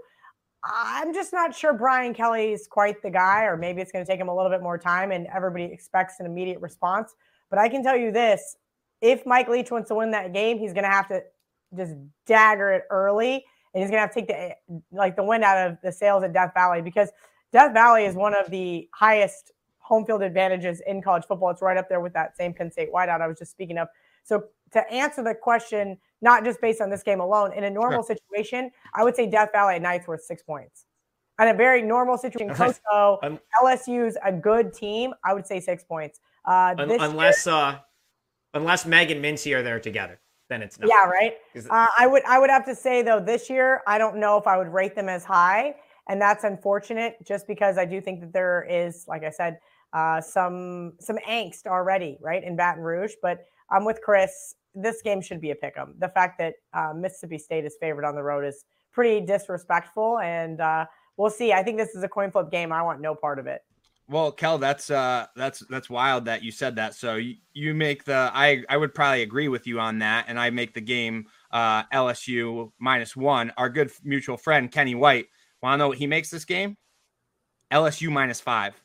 I'm 0.65 1.15
just 1.15 1.33
not 1.33 1.55
sure 1.55 1.73
Brian 1.73 2.15
Kelly's 2.15 2.67
quite 2.67 3.01
the 3.03 3.11
guy, 3.11 3.45
or 3.45 3.57
maybe 3.57 3.81
it's 3.81 3.93
going 3.93 4.05
to 4.05 4.11
take 4.11 4.21
him 4.21 4.29
a 4.29 4.35
little 4.35 4.51
bit 4.51 4.63
more 4.63 4.77
time 4.79 5.13
and 5.13 5.27
everybody 5.35 5.65
expects 5.65 6.15
an 6.21 6.27
immediate 6.27 6.61
response. 6.61 7.15
But 7.49 7.59
I 7.59 7.69
can 7.69 7.83
tell 7.83 7.97
you 7.97 8.11
this 8.13 8.57
if 9.01 9.25
Mike 9.25 9.49
Leach 9.49 9.71
wants 9.71 9.89
to 9.89 9.95
win 9.95 10.11
that 10.11 10.33
game, 10.33 10.59
he's 10.59 10.73
going 10.73 10.85
to 10.85 10.91
have 10.91 11.09
to 11.09 11.23
just 11.77 11.95
dagger 12.27 12.73
it 12.73 12.85
early 12.91 13.45
and 13.75 13.83
he's 13.83 13.91
going 13.91 13.99
to 13.99 14.01
have 14.01 14.15
to 14.15 14.21
take 14.21 14.29
the 14.29 14.83
like 14.91 15.17
the 15.17 15.23
wind 15.23 15.45
out 15.45 15.71
of 15.71 15.79
the 15.83 15.93
sails 15.93 16.25
at 16.25 16.33
Death 16.33 16.53
Valley 16.55 16.83
because 16.83 17.11
Death 17.53 17.73
Valley 17.73 18.05
is 18.05 18.15
one 18.15 18.35
of 18.35 18.51
the 18.51 18.89
highest 18.93 19.53
home 19.79 20.05
field 20.05 20.23
advantages 20.23 20.83
in 20.87 21.01
college 21.01 21.25
football. 21.27 21.51
It's 21.51 21.63
right 21.63 21.77
up 21.77 21.89
there 21.89 22.01
with 22.01 22.13
that 22.15 22.37
same 22.37 22.53
Penn 22.53 22.71
State 22.71 22.93
whiteout 22.93 23.21
I 23.21 23.27
was 23.27 23.39
just 23.39 23.51
speaking 23.51 23.79
of. 23.79 23.89
So 24.25 24.45
to 24.73 24.91
answer 24.93 25.23
the 25.23 25.35
question, 25.35 25.99
not 26.21 26.45
just 26.45 26.61
based 26.61 26.81
on 26.81 26.91
this 26.91 27.03
game 27.03 27.21
alone, 27.21 27.53
in 27.53 27.65
a 27.65 27.71
normal 27.71 28.03
situation, 28.03 28.71
I 28.95 29.05
would 29.05 29.15
say 29.17 29.27
Death 29.29 29.51
Valley 29.53 29.77
at 29.77 29.83
night's 29.83 30.07
worth 30.07 30.23
six 30.23 30.43
points. 30.43 30.85
In 31.41 31.49
a 31.49 31.55
very 31.55 31.83
normal 31.83 32.19
situation, 32.19 32.53
Coastal, 32.55 33.21
Un- 33.23 33.39
LSU's 33.63 34.17
a 34.25 34.33
good 34.33 34.73
team. 34.75 35.15
I 35.25 35.33
would 35.35 35.47
say 35.47 35.61
six 35.61 35.85
points. 35.85 36.19
Uh, 36.45 36.75
Un- 36.79 36.89
this 36.89 37.01
year- 37.01 37.09
unless 37.11 37.47
uh, 37.47 37.79
unless 38.55 38.85
Meg 38.87 39.11
and 39.13 39.25
Mincy 39.25 39.55
are 39.57 39.63
there 39.63 39.79
together, 39.79 40.19
then 40.49 40.63
it's 40.63 40.79
not. 40.81 40.89
yeah, 40.91 41.05
right. 41.05 41.35
Uh, 41.71 41.87
I 41.97 42.07
would 42.09 42.25
I 42.25 42.41
would 42.41 42.51
have 42.51 42.65
to 42.67 42.75
say 42.75 43.03
though 43.03 43.21
this 43.21 43.49
year 43.49 43.83
I 43.87 43.99
don't 43.99 44.17
know 44.17 44.37
if 44.37 44.47
I 44.49 44.57
would 44.57 44.69
rate 44.73 44.97
them 44.97 45.09
as 45.09 45.25
high, 45.25 45.77
and 46.09 46.21
that's 46.21 46.43
unfortunate. 46.43 47.17
Just 47.25 47.47
because 47.47 47.79
I 47.79 47.85
do 47.85 48.01
think 48.01 48.21
that 48.21 48.33
there 48.33 48.67
is, 48.69 49.05
like 49.07 49.23
I 49.23 49.31
said, 49.31 49.59
uh, 49.93 50.21
some 50.21 50.95
some 50.99 51.19
angst 51.19 51.67
already, 51.67 52.19
right, 52.21 52.43
in 52.43 52.57
Baton 52.57 52.83
Rouge. 52.83 53.13
But 53.23 53.45
I'm 53.71 53.85
with 53.85 54.01
Chris. 54.03 54.57
This 54.81 55.03
game 55.03 55.21
should 55.21 55.41
be 55.41 55.51
a 55.51 55.55
pick 55.55 55.77
'em. 55.77 55.95
The 55.99 56.09
fact 56.09 56.39
that 56.39 56.55
uh, 56.73 56.93
Mississippi 56.95 57.39
State 57.39 57.65
is 57.65 57.77
favored 57.81 58.05
on 58.05 58.15
the 58.15 58.23
road 58.23 58.45
is 58.45 58.65
pretty 58.93 59.25
disrespectful, 59.25 60.19
and 60.21 60.61
uh, 60.61 60.87
we'll 61.17 61.31
see. 61.31 61.53
I 61.53 61.63
think 61.63 61.79
this 61.79 61.95
is 61.95 62.03
a 62.03 62.09
coin 62.09 62.31
flip 62.31 62.51
game. 62.51 62.73
I 62.73 62.83
want 62.83 63.01
no 63.01 63.15
part 63.15 63.39
of 63.39 63.47
it. 63.47 63.63
Well, 64.11 64.33
Kel, 64.33 64.57
that's 64.57 64.91
uh, 64.91 65.27
that's 65.37 65.61
that's 65.69 65.91
wild 65.91 66.25
that 66.25 66.43
you 66.43 66.51
said 66.51 66.77
that. 66.77 66.95
So 66.95 67.17
you, 67.17 67.35
you 67.53 67.75
make 67.75 68.05
the 68.05 68.31
I 68.33 68.63
I 68.69 68.77
would 68.79 68.95
probably 68.95 69.23
agree 69.23 69.49
with 69.49 69.67
you 69.67 69.81
on 69.81 69.99
that, 69.99 70.25
and 70.29 70.39
I 70.41 70.49
make 70.51 70.73
the 70.73 70.81
game 70.81 71.27
uh, 71.51 71.85
LSU 71.93 72.73
minus 72.79 73.15
one. 73.15 73.53
Our 73.59 73.69
good 73.69 73.91
mutual 74.03 74.37
friend 74.39 74.71
Kenny 74.73 74.95
White. 74.95 75.27
Want 75.63 75.75
to 75.75 75.79
know 75.79 75.89
what 75.89 75.99
he 75.99 76.07
makes 76.07 76.31
this 76.31 76.45
game? 76.47 76.77
LSU 77.71 78.11
minus 78.11 78.41
five. 78.41 78.81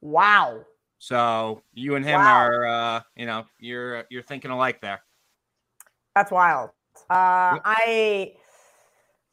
Wow. 0.00 0.64
So 0.98 1.62
you 1.74 1.96
and 1.96 2.04
him 2.04 2.20
Wow. 2.20 2.38
are 2.38 2.66
uh, 2.66 3.00
you 3.16 3.26
know 3.26 3.44
you're 3.58 4.04
you're 4.08 4.22
thinking 4.22 4.50
alike 4.50 4.80
there. 4.80 5.02
That's 6.14 6.30
wild. 6.30 6.70
Uh, 7.10 7.58
I, 7.64 8.34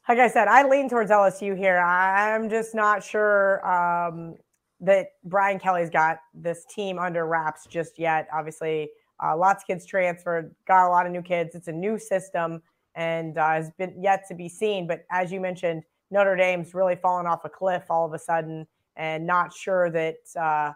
like 0.08 0.18
I 0.18 0.28
said, 0.28 0.48
I 0.48 0.66
lean 0.68 0.88
towards 0.88 1.10
LSU 1.10 1.56
here. 1.56 1.78
I'm 1.78 2.48
just 2.48 2.74
not 2.74 3.02
sure 3.02 3.64
um, 3.66 4.36
that 4.80 5.08
Brian 5.24 5.58
Kelly's 5.58 5.90
got 5.90 6.18
this 6.34 6.64
team 6.74 6.98
under 6.98 7.26
wraps 7.26 7.66
just 7.66 7.98
yet. 7.98 8.28
Obviously, 8.32 8.90
uh, 9.22 9.36
lots 9.36 9.62
of 9.62 9.66
kids 9.66 9.84
transferred, 9.84 10.54
got 10.66 10.86
a 10.86 10.90
lot 10.90 11.06
of 11.06 11.12
new 11.12 11.22
kids. 11.22 11.54
It's 11.54 11.68
a 11.68 11.72
new 11.72 11.98
system 11.98 12.62
and 12.94 13.38
uh, 13.38 13.50
has 13.50 13.70
been 13.78 14.02
yet 14.02 14.24
to 14.28 14.34
be 14.34 14.48
seen. 14.48 14.86
But 14.86 15.04
as 15.10 15.30
you 15.30 15.40
mentioned, 15.40 15.82
Notre 16.10 16.36
Dame's 16.36 16.74
really 16.74 16.96
fallen 16.96 17.26
off 17.26 17.44
a 17.44 17.48
cliff 17.48 17.84
all 17.88 18.04
of 18.06 18.12
a 18.12 18.18
sudden, 18.18 18.66
and 18.96 19.26
not 19.26 19.54
sure 19.54 19.90
that 19.90 20.16
uh, 20.38 20.72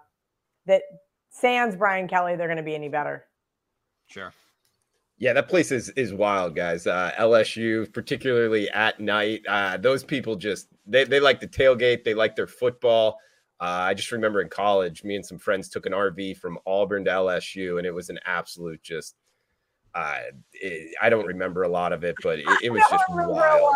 that 0.66 0.82
sans 1.30 1.74
Brian 1.74 2.06
Kelly 2.06 2.36
they're 2.36 2.46
going 2.46 2.56
to 2.56 2.62
be 2.62 2.74
any 2.74 2.88
better. 2.88 3.24
Sure. 4.06 4.32
Yeah, 5.18 5.32
that 5.34 5.48
place 5.48 5.70
is 5.70 5.90
is 5.90 6.12
wild, 6.12 6.56
guys. 6.56 6.86
Uh, 6.86 7.12
LSU, 7.18 7.92
particularly 7.92 8.68
at 8.70 8.98
night, 8.98 9.42
uh, 9.48 9.76
those 9.76 10.02
people 10.02 10.36
just 10.36 10.68
they 10.86 11.04
they 11.04 11.20
like 11.20 11.40
the 11.40 11.46
tailgate. 11.46 12.04
They 12.04 12.14
like 12.14 12.34
their 12.34 12.48
football. 12.48 13.18
Uh, 13.60 13.86
I 13.88 13.94
just 13.94 14.10
remember 14.10 14.40
in 14.40 14.48
college, 14.48 15.04
me 15.04 15.14
and 15.14 15.24
some 15.24 15.38
friends 15.38 15.68
took 15.68 15.86
an 15.86 15.92
RV 15.92 16.38
from 16.38 16.58
Auburn 16.66 17.04
to 17.04 17.10
LSU, 17.10 17.78
and 17.78 17.86
it 17.86 17.94
was 17.94 18.10
an 18.10 18.18
absolute 18.26 18.82
just. 18.82 19.14
Uh, 19.94 20.18
it, 20.52 20.92
I 21.00 21.08
don't 21.08 21.26
remember 21.26 21.62
a 21.62 21.68
lot 21.68 21.92
of 21.92 22.02
it, 22.02 22.16
but 22.20 22.40
it, 22.40 22.46
it 22.64 22.70
was 22.70 22.82
just 22.90 23.04
wild. 23.08 23.72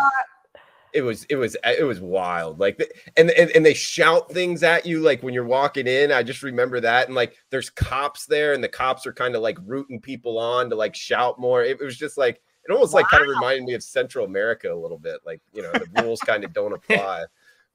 Lot. 0.93 0.97
It 0.97 1.01
was 1.01 1.23
it 1.25 1.35
was 1.35 1.55
it 1.63 1.83
was 1.85 1.99
wild. 1.99 2.59
Like 2.59 2.79
and, 3.17 3.31
and 3.31 3.49
and 3.51 3.65
they 3.65 3.73
shout 3.73 4.31
things 4.31 4.63
at 4.63 4.85
you 4.85 4.99
like 4.99 5.23
when 5.23 5.33
you're 5.33 5.43
walking 5.45 5.87
in. 5.87 6.11
I 6.11 6.23
just 6.23 6.43
remember 6.43 6.79
that, 6.81 7.07
and 7.07 7.15
like 7.15 7.35
there's 7.49 7.69
cops 7.69 8.25
there, 8.25 8.53
and 8.53 8.63
the 8.63 8.69
cops 8.69 9.05
are 9.05 9.13
kind 9.13 9.35
of 9.35 9.41
like 9.41 9.57
rooting 9.65 9.99
people 10.01 10.37
on 10.37 10.69
to 10.69 10.75
like 10.75 10.95
shout 10.95 11.39
more. 11.39 11.63
It, 11.63 11.79
was 11.79 11.97
just 11.97 12.17
like 12.17 12.41
it 12.67 12.71
almost 12.71 12.93
like 12.93 13.07
kind 13.07 13.23
of 13.23 13.29
reminded 13.29 13.63
me 13.63 13.73
of 13.73 13.83
Central 13.83 14.25
America 14.25 14.71
a 14.71 14.75
little 14.75 14.99
bit. 14.99 15.19
Like 15.25 15.41
you 15.53 15.61
know 15.61 15.71
the 15.71 16.03
rules 16.03 16.19
kind 16.21 16.43
of 16.43 16.53
don't 16.53 16.73
apply. 16.73 17.25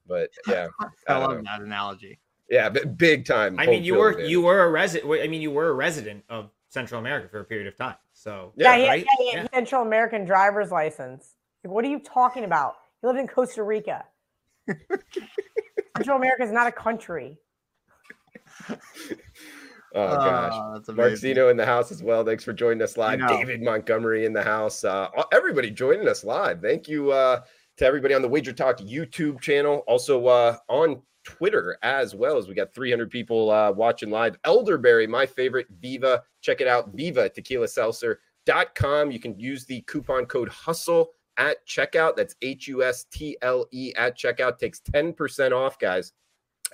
But 0.07 0.29
yeah, 0.47 0.67
I 1.07 1.13
I 1.13 1.17
love 1.17 1.37
know. 1.37 1.43
that 1.43 1.61
analogy. 1.61 2.19
yeah, 2.49 2.69
but 2.69 2.97
big 2.97 3.25
time. 3.25 3.59
I 3.59 3.65
mean, 3.65 3.83
you 3.83 3.95
were 3.95 4.09
advantage. 4.09 4.31
you 4.31 4.41
were 4.41 4.63
a 4.63 4.69
resident. 4.69 5.21
I 5.21 5.27
mean, 5.27 5.41
you 5.41 5.51
were 5.51 5.69
a 5.69 5.73
resident 5.73 6.23
of 6.29 6.49
Central 6.69 6.99
America 6.99 7.27
for 7.29 7.39
a 7.39 7.45
period 7.45 7.67
of 7.67 7.77
time. 7.77 7.95
So 8.13 8.51
Yeah, 8.55 8.75
yeah, 8.75 8.87
right? 8.87 9.05
yeah, 9.19 9.31
yeah, 9.33 9.47
Central 9.53 9.81
American 9.81 10.25
driver's 10.25 10.71
license. 10.71 11.35
Like, 11.63 11.73
what 11.73 11.83
are 11.85 11.87
you 11.87 11.99
talking 11.99 12.43
about? 12.43 12.75
He 13.01 13.07
lived 13.07 13.19
in 13.19 13.27
Costa 13.27 13.63
Rica. 13.63 14.05
Central 15.97 16.17
America 16.17 16.43
is 16.43 16.51
not 16.51 16.67
a 16.67 16.71
country. 16.71 17.37
Oh 19.97 20.17
gosh. 20.17 20.51
Oh, 20.53 20.73
that's 20.73 20.89
Mark 20.89 20.99
amazing. 21.07 21.35
Zeno 21.35 21.47
in 21.47 21.55
the 21.55 21.65
house 21.65 21.89
as 21.89 22.03
well. 22.03 22.25
Thanks 22.25 22.43
for 22.43 22.51
joining 22.51 22.81
us 22.81 22.97
live. 22.97 23.25
David 23.29 23.61
Montgomery 23.61 24.25
in 24.25 24.33
the 24.33 24.43
house. 24.43 24.83
Uh, 24.83 25.07
everybody 25.31 25.71
joining 25.71 26.07
us 26.09 26.25
live. 26.25 26.61
Thank 26.61 26.89
you 26.89 27.11
uh, 27.11 27.41
to 27.77 27.85
everybody 27.85 28.13
on 28.13 28.21
the 28.21 28.27
Wager 28.27 28.51
Talk 28.51 28.79
YouTube 28.79 29.39
channel. 29.39 29.83
Also 29.87 30.27
uh, 30.27 30.57
on 30.67 31.01
Twitter 31.23 31.77
as 31.81 32.13
well 32.13 32.37
as 32.37 32.49
we 32.49 32.53
got 32.53 32.73
300 32.73 33.09
people 33.09 33.49
uh, 33.49 33.71
watching 33.71 34.09
live. 34.09 34.37
Elderberry, 34.43 35.07
my 35.07 35.25
favorite. 35.25 35.67
Viva. 35.79 36.23
Check 36.41 36.59
it 36.59 36.67
out. 36.67 36.89
Viva 36.93 37.29
Tequila 37.29 37.67
Seltzer.com. 37.67 39.11
You 39.11 39.19
can 39.21 39.39
use 39.39 39.65
the 39.65 39.79
coupon 39.83 40.25
code 40.25 40.49
HUSTLE 40.49 41.07
at 41.37 41.65
checkout. 41.67 42.15
That's 42.15 42.35
H 42.41 42.67
U 42.67 42.83
S 42.83 43.05
T 43.11 43.37
L 43.41 43.65
E 43.71 43.93
at 43.95 44.17
checkout. 44.17 44.59
Takes 44.59 44.79
10% 44.81 45.51
off, 45.51 45.79
guys. 45.79 46.13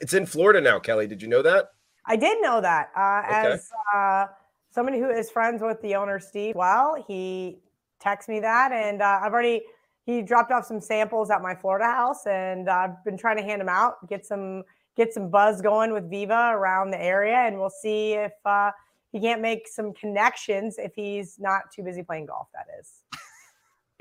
It's 0.01 0.13
in 0.13 0.25
Florida 0.25 0.61
now, 0.61 0.79
Kelly. 0.79 1.07
Did 1.07 1.21
you 1.21 1.27
know 1.27 1.41
that? 1.41 1.69
I 2.05 2.15
did 2.15 2.37
know 2.41 2.61
that. 2.61 2.89
Uh, 2.95 3.21
Okay. 3.27 3.51
As 3.53 3.69
uh, 3.93 4.25
somebody 4.71 4.99
who 4.99 5.09
is 5.09 5.29
friends 5.29 5.61
with 5.61 5.81
the 5.81 5.95
owner, 5.95 6.19
Steve, 6.19 6.55
well, 6.55 7.03
he 7.07 7.59
texted 8.03 8.29
me 8.29 8.39
that, 8.39 8.71
and 8.71 9.01
uh, 9.01 9.19
I've 9.21 9.33
already 9.33 9.61
he 10.05 10.21
dropped 10.23 10.51
off 10.51 10.65
some 10.65 10.81
samples 10.81 11.29
at 11.29 11.41
my 11.41 11.53
Florida 11.53 11.85
house, 11.85 12.25
and 12.25 12.67
uh, 12.67 12.73
I've 12.73 13.03
been 13.05 13.17
trying 13.17 13.37
to 13.37 13.43
hand 13.43 13.61
them 13.61 13.69
out, 13.69 14.07
get 14.07 14.25
some 14.25 14.63
get 14.97 15.13
some 15.13 15.29
buzz 15.29 15.61
going 15.61 15.93
with 15.93 16.09
Viva 16.09 16.51
around 16.53 16.91
the 16.91 17.01
area, 17.01 17.35
and 17.35 17.59
we'll 17.59 17.69
see 17.69 18.13
if 18.13 18.33
uh, 18.45 18.71
he 19.11 19.19
can't 19.19 19.41
make 19.41 19.67
some 19.67 19.93
connections 19.93 20.75
if 20.77 20.93
he's 20.95 21.37
not 21.39 21.63
too 21.73 21.83
busy 21.83 22.01
playing 22.03 22.25
golf. 22.25 22.47
That 22.53 22.65
is. 22.79 23.03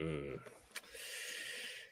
Mm. 0.01 0.39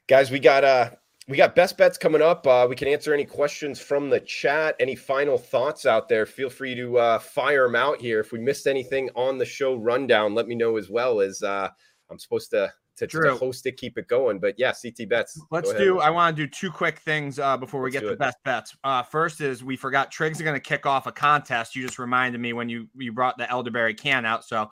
Guys, 0.07 0.31
we 0.31 0.39
got 0.39 0.65
uh 0.65 0.91
we 1.29 1.37
got 1.37 1.55
best 1.55 1.77
bets 1.77 1.99
coming 1.99 2.23
up. 2.23 2.47
Uh, 2.47 2.67
we 2.69 2.75
can 2.75 2.89
answer 2.89 3.13
any 3.13 3.27
questions 3.27 3.79
from 3.79 4.09
the 4.09 4.21
chat. 4.21 4.75
Any 4.81 4.97
final 4.97 5.37
thoughts 5.37 5.85
out 5.85 6.09
there? 6.09 6.25
Feel 6.25 6.49
free 6.49 6.75
to 6.75 6.97
uh, 6.99 7.19
fire 7.19 7.67
them 7.67 7.77
out 7.77 8.01
here. 8.01 8.19
If 8.19 8.33
we 8.33 8.39
missed 8.39 8.67
anything 8.67 9.11
on 9.15 9.37
the 9.37 9.45
show 9.45 9.75
rundown, 9.75 10.35
let 10.35 10.49
me 10.49 10.55
know 10.55 10.79
as 10.79 10.89
well. 10.89 11.21
As 11.21 11.43
uh, 11.43 11.69
I'm 12.11 12.19
supposed 12.19 12.51
to 12.53 12.73
to, 12.97 13.07
to 13.07 13.37
host 13.37 13.67
it, 13.67 13.77
keep 13.77 13.99
it 13.99 14.09
going. 14.09 14.41
But 14.41 14.55
yeah, 14.59 14.73
CT 14.73 15.09
bets. 15.09 15.41
Let's 15.51 15.73
do. 15.75 16.01
I 16.01 16.11
want 16.11 16.35
to 16.35 16.43
do 16.43 16.51
two 16.51 16.71
quick 16.71 16.99
things 17.01 17.39
uh, 17.39 17.57
before 17.57 17.81
we 17.83 17.91
Let's 17.91 18.03
get 18.03 18.09
the 18.09 18.17
best 18.17 18.39
bets. 18.45 18.77
Uh, 18.83 19.03
first 19.03 19.41
is 19.41 19.63
we 19.63 19.77
forgot 19.77 20.11
Triggs 20.11 20.41
are 20.41 20.45
going 20.45 20.57
to 20.57 20.61
kick 20.61 20.87
off 20.87 21.07
a 21.07 21.13
contest. 21.13 21.77
You 21.77 21.83
just 21.83 21.99
reminded 21.99 22.41
me 22.41 22.55
when 22.55 22.71
you 22.71 22.89
you 22.97 23.13
brought 23.13 23.37
the 23.37 23.49
elderberry 23.51 23.95
can 23.95 24.25
out. 24.25 24.45
So 24.45 24.71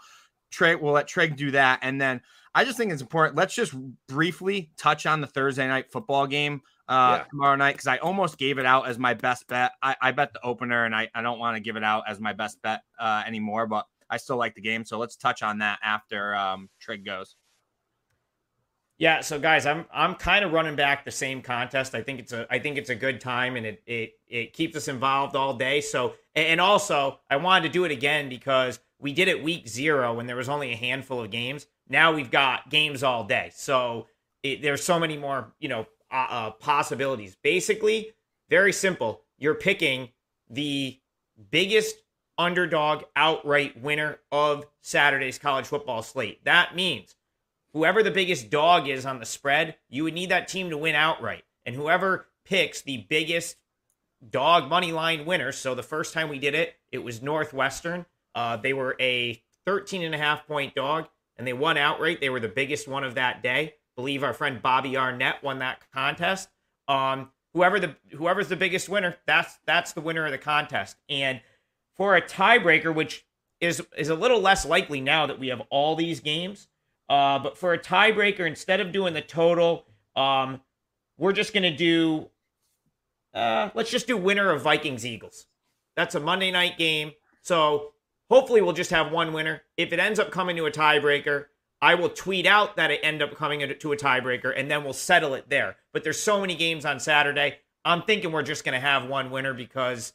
Trig, 0.50 0.80
we'll 0.80 0.94
let 0.94 1.06
Trig 1.06 1.36
do 1.36 1.50
that, 1.52 1.80
and 1.82 2.00
then 2.00 2.20
I 2.56 2.64
just 2.64 2.78
think 2.78 2.90
it's 2.90 3.02
important. 3.02 3.36
Let's 3.36 3.54
just 3.54 3.74
briefly 4.08 4.70
touch 4.78 5.04
on 5.04 5.20
the 5.20 5.26
Thursday 5.26 5.68
night 5.68 5.92
football 5.92 6.26
game 6.26 6.62
uh, 6.88 7.18
Yeah. 7.18 7.24
tomorrow 7.30 7.54
night 7.54 7.72
because 7.72 7.86
I 7.86 7.98
almost 7.98 8.38
gave 8.38 8.56
it 8.56 8.64
out 8.64 8.88
as 8.88 8.98
my 8.98 9.12
best 9.12 9.46
bet. 9.46 9.72
I, 9.82 9.94
I 10.00 10.12
bet 10.12 10.32
the 10.32 10.40
opener, 10.42 10.86
and 10.86 10.96
I, 10.96 11.10
I 11.14 11.20
don't 11.20 11.38
want 11.38 11.56
to 11.56 11.60
give 11.60 11.76
it 11.76 11.84
out 11.84 12.04
as 12.08 12.18
my 12.18 12.32
best 12.32 12.62
bet 12.62 12.80
uh, 12.98 13.22
anymore, 13.26 13.66
but 13.66 13.84
I 14.08 14.16
still 14.16 14.38
like 14.38 14.54
the 14.54 14.62
game. 14.62 14.86
So 14.86 14.98
let's 14.98 15.16
touch 15.16 15.42
on 15.42 15.58
that 15.58 15.80
after 15.82 16.34
um, 16.34 16.70
Trig 16.80 17.04
goes. 17.04 17.36
Yeah, 18.98 19.20
so 19.20 19.38
guys, 19.38 19.66
I'm 19.66 19.84
I'm 19.92 20.14
kind 20.14 20.42
of 20.42 20.52
running 20.52 20.76
back 20.76 21.04
the 21.04 21.10
same 21.10 21.42
contest. 21.42 21.94
I 21.94 22.00
think 22.00 22.20
it's 22.20 22.32
a 22.32 22.46
I 22.48 22.58
think 22.58 22.78
it's 22.78 22.88
a 22.88 22.94
good 22.94 23.20
time 23.20 23.56
and 23.56 23.66
it 23.66 23.82
it 23.86 24.12
it 24.26 24.52
keeps 24.54 24.74
us 24.74 24.88
involved 24.88 25.36
all 25.36 25.52
day. 25.52 25.82
So 25.82 26.14
and 26.34 26.58
also 26.58 27.20
I 27.28 27.36
wanted 27.36 27.68
to 27.68 27.72
do 27.74 27.84
it 27.84 27.90
again 27.90 28.30
because 28.30 28.80
we 28.98 29.12
did 29.12 29.28
it 29.28 29.44
week 29.44 29.68
zero 29.68 30.14
when 30.14 30.26
there 30.26 30.36
was 30.36 30.48
only 30.48 30.72
a 30.72 30.76
handful 30.76 31.20
of 31.20 31.30
games. 31.30 31.66
Now 31.88 32.14
we've 32.14 32.30
got 32.30 32.70
games 32.70 33.02
all 33.02 33.24
day, 33.24 33.50
so 33.54 34.06
it, 34.42 34.62
there's 34.62 34.84
so 34.84 34.98
many 34.98 35.16
more 35.16 35.52
you 35.58 35.68
know 35.68 35.86
uh, 36.10 36.26
uh, 36.28 36.50
possibilities. 36.52 37.36
Basically, 37.42 38.12
very 38.48 38.72
simple. 38.72 39.22
You're 39.38 39.54
picking 39.54 40.10
the 40.48 40.98
biggest 41.50 41.96
underdog 42.38 43.04
outright 43.14 43.80
winner 43.80 44.18
of 44.30 44.66
Saturday's 44.82 45.38
college 45.38 45.66
football 45.66 46.02
slate. 46.02 46.44
That 46.44 46.74
means 46.74 47.16
whoever 47.72 48.02
the 48.02 48.10
biggest 48.10 48.50
dog 48.50 48.88
is 48.88 49.06
on 49.06 49.18
the 49.18 49.26
spread, 49.26 49.76
you 49.88 50.04
would 50.04 50.14
need 50.14 50.30
that 50.30 50.48
team 50.48 50.70
to 50.70 50.78
win 50.78 50.94
outright. 50.94 51.44
And 51.64 51.74
whoever 51.74 52.26
picks 52.44 52.82
the 52.82 53.06
biggest 53.08 53.56
dog 54.28 54.68
money 54.68 54.92
line 54.92 55.24
winner, 55.24 55.52
so 55.52 55.74
the 55.74 55.82
first 55.82 56.14
time 56.14 56.28
we 56.28 56.38
did 56.38 56.54
it, 56.54 56.76
it 56.92 56.98
was 56.98 57.22
Northwestern. 57.22 58.06
Uh, 58.34 58.56
they 58.56 58.72
were 58.72 58.96
a 59.00 59.42
13 59.64 60.02
and 60.02 60.14
a 60.14 60.18
half 60.18 60.46
point 60.46 60.74
dog 60.74 61.08
and 61.38 61.46
they 61.46 61.52
won 61.52 61.76
outright. 61.76 62.20
They 62.20 62.30
were 62.30 62.40
the 62.40 62.48
biggest 62.48 62.88
one 62.88 63.04
of 63.04 63.14
that 63.14 63.42
day. 63.42 63.74
believe 63.96 64.22
our 64.22 64.34
friend 64.34 64.60
Bobby 64.60 64.96
Arnett 64.96 65.42
won 65.42 65.58
that 65.60 65.80
contest. 65.92 66.48
Um, 66.88 67.30
whoever 67.52 67.80
the 67.80 67.96
whoever's 68.12 68.48
the 68.48 68.56
biggest 68.56 68.88
winner, 68.88 69.16
that's 69.26 69.58
that's 69.66 69.92
the 69.92 70.00
winner 70.00 70.26
of 70.26 70.32
the 70.32 70.38
contest. 70.38 70.96
And 71.08 71.40
for 71.96 72.16
a 72.16 72.22
tiebreaker, 72.22 72.94
which 72.94 73.24
is 73.60 73.82
is 73.96 74.08
a 74.08 74.14
little 74.14 74.40
less 74.40 74.66
likely 74.66 75.00
now 75.00 75.26
that 75.26 75.38
we 75.38 75.48
have 75.48 75.62
all 75.70 75.96
these 75.96 76.20
games, 76.20 76.68
uh, 77.08 77.38
but 77.38 77.56
for 77.56 77.72
a 77.72 77.78
tiebreaker, 77.78 78.46
instead 78.46 78.80
of 78.80 78.92
doing 78.92 79.14
the 79.14 79.22
total, 79.22 79.86
um, 80.14 80.60
we're 81.18 81.32
just 81.32 81.54
gonna 81.54 81.74
do. 81.74 82.28
Uh, 83.32 83.70
let's 83.74 83.90
just 83.90 84.06
do 84.06 84.16
winner 84.16 84.50
of 84.50 84.62
Vikings 84.62 85.04
Eagles. 85.04 85.46
That's 85.94 86.14
a 86.14 86.20
Monday 86.20 86.50
night 86.50 86.78
game, 86.78 87.12
so 87.42 87.92
hopefully 88.30 88.60
we'll 88.60 88.72
just 88.72 88.90
have 88.90 89.12
one 89.12 89.32
winner. 89.32 89.62
If 89.76 89.92
it 89.92 89.98
ends 89.98 90.18
up 90.18 90.30
coming 90.30 90.56
to 90.56 90.66
a 90.66 90.70
tiebreaker, 90.70 91.46
I 91.80 91.94
will 91.94 92.08
tweet 92.08 92.46
out 92.46 92.76
that 92.76 92.90
it 92.90 93.00
end 93.02 93.22
up 93.22 93.34
coming 93.34 93.60
to 93.60 93.92
a 93.92 93.96
tiebreaker, 93.96 94.52
and 94.56 94.70
then 94.70 94.82
we'll 94.82 94.92
settle 94.92 95.34
it 95.34 95.48
there. 95.50 95.76
But 95.92 96.04
there's 96.04 96.18
so 96.20 96.40
many 96.40 96.54
games 96.54 96.84
on 96.84 97.00
Saturday. 97.00 97.58
I'm 97.84 98.02
thinking 98.02 98.32
we're 98.32 98.42
just 98.42 98.64
gonna 98.64 98.80
have 98.80 99.06
one 99.06 99.30
winner 99.30 99.54
because, 99.54 100.12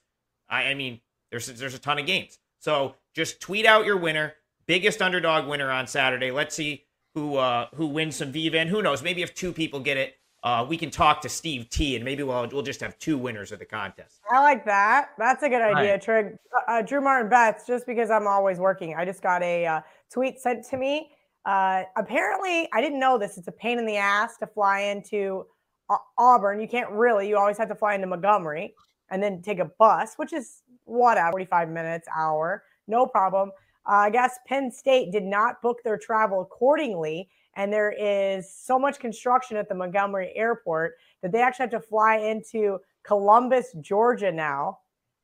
I, 0.49 0.63
I 0.63 0.73
mean, 0.73 1.01
there's 1.29 1.47
there's 1.47 1.75
a 1.75 1.79
ton 1.79 1.99
of 1.99 2.05
games. 2.05 2.39
So 2.59 2.95
just 3.13 3.41
tweet 3.41 3.65
out 3.65 3.85
your 3.85 3.97
winner, 3.97 4.33
biggest 4.67 5.01
underdog 5.01 5.47
winner 5.47 5.71
on 5.71 5.87
Saturday. 5.87 6.31
Let's 6.31 6.55
see 6.55 6.85
who 7.13 7.37
uh, 7.37 7.67
who 7.75 7.87
wins 7.87 8.15
some 8.15 8.31
Viva, 8.31 8.59
and 8.59 8.69
who 8.69 8.81
knows? 8.81 9.03
Maybe 9.03 9.21
if 9.21 9.33
two 9.33 9.53
people 9.53 9.79
get 9.79 9.97
it, 9.97 10.15
uh, 10.43 10.65
we 10.67 10.75
can 10.77 10.89
talk 10.89 11.21
to 11.21 11.29
Steve 11.29 11.69
T, 11.69 11.95
and 11.95 12.03
maybe 12.03 12.23
we'll 12.23 12.47
we'll 12.51 12.63
just 12.63 12.81
have 12.81 12.97
two 12.97 13.17
winners 13.17 13.51
of 13.51 13.59
the 13.59 13.65
contest. 13.65 14.19
I 14.31 14.39
like 14.39 14.65
that. 14.65 15.09
That's 15.17 15.43
a 15.43 15.49
good 15.49 15.61
idea, 15.61 15.91
Right. 15.93 16.01
Trig. 16.01 16.37
Uh, 16.67 16.71
uh, 16.71 16.81
Drew 16.81 17.01
Martin 17.01 17.29
bets, 17.29 17.67
just 17.67 17.85
because 17.85 18.09
I'm 18.09 18.27
always 18.27 18.57
working. 18.57 18.95
I 18.97 19.05
just 19.05 19.21
got 19.21 19.43
a 19.43 19.65
uh, 19.67 19.81
tweet 20.11 20.39
sent 20.39 20.65
to 20.69 20.77
me. 20.77 21.11
Uh, 21.45 21.83
apparently, 21.95 22.67
I 22.73 22.81
didn't 22.81 22.99
know 22.99 23.17
this. 23.17 23.37
It's 23.37 23.47
a 23.47 23.51
pain 23.51 23.77
in 23.79 23.85
the 23.85 23.97
ass 23.97 24.37
to 24.37 24.47
fly 24.47 24.81
into 24.81 25.45
Au- 25.89 25.97
Auburn. 26.17 26.59
You 26.59 26.67
can't 26.67 26.89
really. 26.91 27.27
You 27.29 27.37
always 27.37 27.57
have 27.57 27.69
to 27.69 27.75
fly 27.75 27.93
into 27.95 28.07
Montgomery 28.07 28.73
and 29.11 29.21
then 29.21 29.41
take 29.41 29.59
a 29.59 29.69
bus, 29.77 30.13
which 30.17 30.33
is 30.33 30.63
whatever, 30.85 31.31
45 31.31 31.69
minutes, 31.69 32.07
hour, 32.15 32.63
no 32.87 33.05
problem. 33.05 33.51
Uh, 33.87 33.93
I 33.93 34.09
guess 34.09 34.37
Penn 34.47 34.71
State 34.71 35.11
did 35.11 35.23
not 35.23 35.61
book 35.61 35.77
their 35.83 35.97
travel 35.97 36.41
accordingly, 36.41 37.29
and 37.55 37.71
there 37.71 37.91
is 37.91 38.53
so 38.53 38.79
much 38.79 38.99
construction 38.99 39.57
at 39.57 39.67
the 39.67 39.75
Montgomery 39.75 40.31
airport 40.35 40.95
that 41.21 41.31
they 41.31 41.41
actually 41.41 41.63
have 41.63 41.71
to 41.71 41.79
fly 41.79 42.17
into 42.17 42.79
Columbus, 43.03 43.73
Georgia 43.81 44.31
now. 44.31 44.79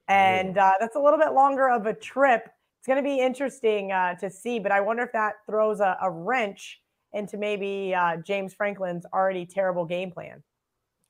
And 0.07 0.57
uh, 0.57 0.73
that's 0.79 0.95
a 0.95 0.99
little 0.99 1.19
bit 1.19 1.33
longer 1.33 1.69
of 1.69 1.85
a 1.85 1.93
trip. 1.93 2.49
It's 2.79 2.87
going 2.87 2.97
to 2.97 3.03
be 3.03 3.19
interesting 3.19 3.91
uh, 3.91 4.15
to 4.15 4.29
see, 4.29 4.59
but 4.59 4.71
I 4.71 4.79
wonder 4.79 5.03
if 5.03 5.11
that 5.13 5.35
throws 5.45 5.79
a, 5.79 5.97
a 6.01 6.09
wrench 6.09 6.81
into 7.13 7.37
maybe 7.37 7.93
uh, 7.93 8.17
James 8.17 8.53
Franklin's 8.53 9.05
already 9.13 9.45
terrible 9.45 9.85
game 9.85 10.11
plan. 10.11 10.43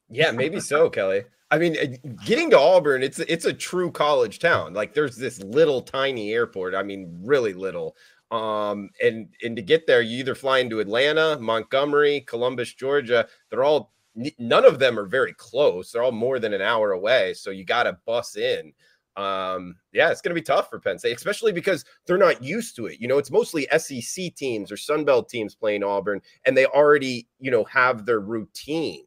Yeah, 0.09 0.31
maybe 0.31 0.59
so, 0.59 0.89
Kelly. 0.89 1.23
I 1.49 1.57
mean, 1.57 1.77
uh, 1.77 2.11
getting 2.25 2.49
to 2.51 2.59
Auburn, 2.59 3.03
it's 3.03 3.19
it's 3.19 3.45
a 3.45 3.53
true 3.53 3.91
college 3.91 4.39
town. 4.39 4.73
Like 4.73 4.93
there's 4.93 5.15
this 5.15 5.41
little 5.43 5.81
tiny 5.81 6.33
airport. 6.33 6.75
I 6.75 6.83
mean, 6.83 7.17
really 7.21 7.53
little. 7.53 7.95
Um, 8.31 8.89
and 9.01 9.29
and 9.41 9.55
to 9.55 9.61
get 9.61 9.87
there, 9.87 10.01
you 10.01 10.19
either 10.19 10.35
fly 10.35 10.59
into 10.59 10.79
Atlanta, 10.79 11.37
Montgomery, 11.39 12.21
Columbus, 12.21 12.73
Georgia. 12.73 13.27
They're 13.49 13.63
all 13.63 13.93
none 14.39 14.65
of 14.65 14.79
them 14.79 14.97
are 14.97 15.05
very 15.05 15.33
close. 15.33 15.91
They're 15.91 16.03
all 16.03 16.11
more 16.11 16.39
than 16.39 16.53
an 16.53 16.61
hour 16.61 16.91
away. 16.91 17.33
So 17.35 17.51
you 17.51 17.63
got 17.63 17.83
to 17.83 17.97
bus 18.05 18.35
in. 18.35 18.73
Um, 19.15 19.75
yeah, 19.93 20.11
it's 20.11 20.21
going 20.21 20.35
to 20.35 20.39
be 20.39 20.43
tough 20.43 20.69
for 20.69 20.79
Penn 20.79 20.99
State, 20.99 21.15
especially 21.15 21.51
because 21.51 21.83
they're 22.05 22.17
not 22.17 22.43
used 22.43 22.75
to 22.75 22.85
it. 22.85 22.99
You 22.99 23.07
know, 23.07 23.17
it's 23.17 23.31
mostly 23.31 23.67
SEC 23.75 24.35
teams 24.35 24.71
or 24.71 24.77
Sun 24.77 25.05
Belt 25.05 25.27
teams 25.27 25.55
playing 25.55 25.83
Auburn, 25.83 26.21
and 26.45 26.55
they 26.55 26.67
already, 26.67 27.27
you 27.39 27.49
know, 27.49 27.63
have 27.65 28.05
their 28.05 28.19
routine. 28.19 29.03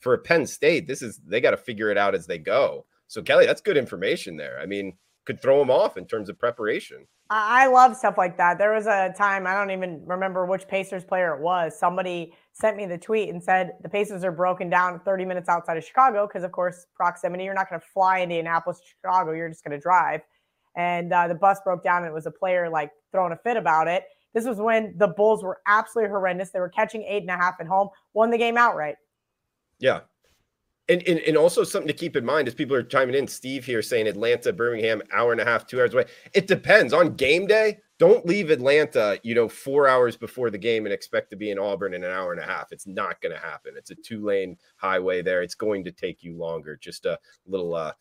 For 0.00 0.16
Penn 0.16 0.46
State, 0.46 0.86
this 0.86 1.02
is 1.02 1.18
they 1.26 1.40
got 1.40 1.50
to 1.50 1.56
figure 1.56 1.90
it 1.90 1.98
out 1.98 2.14
as 2.14 2.24
they 2.24 2.38
go. 2.38 2.86
So 3.08 3.20
Kelly, 3.20 3.46
that's 3.46 3.60
good 3.60 3.76
information 3.76 4.36
there. 4.36 4.60
I 4.60 4.66
mean, 4.66 4.96
could 5.24 5.42
throw 5.42 5.58
them 5.58 5.72
off 5.72 5.96
in 5.96 6.06
terms 6.06 6.28
of 6.28 6.38
preparation. 6.38 7.08
I 7.30 7.66
love 7.66 7.94
stuff 7.94 8.16
like 8.16 8.38
that. 8.38 8.56
There 8.56 8.72
was 8.72 8.86
a 8.86 9.12
time, 9.16 9.46
I 9.46 9.52
don't 9.52 9.70
even 9.70 10.02
remember 10.06 10.46
which 10.46 10.66
Pacers 10.66 11.04
player 11.04 11.34
it 11.34 11.42
was. 11.42 11.78
Somebody 11.78 12.32
sent 12.52 12.78
me 12.78 12.86
the 12.86 12.96
tweet 12.96 13.28
and 13.28 13.42
said 13.42 13.72
the 13.82 13.88
Pacers 13.88 14.24
are 14.24 14.32
broken 14.32 14.70
down 14.70 15.00
30 15.04 15.26
minutes 15.26 15.48
outside 15.48 15.76
of 15.76 15.84
Chicago 15.84 16.26
because, 16.26 16.42
of 16.42 16.52
course, 16.52 16.86
proximity. 16.94 17.44
You're 17.44 17.52
not 17.52 17.68
going 17.68 17.80
to 17.80 17.86
fly 17.92 18.22
Indianapolis, 18.22 18.78
to 18.78 18.84
Chicago. 18.86 19.32
You're 19.32 19.50
just 19.50 19.62
going 19.62 19.76
to 19.76 19.80
drive. 19.80 20.22
And 20.74 21.12
uh, 21.12 21.28
the 21.28 21.34
bus 21.34 21.60
broke 21.62 21.84
down. 21.84 21.98
And 21.98 22.06
it 22.06 22.14
was 22.14 22.24
a 22.24 22.30
player 22.30 22.70
like 22.70 22.92
throwing 23.12 23.32
a 23.32 23.36
fit 23.36 23.58
about 23.58 23.88
it. 23.88 24.04
This 24.32 24.46
was 24.46 24.56
when 24.58 24.94
the 24.96 25.08
Bulls 25.08 25.42
were 25.42 25.58
absolutely 25.66 26.10
horrendous. 26.10 26.50
They 26.50 26.60
were 26.60 26.68
catching 26.70 27.02
eight 27.02 27.22
and 27.22 27.30
a 27.30 27.36
half 27.36 27.56
at 27.60 27.66
home, 27.66 27.88
won 28.14 28.30
the 28.30 28.38
game 28.38 28.56
outright. 28.56 28.96
Yeah. 29.78 30.00
And, 30.90 31.02
and, 31.06 31.18
and 31.20 31.36
also 31.36 31.64
something 31.64 31.86
to 31.88 31.92
keep 31.92 32.16
in 32.16 32.24
mind 32.24 32.48
as 32.48 32.54
people 32.54 32.74
are 32.74 32.82
chiming 32.82 33.14
in, 33.14 33.28
Steve 33.28 33.64
here 33.64 33.82
saying 33.82 34.06
Atlanta, 34.08 34.52
Birmingham, 34.54 35.02
hour 35.12 35.32
and 35.32 35.40
a 35.40 35.44
half, 35.44 35.66
two 35.66 35.80
hours 35.80 35.92
away. 35.92 36.06
It 36.32 36.46
depends 36.46 36.94
on 36.94 37.14
game 37.14 37.46
day. 37.46 37.80
Don't 37.98 38.24
leave 38.24 38.48
Atlanta, 38.50 39.18
you 39.22 39.34
know, 39.34 39.48
four 39.48 39.86
hours 39.86 40.16
before 40.16 40.48
the 40.50 40.56
game 40.56 40.86
and 40.86 40.92
expect 40.92 41.28
to 41.30 41.36
be 41.36 41.50
in 41.50 41.58
Auburn 41.58 41.92
in 41.92 42.04
an 42.04 42.10
hour 42.10 42.32
and 42.32 42.40
a 42.40 42.44
half. 42.44 42.72
It's 42.72 42.86
not 42.86 43.20
going 43.20 43.34
to 43.34 43.40
happen. 43.40 43.74
It's 43.76 43.90
a 43.90 43.96
two 43.96 44.24
lane 44.24 44.56
highway 44.76 45.20
there. 45.20 45.42
It's 45.42 45.54
going 45.56 45.84
to 45.84 45.92
take 45.92 46.22
you 46.22 46.36
longer. 46.36 46.76
Just 46.76 47.04
a 47.06 47.18
little, 47.46 47.74
uh, 47.74 47.92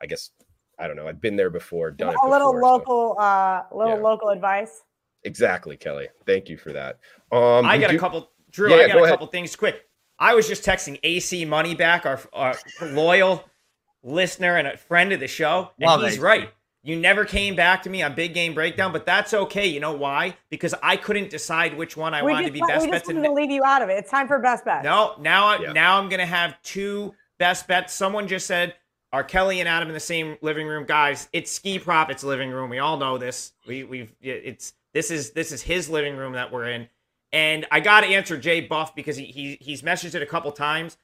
I 0.00 0.06
guess, 0.06 0.30
I 0.78 0.86
don't 0.86 0.96
know. 0.96 1.08
I've 1.08 1.20
been 1.20 1.36
there 1.36 1.50
before, 1.50 1.90
done 1.90 2.10
it 2.10 2.16
a 2.22 2.28
little 2.30 2.52
before, 2.52 2.60
so- 2.62 2.66
local, 2.76 3.16
uh, 3.18 3.62
little 3.72 3.96
Yeah. 3.96 4.02
local 4.02 4.28
advice. 4.28 4.82
Exactly, 5.24 5.76
Kelly. 5.76 6.08
Thank 6.26 6.48
you 6.48 6.56
for 6.56 6.72
that. 6.74 7.00
Um, 7.32 7.66
I 7.66 7.76
we 7.76 7.80
got 7.82 7.94
a 7.94 7.98
couple, 7.98 8.30
Drew. 8.52 8.70
Yeah, 8.70 8.76
I 8.84 8.86
got 8.86 8.92
go 8.94 8.98
a 9.00 9.02
ahead. 9.02 9.12
couple 9.14 9.26
things 9.26 9.56
quick. 9.56 9.86
I 10.20 10.34
was 10.34 10.46
just 10.46 10.62
texting 10.64 11.00
AC 11.02 11.44
Money 11.46 11.74
back, 11.74 12.04
our, 12.06 12.20
our 12.32 12.54
loyal 12.82 13.44
listener 14.02 14.56
and 14.56 14.68
a 14.68 14.76
friend 14.76 15.12
of 15.12 15.20
the 15.20 15.26
show, 15.28 15.70
and 15.78 15.86
Love 15.86 16.02
he's 16.02 16.12
AC. 16.14 16.20
right. 16.20 16.50
You 16.82 16.96
never 16.98 17.26
came 17.26 17.56
back 17.56 17.82
to 17.82 17.90
me 17.90 18.02
on 18.02 18.14
Big 18.14 18.32
Game 18.32 18.54
Breakdown, 18.54 18.90
but 18.92 19.04
that's 19.04 19.34
okay. 19.34 19.66
You 19.66 19.80
know 19.80 19.92
why? 19.92 20.36
Because 20.48 20.74
I 20.82 20.96
couldn't 20.96 21.28
decide 21.28 21.76
which 21.76 21.94
one 21.94 22.14
I 22.14 22.22
we 22.22 22.32
wanted 22.32 22.44
just, 22.44 22.48
to 22.48 22.52
be 22.54 22.60
we 22.62 22.66
best 22.68 22.80
just 22.86 22.90
bets. 22.90 23.06
wanted 23.08 23.18
And 23.18 23.26
to 23.26 23.32
leave 23.34 23.50
you 23.50 23.62
out 23.64 23.82
of 23.82 23.90
it. 23.90 23.94
It's 23.98 24.10
time 24.10 24.26
for 24.28 24.38
best 24.38 24.64
bet. 24.64 24.82
no, 24.82 25.14
now 25.20 25.46
I, 25.46 25.58
Yeah. 25.60 25.72
now 25.72 25.98
I'm 25.98 26.08
gonna 26.08 26.24
have 26.24 26.60
two 26.62 27.14
best 27.38 27.66
bets. 27.68 27.92
Someone 27.92 28.28
just 28.28 28.46
said, 28.46 28.74
"Are 29.12 29.22
Kelly 29.22 29.60
and 29.60 29.68
Adam 29.68 29.88
in 29.88 29.94
the 29.94 30.00
same 30.00 30.38
living 30.40 30.66
room?" 30.66 30.86
Guys, 30.86 31.28
it's 31.34 31.50
Ski 31.50 31.78
Profit's 31.78 32.24
living 32.24 32.50
room. 32.50 32.70
We 32.70 32.78
all 32.78 32.96
know 32.96 33.18
this. 33.18 33.52
We 33.66 33.84
we've 33.84 34.14
it's 34.22 34.72
this 34.94 35.10
is 35.10 35.32
this 35.32 35.52
is 35.52 35.60
his 35.60 35.90
living 35.90 36.16
room 36.16 36.32
that 36.32 36.50
we're 36.50 36.70
in, 36.70 36.88
and 37.32 37.66
I 37.70 37.80
got 37.80 38.02
to 38.02 38.06
answer 38.08 38.36
Jay 38.36 38.60
Buff 38.60 38.94
because 38.94 39.16
he, 39.16 39.26
he 39.26 39.58
he's 39.60 39.82
messaged 39.82 40.14
it 40.14 40.22
a 40.22 40.26
couple 40.26 40.52
times. 40.52 40.96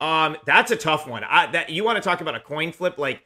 Um, 0.00 0.36
that's 0.46 0.70
a 0.70 0.76
tough 0.76 1.06
one. 1.06 1.24
I 1.24 1.50
that 1.52 1.70
you 1.70 1.84
want 1.84 1.96
to 1.96 2.02
talk 2.02 2.20
about 2.20 2.34
a 2.34 2.40
coin 2.40 2.72
flip 2.72 2.98
like 2.98 3.24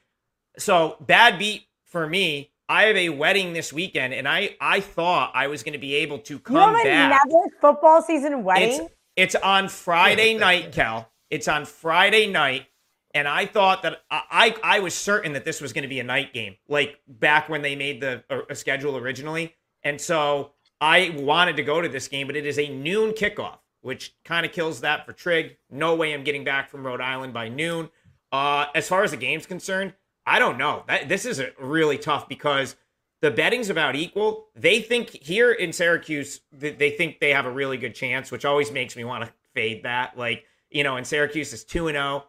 so 0.58 0.96
bad 1.00 1.38
beat 1.38 1.66
for 1.84 2.06
me 2.06 2.50
I 2.68 2.84
have 2.84 2.96
a 2.96 3.10
wedding 3.10 3.52
this 3.52 3.72
weekend, 3.72 4.12
and 4.12 4.26
I 4.26 4.56
I 4.60 4.80
thought 4.80 5.32
I 5.34 5.46
was 5.46 5.62
going 5.62 5.74
to 5.74 5.78
be 5.78 5.94
able 5.96 6.18
to 6.20 6.38
come 6.38 6.56
You 6.56 6.60
come 6.60 6.74
have 6.74 6.84
back. 6.84 7.22
another 7.26 7.46
football 7.60 8.02
season 8.02 8.42
wedding? 8.42 8.82
It's 8.82 8.92
it's 9.14 9.34
on 9.36 9.68
Friday 9.68 10.34
night, 10.38 10.72
Cal. 10.72 11.10
It's 11.30 11.48
on 11.48 11.64
Friday 11.64 12.26
night, 12.26 12.66
and 13.14 13.28
I 13.28 13.46
thought 13.46 13.82
that 13.82 14.02
I 14.10 14.54
I, 14.62 14.76
I 14.78 14.80
was 14.80 14.94
certain 14.94 15.32
that 15.34 15.44
this 15.44 15.60
was 15.60 15.72
going 15.72 15.82
to 15.82 15.88
be 15.88 16.00
a 16.00 16.04
night 16.04 16.32
game, 16.32 16.56
like 16.68 16.98
back 17.06 17.48
when 17.48 17.62
they 17.62 17.76
made 17.76 18.00
the 18.00 18.24
uh, 18.28 18.52
schedule 18.54 18.96
originally, 18.96 19.54
and 19.84 20.00
so 20.00 20.52
I 20.80 21.14
wanted 21.16 21.56
to 21.56 21.62
go 21.62 21.80
to 21.80 21.88
this 21.88 22.08
game, 22.08 22.26
but 22.26 22.36
it 22.36 22.46
is 22.46 22.58
a 22.58 22.68
noon 22.68 23.12
kickoff, 23.12 23.58
which 23.80 24.14
kind 24.24 24.44
of 24.44 24.52
kills 24.52 24.80
that 24.80 25.06
for 25.06 25.12
Trig. 25.12 25.56
No 25.70 25.94
way 25.94 26.12
I'm 26.12 26.24
getting 26.24 26.44
back 26.44 26.68
from 26.68 26.86
Rhode 26.86 27.00
Island 27.00 27.32
by 27.32 27.48
noon. 27.48 27.88
Uh, 28.30 28.66
as 28.74 28.88
far 28.88 29.02
as 29.04 29.12
the 29.12 29.16
game's 29.16 29.46
concerned, 29.46 29.94
I 30.26 30.38
don't 30.38 30.58
know. 30.58 30.84
That 30.88 31.08
this 31.08 31.24
is 31.24 31.40
really 31.58 31.96
tough 31.96 32.28
because 32.28 32.76
the 33.22 33.30
betting's 33.30 33.70
about 33.70 33.96
equal. 33.96 34.48
They 34.54 34.80
think 34.80 35.10
here 35.10 35.52
in 35.52 35.72
Syracuse, 35.72 36.40
they 36.52 36.90
think 36.90 37.20
they 37.20 37.32
have 37.32 37.46
a 37.46 37.50
really 37.50 37.76
good 37.76 37.94
chance, 37.94 38.30
which 38.30 38.44
always 38.44 38.70
makes 38.70 38.96
me 38.96 39.04
want 39.04 39.24
to 39.24 39.32
fade 39.54 39.84
that. 39.84 40.18
Like 40.18 40.44
you 40.70 40.82
know, 40.82 40.96
in 40.96 41.04
Syracuse 41.04 41.52
is 41.52 41.64
two 41.64 41.88
and 41.88 41.94
zero, 41.94 42.24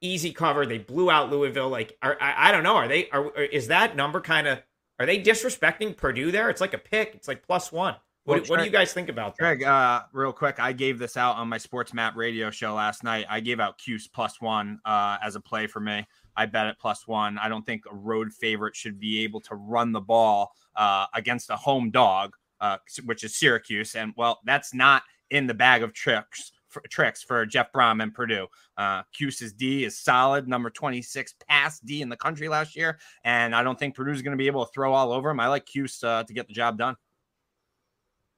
easy 0.00 0.32
cover. 0.32 0.66
They 0.66 0.78
blew 0.78 1.10
out 1.10 1.30
Louisville. 1.30 1.68
Like 1.68 1.96
are, 2.02 2.18
I, 2.20 2.48
I 2.48 2.52
don't 2.52 2.64
know. 2.64 2.76
Are 2.76 2.88
they? 2.88 3.08
Are 3.10 3.30
is 3.30 3.68
that 3.68 3.96
number 3.96 4.20
kind 4.20 4.46
of? 4.46 4.60
Are 5.00 5.06
they 5.06 5.20
disrespecting 5.20 5.96
Purdue 5.96 6.30
there? 6.30 6.50
It's 6.50 6.60
like 6.60 6.74
a 6.74 6.78
pick. 6.78 7.14
It's 7.14 7.26
like 7.26 7.42
plus 7.42 7.72
one. 7.72 7.94
What, 8.24 8.34
Well, 8.34 8.44
do- 8.44 8.50
what 8.50 8.58
do 8.58 8.64
you 8.66 8.70
guys 8.70 8.92
think 8.92 9.08
about 9.08 9.34
that? 9.36 9.42
Greg, 9.42 9.64
uh, 9.64 10.02
real 10.12 10.32
quick, 10.32 10.60
I 10.60 10.72
gave 10.74 10.98
this 10.98 11.16
out 11.16 11.36
on 11.36 11.48
my 11.48 11.56
Sports 11.56 11.94
Map 11.94 12.14
radio 12.16 12.50
show 12.50 12.74
last 12.74 13.02
night. 13.02 13.24
I 13.30 13.40
gave 13.40 13.60
out 13.60 13.78
Cuse 13.78 14.06
plus 14.08 14.42
one 14.42 14.78
uh, 14.84 15.16
as 15.22 15.36
a 15.36 15.40
play 15.40 15.66
for 15.66 15.80
me. 15.80 16.06
I 16.36 16.44
bet 16.44 16.66
it 16.66 16.76
plus 16.78 17.08
one. 17.08 17.38
I 17.38 17.48
don't 17.48 17.64
think 17.64 17.84
a 17.90 17.94
road 17.94 18.30
favorite 18.32 18.76
should 18.76 19.00
be 19.00 19.24
able 19.24 19.40
to 19.40 19.54
run 19.54 19.92
the 19.92 20.00
ball 20.02 20.52
uh, 20.76 21.06
against 21.14 21.48
a 21.48 21.56
home 21.56 21.90
dog, 21.90 22.36
uh, 22.60 22.76
which 23.06 23.24
is 23.24 23.34
Syracuse. 23.36 23.94
And 23.94 24.12
well, 24.18 24.40
that's 24.44 24.74
not 24.74 25.02
in 25.30 25.46
the 25.46 25.54
bag 25.54 25.82
of 25.82 25.94
tricks 25.94 26.52
for, 26.70 26.82
tricks 26.88 27.22
for 27.22 27.44
Jeff 27.44 27.72
Brohm 27.72 28.02
and 28.02 28.14
Purdue. 28.14 28.46
Uh, 28.76 29.02
Cuse's 29.12 29.52
D 29.52 29.84
is 29.84 29.98
solid, 29.98 30.48
number 30.48 30.70
26 30.70 31.34
pass 31.48 31.80
D 31.80 32.00
in 32.00 32.08
the 32.08 32.16
country 32.16 32.48
last 32.48 32.74
year. 32.76 32.98
And 33.24 33.54
I 33.54 33.62
don't 33.62 33.78
think 33.78 33.94
Purdue's 33.94 34.22
going 34.22 34.36
to 34.36 34.40
be 34.40 34.46
able 34.46 34.64
to 34.64 34.72
throw 34.72 34.92
all 34.94 35.12
over 35.12 35.30
him. 35.30 35.40
I 35.40 35.48
like 35.48 35.66
Cuse 35.66 36.02
uh, 36.02 36.24
to 36.24 36.32
get 36.32 36.46
the 36.48 36.54
job 36.54 36.78
done. 36.78 36.96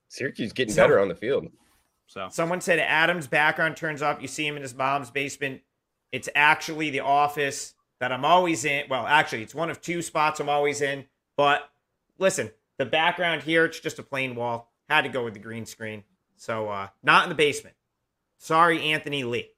Syracuse 0.08 0.52
getting 0.52 0.74
So- 0.74 0.82
better 0.82 1.00
on 1.00 1.08
the 1.08 1.14
field. 1.14 1.46
So 2.06 2.28
Someone 2.30 2.60
said 2.60 2.78
Adam's 2.78 3.26
background 3.26 3.76
turns 3.76 4.02
off. 4.02 4.20
You 4.20 4.28
see 4.28 4.46
him 4.46 4.56
in 4.56 4.62
his 4.62 4.74
mom's 4.74 5.10
basement. 5.10 5.62
It's 6.10 6.28
actually 6.34 6.90
the 6.90 7.00
office 7.00 7.72
that 8.00 8.12
I'm 8.12 8.24
always 8.24 8.66
in. 8.66 8.84
Well, 8.90 9.06
actually, 9.06 9.42
it's 9.42 9.54
one 9.54 9.70
of 9.70 9.80
two 9.80 10.02
spots 10.02 10.38
I'm 10.38 10.50
always 10.50 10.82
in. 10.82 11.06
But 11.38 11.70
listen, 12.18 12.50
the 12.76 12.84
background 12.84 13.42
here, 13.44 13.64
it's 13.64 13.80
just 13.80 13.98
a 13.98 14.02
plain 14.02 14.34
wall. 14.34 14.70
Had 14.90 15.02
to 15.02 15.08
go 15.08 15.24
with 15.24 15.32
the 15.32 15.40
green 15.40 15.64
screen. 15.64 16.04
So, 16.36 16.68
uh, 16.68 16.88
not 17.02 17.22
in 17.22 17.28
the 17.30 17.34
basement. 17.34 17.76
Sorry, 18.42 18.92
Anthony 18.92 19.22
Lee. 19.22 19.50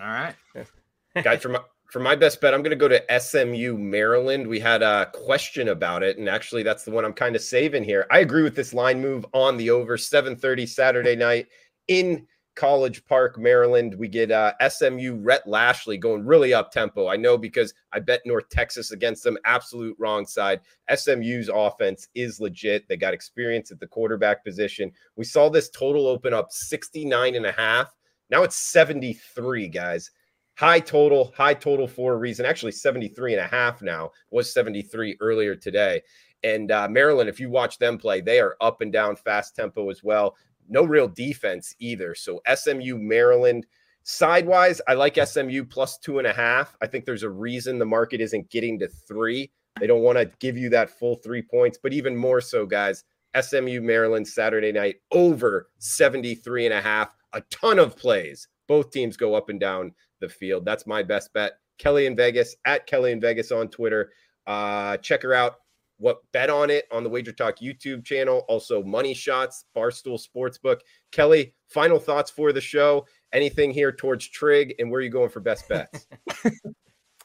all 0.00 0.06
right. 0.06 0.34
Guys, 1.22 1.42
for 1.42 1.50
my 1.50 1.60
for 1.92 2.00
my 2.00 2.16
best 2.16 2.40
bet, 2.40 2.54
I'm 2.54 2.62
going 2.62 2.70
to 2.70 2.76
go 2.76 2.88
to 2.88 3.20
SMU 3.20 3.76
Maryland. 3.76 4.46
We 4.46 4.58
had 4.58 4.82
a 4.82 5.10
question 5.12 5.68
about 5.68 6.02
it, 6.02 6.16
and 6.16 6.26
actually, 6.26 6.62
that's 6.62 6.84
the 6.84 6.90
one 6.90 7.04
I'm 7.04 7.12
kind 7.12 7.36
of 7.36 7.42
saving 7.42 7.84
here. 7.84 8.06
I 8.10 8.20
agree 8.20 8.42
with 8.42 8.56
this 8.56 8.72
line 8.72 9.02
move 9.02 9.26
on 9.34 9.58
the 9.58 9.68
over 9.68 9.98
7:30 9.98 10.66
Saturday 10.66 11.16
night 11.16 11.48
in 11.86 12.26
College 12.56 13.04
Park, 13.04 13.38
Maryland. 13.38 13.94
We 13.94 14.08
get 14.08 14.30
uh, 14.30 14.54
SMU 14.68 15.20
Rhett 15.22 15.46
Lashlee 15.46 15.98
going 15.98 16.24
really 16.24 16.52
up 16.52 16.72
tempo. 16.72 17.06
I 17.08 17.16
know 17.16 17.38
because 17.38 17.72
I 17.92 18.00
bet 18.00 18.22
North 18.24 18.48
Texas 18.48 18.90
against 18.90 19.22
them. 19.22 19.38
Absolute 19.44 19.96
wrong 19.98 20.26
side. 20.26 20.60
SMU's 20.92 21.48
offense 21.52 22.08
is 22.14 22.40
legit. 22.40 22.88
They 22.88 22.96
got 22.96 23.14
experience 23.14 23.70
at 23.70 23.78
the 23.78 23.86
quarterback 23.86 24.42
position. 24.42 24.90
We 25.16 25.24
saw 25.24 25.48
this 25.48 25.70
total 25.70 26.08
open 26.08 26.34
up 26.34 26.50
69 26.50 27.34
and 27.34 27.46
a 27.46 27.52
half. 27.52 27.94
Now 28.30 28.42
it's 28.42 28.56
73, 28.56 29.68
guys 29.68 30.10
high 30.56 30.80
total 30.80 31.32
high 31.36 31.54
total 31.54 31.86
for 31.86 32.14
a 32.14 32.16
reason 32.16 32.46
actually 32.46 32.72
73 32.72 33.34
and 33.34 33.42
a 33.42 33.46
half 33.46 33.82
now 33.82 34.10
was 34.30 34.52
73 34.52 35.16
earlier 35.20 35.54
today 35.54 36.00
and 36.44 36.70
uh, 36.72 36.88
maryland 36.88 37.28
if 37.28 37.38
you 37.38 37.50
watch 37.50 37.78
them 37.78 37.98
play 37.98 38.22
they 38.22 38.40
are 38.40 38.56
up 38.62 38.80
and 38.80 38.90
down 38.90 39.14
fast 39.16 39.54
tempo 39.54 39.90
as 39.90 40.02
well 40.02 40.34
no 40.68 40.84
real 40.84 41.08
defense 41.08 41.74
either 41.78 42.14
so 42.14 42.40
smu 42.54 42.98
maryland 42.98 43.66
sidewise 44.02 44.80
i 44.88 44.94
like 44.94 45.16
smu 45.26 45.64
plus 45.64 45.98
two 45.98 46.18
and 46.18 46.26
a 46.26 46.32
half 46.32 46.76
i 46.80 46.86
think 46.86 47.04
there's 47.04 47.22
a 47.22 47.30
reason 47.30 47.78
the 47.78 47.84
market 47.84 48.20
isn't 48.20 48.48
getting 48.50 48.78
to 48.78 48.88
three 48.88 49.50
they 49.80 49.86
don't 49.86 50.02
want 50.02 50.16
to 50.16 50.30
give 50.38 50.56
you 50.56 50.68
that 50.70 50.90
full 50.90 51.16
three 51.16 51.42
points 51.42 51.78
but 51.82 51.92
even 51.92 52.16
more 52.16 52.40
so 52.40 52.64
guys 52.64 53.04
smu 53.40 53.80
maryland 53.80 54.26
saturday 54.26 54.72
night 54.72 54.96
over 55.12 55.68
73 55.78 56.66
and 56.66 56.74
a 56.74 56.80
half 56.80 57.14
a 57.32 57.40
ton 57.50 57.78
of 57.78 57.96
plays 57.96 58.48
both 58.66 58.90
teams 58.90 59.16
go 59.16 59.34
up 59.34 59.48
and 59.48 59.60
down 59.60 59.92
the 60.20 60.28
field. 60.28 60.64
That's 60.64 60.86
my 60.86 61.02
best 61.02 61.32
bet. 61.32 61.52
Kelly 61.78 62.06
in 62.06 62.16
Vegas 62.16 62.56
at 62.64 62.86
Kelly 62.86 63.12
in 63.12 63.20
Vegas 63.20 63.52
on 63.52 63.68
Twitter. 63.68 64.12
Uh, 64.46 64.96
check 64.98 65.22
her 65.22 65.34
out. 65.34 65.56
What 65.98 66.18
bet 66.32 66.50
on 66.50 66.68
it 66.70 66.86
on 66.92 67.04
the 67.04 67.08
Wager 67.08 67.32
Talk 67.32 67.58
YouTube 67.58 68.04
channel. 68.04 68.44
Also, 68.48 68.82
Money 68.82 69.14
Shots, 69.14 69.64
Barstool 69.74 70.20
Sportsbook. 70.20 70.80
Kelly, 71.10 71.54
final 71.68 71.98
thoughts 71.98 72.30
for 72.30 72.52
the 72.52 72.60
show. 72.60 73.06
Anything 73.32 73.70
here 73.70 73.92
towards 73.92 74.28
Trig, 74.28 74.74
and 74.78 74.90
where 74.90 74.98
are 74.98 75.02
you 75.02 75.10
going 75.10 75.30
for 75.30 75.40
best 75.40 75.68
bets? 75.68 76.06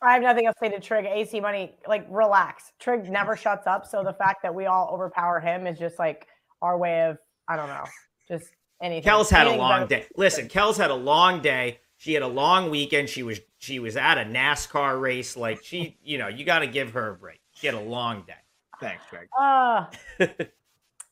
I 0.02 0.14
have 0.14 0.24
nothing 0.24 0.48
else 0.48 0.56
to 0.62 0.70
say 0.70 0.76
to 0.76 0.80
Trig. 0.80 1.06
AC 1.06 1.40
Money, 1.40 1.76
like, 1.88 2.08
relax. 2.10 2.72
Trig 2.80 3.10
never 3.10 3.36
shuts 3.36 3.68
up. 3.68 3.86
So 3.86 4.04
the 4.04 4.14
fact 4.14 4.42
that 4.44 4.54
we 4.54 4.66
all 4.66 4.90
overpower 4.92 5.40
him 5.40 5.68
is 5.68 5.78
just 5.78 6.00
like 6.00 6.28
our 6.62 6.78
way 6.78 7.06
of, 7.06 7.18
I 7.48 7.56
don't 7.56 7.68
know, 7.68 7.84
just 8.28 8.46
anything. 8.82 9.04
Kel's 9.04 9.30
had 9.30 9.48
a 9.48 9.56
long 9.56 9.88
better- 9.88 10.02
day. 10.04 10.08
Listen, 10.16 10.48
Kel's 10.48 10.78
had 10.78 10.90
a 10.90 10.96
long 10.96 11.42
day. 11.42 11.80
She 11.98 12.14
had 12.14 12.24
a 12.24 12.28
long 12.28 12.72
weekend. 12.72 13.10
She 13.10 13.22
was 13.22 13.40
she 13.60 13.78
was 13.78 13.96
at 13.96 14.18
a 14.18 14.24
NASCAR 14.24 15.00
race. 15.00 15.38
Like 15.38 15.64
she, 15.64 16.00
you 16.04 16.18
know, 16.18 16.28
you 16.28 16.46
got 16.46 16.60
to 16.60 16.68
give 16.68 16.94
her 16.94 17.10
a 17.12 17.16
break. 17.16 17.40
She 17.52 17.68
had 17.68 17.76
a 17.76 17.80
long 17.80 18.24
day. 18.26 18.34
Thanks, 18.82 19.04
Greg. 19.10 19.28
Uh, 19.40 19.86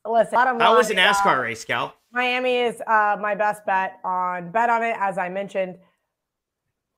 listen, 0.05 0.31
bottom 0.33 0.59
How 0.59 0.75
was 0.75 0.89
the 0.89 0.95
line, 0.95 1.07
uh, 1.07 1.13
NASCAR 1.13 1.41
race, 1.41 1.63
Cal? 1.63 1.95
Miami 2.11 2.57
is 2.57 2.81
uh, 2.87 3.15
my 3.21 3.35
best 3.35 3.65
bet 3.65 3.99
on 4.03 4.51
bet 4.51 4.69
on 4.69 4.83
it, 4.83 4.95
as 4.99 5.17
I 5.17 5.29
mentioned. 5.29 5.77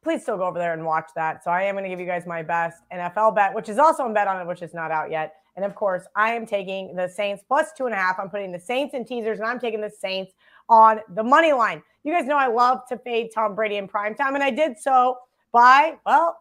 Please 0.02 0.24
still 0.24 0.38
go 0.38 0.46
over 0.46 0.58
there 0.58 0.74
and 0.74 0.84
watch 0.84 1.10
that. 1.16 1.44
So 1.44 1.52
I 1.52 1.64
am 1.64 1.76
going 1.76 1.84
to 1.84 1.90
give 1.90 2.00
you 2.00 2.08
guys 2.08 2.26
my 2.26 2.42
best 2.42 2.82
NFL 2.92 3.36
bet, 3.36 3.54
which 3.54 3.70
is 3.70 3.78
also 3.78 4.04
on 4.04 4.14
bet 4.14 4.28
on 4.28 4.42
it, 4.42 4.48
which 4.48 4.64
is 4.64 4.74
not 4.74 4.90
out 4.90 5.12
yet. 5.12 5.36
And 5.56 5.66
of 5.66 5.76
course, 5.76 6.04
I 6.16 6.32
am 6.32 6.46
taking 6.46 6.96
the 6.96 7.08
Saints 7.08 7.44
plus 7.48 7.68
two 7.78 7.86
and 7.86 7.94
a 7.94 7.98
half. 7.98 8.18
I'm 8.18 8.30
putting 8.30 8.52
the 8.52 8.60
Saints 8.60 8.94
in 8.96 9.06
teasers, 9.06 9.40
and 9.40 9.48
I'm 9.48 9.60
taking 9.60 9.82
the 9.82 9.92
Saints 9.92 10.34
on 10.70 11.02
the 11.14 11.24
money 11.24 11.52
line. 11.52 11.84
You 12.04 12.14
guys 12.14 12.26
know 12.26 12.38
I 12.38 12.48
love 12.48 12.80
to 12.90 12.98
fade 12.98 13.32
Tom 13.34 13.54
Brady 13.54 13.76
in 13.76 13.88
prime 13.88 14.16
time, 14.16 14.34
and 14.34 14.44
I 14.44 14.50
did 14.50 14.80
so 14.80 15.18
by 15.52 15.98
well 16.06 16.40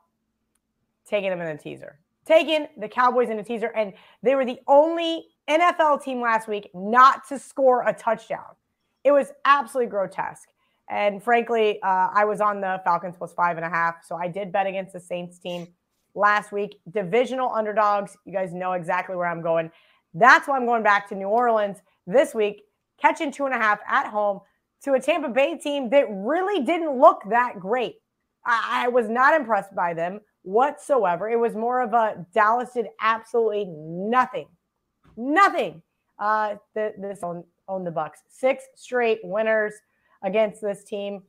taking 1.06 1.32
him 1.32 1.40
in 1.40 1.48
a 1.48 1.58
teaser, 1.58 1.98
taking 2.30 2.68
the 2.76 2.88
Cowboys 2.88 3.28
in 3.28 3.38
a 3.38 3.44
teaser, 3.44 3.72
and 3.76 3.92
they 4.22 4.36
were 4.36 4.44
the 4.44 4.60
only 4.68 5.26
NFL 5.48 6.02
team 6.04 6.20
last 6.20 6.46
week 6.46 6.70
not 6.74 7.26
to 7.28 7.38
score 7.38 7.86
a 7.86 7.92
touchdown. 7.92 8.54
It 9.02 9.10
was 9.10 9.32
absolutely 9.44 9.90
grotesque. 9.90 10.48
And 10.88 11.22
frankly, 11.22 11.80
uh, 11.82 12.08
I 12.12 12.24
was 12.24 12.40
on 12.40 12.60
the 12.60 12.80
Falcons 12.84 13.16
plus 13.16 13.32
five 13.32 13.56
and 13.56 13.66
a 13.66 13.68
half. 13.68 14.04
So 14.04 14.16
I 14.16 14.28
did 14.28 14.52
bet 14.52 14.66
against 14.66 14.92
the 14.92 15.00
Saints 15.00 15.38
team 15.38 15.68
last 16.14 16.52
week. 16.52 16.80
Divisional 16.90 17.50
underdogs. 17.50 18.16
You 18.24 18.32
guys 18.32 18.52
know 18.52 18.72
exactly 18.72 19.16
where 19.16 19.26
I'm 19.26 19.42
going. 19.42 19.70
That's 20.14 20.46
why 20.46 20.56
I'm 20.56 20.66
going 20.66 20.82
back 20.82 21.08
to 21.08 21.14
New 21.14 21.28
Orleans 21.28 21.78
this 22.06 22.34
week, 22.34 22.62
catching 23.00 23.32
two 23.32 23.46
and 23.46 23.54
a 23.54 23.58
half 23.58 23.80
at 23.88 24.06
home 24.06 24.40
to 24.84 24.94
a 24.94 25.00
Tampa 25.00 25.28
Bay 25.28 25.56
team 25.58 25.90
that 25.90 26.06
really 26.10 26.64
didn't 26.64 26.98
look 26.98 27.22
that 27.30 27.58
great. 27.58 27.96
I, 28.44 28.84
I 28.84 28.88
was 28.88 29.08
not 29.08 29.38
impressed 29.38 29.74
by 29.74 29.94
them 29.94 30.20
whatsoever. 30.42 31.28
It 31.28 31.38
was 31.38 31.54
more 31.54 31.82
of 31.82 31.92
a 31.92 32.26
Dallas 32.32 32.70
did 32.74 32.86
absolutely 33.00 33.66
nothing, 33.66 34.48
nothing. 35.16 35.82
Uh, 36.18 36.56
this 36.74 37.22
on 37.22 37.44
own 37.70 37.84
the 37.84 37.90
Bucs. 37.90 38.18
Six 38.28 38.64
straight 38.74 39.20
winners 39.22 39.72
against 40.22 40.60
this 40.60 40.84
team 40.84 41.22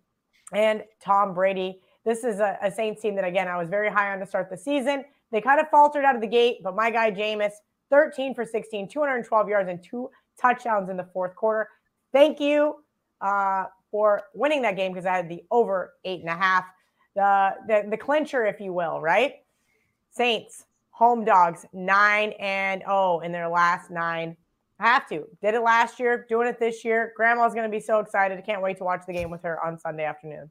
and 0.53 0.83
Tom 1.01 1.33
Brady. 1.33 1.79
This 2.03 2.23
is 2.23 2.39
a, 2.39 2.57
a 2.61 2.71
Saints 2.71 3.01
team 3.01 3.15
that, 3.15 3.23
again, 3.23 3.47
I 3.47 3.57
was 3.57 3.69
very 3.69 3.89
high 3.89 4.11
on 4.11 4.19
to 4.19 4.25
start 4.25 4.49
the 4.49 4.57
season. 4.57 5.05
They 5.31 5.39
kind 5.39 5.61
of 5.61 5.69
faltered 5.69 6.03
out 6.03 6.15
of 6.15 6.21
the 6.21 6.27
gate, 6.27 6.57
but 6.63 6.75
my 6.75 6.89
guy 6.89 7.11
Jameis, 7.11 7.53
13 7.89 8.33
for 8.33 8.43
16, 8.43 8.89
212 8.89 9.47
yards, 9.47 9.69
and 9.69 9.81
two 9.81 10.09
touchdowns 10.41 10.89
in 10.89 10.97
the 10.97 11.07
fourth 11.13 11.35
quarter. 11.35 11.69
Thank 12.11 12.39
you 12.39 12.77
uh, 13.21 13.65
for 13.91 14.23
winning 14.33 14.61
that 14.63 14.75
game 14.75 14.91
because 14.91 15.05
I 15.05 15.15
had 15.15 15.29
the 15.29 15.43
over 15.51 15.93
eight 16.03 16.21
and 16.21 16.29
a 16.29 16.35
half, 16.35 16.65
the, 17.15 17.55
the 17.67 17.87
the 17.91 17.97
clincher, 17.97 18.45
if 18.45 18.59
you 18.59 18.73
will, 18.73 19.01
right? 19.01 19.35
Saints 20.09 20.65
home 20.91 21.25
dogs 21.25 21.65
nine 21.73 22.31
and 22.39 22.83
oh 22.87 23.21
in 23.21 23.31
their 23.31 23.49
last 23.49 23.89
nine. 23.89 24.37
I 24.79 24.87
have 24.87 25.07
to 25.09 25.27
did 25.41 25.55
it 25.55 25.61
last 25.61 25.99
year, 25.99 26.25
doing 26.29 26.47
it 26.47 26.59
this 26.59 26.85
year. 26.85 27.13
Grandma's 27.15 27.53
going 27.53 27.69
to 27.69 27.75
be 27.75 27.79
so 27.81 27.99
excited. 27.99 28.37
I 28.37 28.41
can't 28.41 28.61
wait 28.61 28.77
to 28.77 28.83
watch 28.83 29.01
the 29.07 29.13
game 29.13 29.29
with 29.29 29.41
her 29.43 29.63
on 29.65 29.79
Sunday 29.79 30.05
afternoon. 30.05 30.49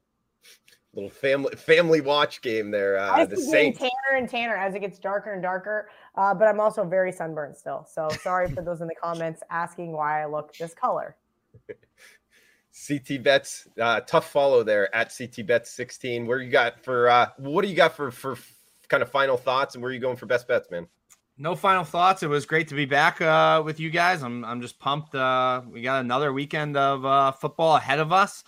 little 0.93 1.09
family 1.09 1.55
family 1.55 2.01
watch 2.01 2.41
game 2.41 2.71
there. 2.71 2.97
Uh, 2.97 3.25
the 3.25 3.37
Saints. 3.37 3.79
tanner 3.79 4.17
and 4.17 4.29
tanner 4.29 4.55
as 4.55 4.75
it 4.75 4.79
gets 4.79 4.99
darker 4.99 5.33
and 5.33 5.41
darker. 5.41 5.89
Uh, 6.15 6.33
but 6.33 6.47
I'm 6.47 6.59
also 6.59 6.83
very 6.83 7.11
sunburned 7.11 7.55
still. 7.55 7.85
So 7.89 8.09
sorry 8.21 8.49
for 8.49 8.61
those 8.61 8.81
in 8.81 8.87
the 8.87 8.95
comments 8.95 9.41
asking 9.49 9.93
why 9.93 10.21
I 10.21 10.25
look 10.25 10.53
this 10.55 10.73
color. 10.73 11.15
CT 12.87 13.23
bets, 13.23 13.67
uh, 13.79 13.99
tough 14.01 14.29
follow 14.31 14.63
there 14.63 14.93
at 14.95 15.13
CT 15.15 15.45
bets 15.45 15.71
16. 15.71 16.25
Where 16.25 16.39
you 16.41 16.49
got 16.49 16.83
for 16.83 17.09
uh, 17.09 17.27
what 17.37 17.63
do 17.63 17.67
you 17.67 17.75
got 17.75 17.95
for 17.95 18.11
for 18.11 18.37
kind 18.87 19.03
of 19.03 19.09
final 19.09 19.37
thoughts 19.37 19.75
and 19.75 19.81
where 19.81 19.89
are 19.89 19.93
you 19.93 19.99
going 19.99 20.17
for 20.17 20.25
best 20.25 20.47
bets, 20.47 20.69
man? 20.71 20.87
No 21.37 21.55
final 21.55 21.83
thoughts. 21.83 22.23
It 22.23 22.27
was 22.27 22.45
great 22.45 22.67
to 22.67 22.75
be 22.75 22.85
back 22.85 23.21
uh, 23.21 23.61
with 23.65 23.79
you 23.79 23.89
guys. 23.89 24.21
I'm 24.21 24.45
I'm 24.45 24.61
just 24.61 24.79
pumped. 24.79 25.15
Uh, 25.15 25.61
we 25.69 25.81
got 25.81 26.01
another 26.01 26.31
weekend 26.33 26.77
of 26.77 27.05
uh, 27.05 27.31
football 27.31 27.75
ahead 27.75 27.99
of 27.99 28.13
us. 28.13 28.43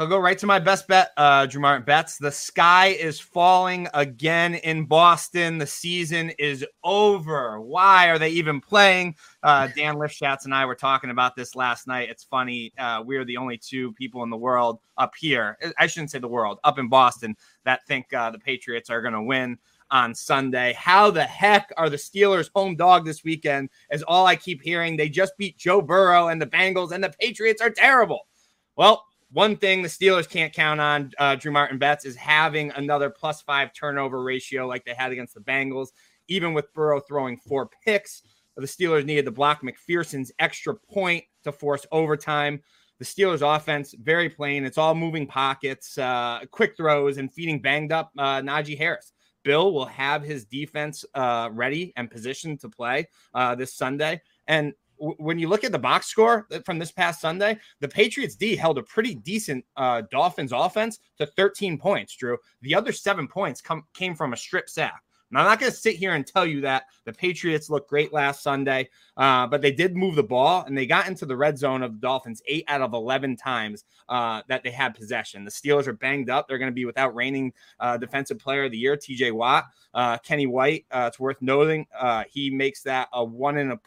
I'll 0.00 0.06
go 0.06 0.18
right 0.18 0.38
to 0.38 0.46
my 0.46 0.60
best 0.60 0.86
bet, 0.86 1.10
uh, 1.16 1.46
Drew 1.46 1.60
Martin 1.60 1.84
bets. 1.84 2.18
The 2.18 2.30
sky 2.30 2.90
is 2.90 3.18
falling 3.18 3.88
again 3.94 4.54
in 4.54 4.84
Boston. 4.84 5.58
The 5.58 5.66
season 5.66 6.30
is 6.38 6.64
over. 6.84 7.60
Why 7.60 8.06
are 8.06 8.16
they 8.16 8.28
even 8.28 8.60
playing? 8.60 9.16
Uh, 9.42 9.66
Dan 9.74 9.96
Lifshatz 9.96 10.44
and 10.44 10.54
I 10.54 10.66
were 10.66 10.76
talking 10.76 11.10
about 11.10 11.34
this 11.34 11.56
last 11.56 11.88
night. 11.88 12.10
It's 12.10 12.22
funny. 12.22 12.72
Uh, 12.78 13.02
we're 13.04 13.24
the 13.24 13.38
only 13.38 13.58
two 13.58 13.92
people 13.94 14.22
in 14.22 14.30
the 14.30 14.36
world 14.36 14.78
up 14.98 15.14
here. 15.18 15.58
I 15.76 15.88
shouldn't 15.88 16.12
say 16.12 16.20
the 16.20 16.28
world, 16.28 16.60
up 16.62 16.78
in 16.78 16.88
Boston, 16.88 17.36
that 17.64 17.84
think 17.88 18.12
uh, 18.14 18.30
the 18.30 18.38
Patriots 18.38 18.90
are 18.90 19.02
going 19.02 19.14
to 19.14 19.22
win 19.22 19.58
on 19.90 20.14
Sunday. 20.14 20.74
How 20.74 21.10
the 21.10 21.24
heck 21.24 21.72
are 21.76 21.90
the 21.90 21.96
Steelers 21.96 22.50
home 22.54 22.76
dog 22.76 23.04
this 23.04 23.24
weekend? 23.24 23.68
Is 23.90 24.04
all 24.04 24.26
I 24.26 24.36
keep 24.36 24.62
hearing. 24.62 24.96
They 24.96 25.08
just 25.08 25.36
beat 25.36 25.58
Joe 25.58 25.82
Burrow 25.82 26.28
and 26.28 26.40
the 26.40 26.46
Bengals, 26.46 26.92
and 26.92 27.02
the 27.02 27.12
Patriots 27.18 27.60
are 27.60 27.70
terrible. 27.70 28.28
Well, 28.76 29.04
one 29.30 29.56
thing 29.56 29.82
the 29.82 29.88
Steelers 29.88 30.28
can't 30.28 30.52
count 30.52 30.80
on, 30.80 31.12
uh, 31.18 31.34
Drew 31.34 31.52
Martin 31.52 31.78
bets, 31.78 32.04
is 32.04 32.16
having 32.16 32.70
another 32.72 33.10
plus 33.10 33.42
five 33.42 33.72
turnover 33.74 34.22
ratio 34.22 34.66
like 34.66 34.84
they 34.84 34.94
had 34.94 35.12
against 35.12 35.34
the 35.34 35.40
Bengals. 35.40 35.88
Even 36.28 36.52
with 36.52 36.72
Burrow 36.74 37.00
throwing 37.00 37.36
four 37.36 37.70
picks, 37.84 38.22
the 38.56 38.66
Steelers 38.66 39.04
needed 39.04 39.24
to 39.26 39.30
block 39.30 39.62
McPherson's 39.62 40.32
extra 40.38 40.74
point 40.74 41.24
to 41.44 41.52
force 41.52 41.86
overtime. 41.92 42.60
The 42.98 43.04
Steelers' 43.04 43.56
offense, 43.56 43.94
very 44.02 44.28
plain. 44.28 44.64
It's 44.64 44.78
all 44.78 44.94
moving 44.94 45.26
pockets, 45.26 45.96
uh, 45.96 46.40
quick 46.50 46.76
throws, 46.76 47.18
and 47.18 47.32
feeding 47.32 47.60
banged 47.60 47.92
up 47.92 48.10
uh, 48.18 48.40
Najee 48.40 48.76
Harris. 48.76 49.12
Bill 49.44 49.72
will 49.72 49.86
have 49.86 50.22
his 50.22 50.44
defense 50.44 51.04
uh, 51.14 51.48
ready 51.52 51.92
and 51.96 52.10
positioned 52.10 52.60
to 52.60 52.68
play 52.68 53.06
uh, 53.34 53.54
this 53.54 53.74
Sunday. 53.74 54.20
And 54.48 54.72
when 54.98 55.38
you 55.38 55.48
look 55.48 55.64
at 55.64 55.72
the 55.72 55.78
box 55.78 56.06
score 56.06 56.46
from 56.64 56.78
this 56.78 56.92
past 56.92 57.20
Sunday, 57.20 57.58
the 57.80 57.88
Patriots 57.88 58.36
D 58.36 58.56
held 58.56 58.78
a 58.78 58.82
pretty 58.82 59.14
decent 59.14 59.64
uh, 59.76 60.02
Dolphins 60.10 60.52
offense 60.52 60.98
to 61.18 61.26
13 61.26 61.78
points. 61.78 62.16
Drew, 62.16 62.38
the 62.62 62.74
other 62.74 62.92
seven 62.92 63.28
points 63.28 63.60
come 63.60 63.84
came 63.94 64.14
from 64.14 64.32
a 64.32 64.36
strip 64.36 64.68
sack. 64.68 65.02
I'm 65.36 65.44
not 65.44 65.60
going 65.60 65.70
to 65.70 65.76
sit 65.76 65.96
here 65.96 66.14
and 66.14 66.26
tell 66.26 66.46
you 66.46 66.62
that 66.62 66.84
the 67.04 67.12
Patriots 67.12 67.68
looked 67.68 67.90
great 67.90 68.12
last 68.12 68.42
Sunday, 68.42 68.88
uh, 69.16 69.46
but 69.46 69.60
they 69.60 69.70
did 69.70 69.94
move 69.94 70.14
the 70.14 70.22
ball 70.22 70.64
and 70.64 70.76
they 70.76 70.86
got 70.86 71.06
into 71.06 71.26
the 71.26 71.36
red 71.36 71.58
zone 71.58 71.82
of 71.82 71.92
the 71.92 71.98
Dolphins 71.98 72.40
eight 72.46 72.64
out 72.68 72.80
of 72.80 72.94
11 72.94 73.36
times 73.36 73.84
uh, 74.08 74.42
that 74.48 74.62
they 74.62 74.70
had 74.70 74.94
possession. 74.94 75.44
The 75.44 75.50
Steelers 75.50 75.86
are 75.86 75.92
banged 75.92 76.30
up. 76.30 76.48
They're 76.48 76.58
going 76.58 76.70
to 76.70 76.74
be 76.74 76.86
without 76.86 77.14
reigning 77.14 77.52
uh, 77.78 77.98
defensive 77.98 78.38
player 78.38 78.64
of 78.64 78.72
the 78.72 78.78
year, 78.78 78.96
TJ 78.96 79.32
Watt. 79.32 79.66
Uh, 79.92 80.16
Kenny 80.18 80.46
White, 80.46 80.86
uh, 80.90 81.06
it's 81.08 81.20
worth 81.20 81.42
noting, 81.42 81.86
uh, 81.98 82.24
he 82.30 82.48
makes 82.48 82.82
that 82.82 83.08
a 83.12 83.22
one 83.22 83.58
in 83.58 83.72
a 83.72 83.80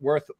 worth 0.00 0.30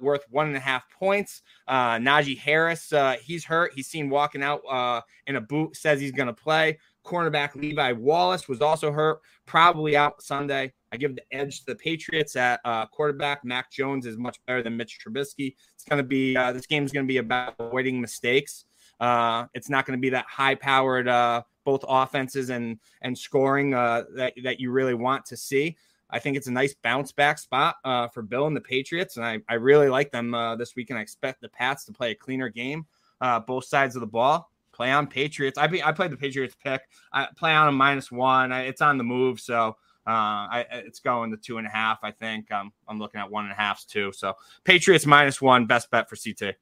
worth 0.00 0.24
one 0.30 0.46
and 0.46 0.56
a 0.56 0.60
half 0.60 0.88
points. 0.90 1.42
Uh, 1.66 1.96
Najee 1.96 2.38
Harris, 2.38 2.92
uh, 2.92 3.16
he's 3.20 3.44
hurt. 3.44 3.72
He's 3.74 3.88
seen 3.88 4.08
walking 4.08 4.42
out 4.42 4.60
uh, 4.68 5.00
in 5.26 5.36
a 5.36 5.40
boot, 5.40 5.76
says 5.76 6.00
he's 6.00 6.12
going 6.12 6.28
to 6.28 6.32
play. 6.32 6.78
Cornerback 7.04 7.54
Levi 7.54 7.92
Wallace 7.92 8.48
was 8.48 8.60
also 8.60 8.90
hurt, 8.90 9.20
probably 9.46 9.96
out 9.96 10.22
Sunday. 10.22 10.72
I 10.92 10.96
give 10.96 11.14
the 11.14 11.22
edge 11.32 11.60
to 11.60 11.66
the 11.66 11.74
Patriots 11.76 12.36
at 12.36 12.60
uh, 12.64 12.86
quarterback. 12.86 13.44
Mac 13.44 13.70
Jones 13.70 14.06
is 14.06 14.16
much 14.16 14.38
better 14.46 14.62
than 14.62 14.76
Mitch 14.76 14.98
Trubisky. 15.04 15.54
It's 15.74 15.84
going 15.84 15.98
to 15.98 16.06
be 16.08 16.36
uh, 16.36 16.52
this 16.52 16.66
game 16.66 16.84
is 16.84 16.92
going 16.92 17.06
to 17.06 17.08
be 17.08 17.18
about 17.18 17.54
avoiding 17.58 18.00
mistakes. 18.00 18.64
Uh, 18.98 19.44
it's 19.54 19.68
not 19.68 19.84
going 19.84 19.96
to 19.96 20.00
be 20.00 20.10
that 20.10 20.24
high 20.26 20.54
powered 20.54 21.06
uh, 21.06 21.42
both 21.64 21.84
offenses 21.86 22.50
and 22.50 22.78
and 23.02 23.16
scoring 23.16 23.74
uh, 23.74 24.04
that 24.16 24.32
that 24.42 24.58
you 24.58 24.70
really 24.70 24.94
want 24.94 25.24
to 25.26 25.36
see. 25.36 25.76
I 26.10 26.18
think 26.18 26.36
it's 26.36 26.46
a 26.46 26.52
nice 26.52 26.74
bounce 26.74 27.12
back 27.12 27.38
spot 27.38 27.76
uh, 27.84 28.08
for 28.08 28.22
Bill 28.22 28.46
and 28.46 28.56
the 28.56 28.60
Patriots, 28.60 29.16
and 29.16 29.26
I, 29.26 29.40
I 29.48 29.54
really 29.54 29.88
like 29.88 30.12
them 30.12 30.34
uh, 30.34 30.56
this 30.56 30.76
weekend. 30.76 30.98
I 30.98 31.02
expect 31.02 31.40
the 31.40 31.48
Pats 31.48 31.84
to 31.86 31.92
play 31.92 32.12
a 32.12 32.14
cleaner 32.14 32.48
game, 32.48 32.86
uh, 33.20 33.40
both 33.40 33.64
sides 33.64 33.96
of 33.96 34.00
the 34.00 34.06
ball. 34.06 34.50
Play 34.72 34.92
on 34.92 35.06
Patriots. 35.06 35.58
I 35.58 35.66
be, 35.66 35.82
I 35.82 35.92
played 35.92 36.12
the 36.12 36.16
Patriots 36.16 36.54
pick. 36.62 36.82
I 37.12 37.28
play 37.36 37.52
on 37.52 37.68
a 37.68 37.72
minus 37.72 38.12
one. 38.12 38.52
I, 38.52 38.62
it's 38.62 38.82
on 38.82 38.98
the 38.98 39.04
move, 39.04 39.40
so 39.40 39.76
uh, 40.06 40.46
I, 40.52 40.66
it's 40.70 41.00
going 41.00 41.30
to 41.32 41.36
two 41.36 41.58
and 41.58 41.66
a 41.66 41.70
half. 41.70 41.98
I 42.02 42.12
think 42.12 42.52
um, 42.52 42.72
I'm 42.86 42.98
looking 42.98 43.20
at 43.20 43.30
one 43.30 43.44
and 43.44 43.52
a 43.52 43.56
half 43.56 43.84
too. 43.86 44.12
So 44.12 44.34
Patriots 44.64 45.06
minus 45.06 45.40
one, 45.40 45.66
best 45.66 45.90
bet 45.90 46.08
for 46.08 46.16
CT. 46.16 46.54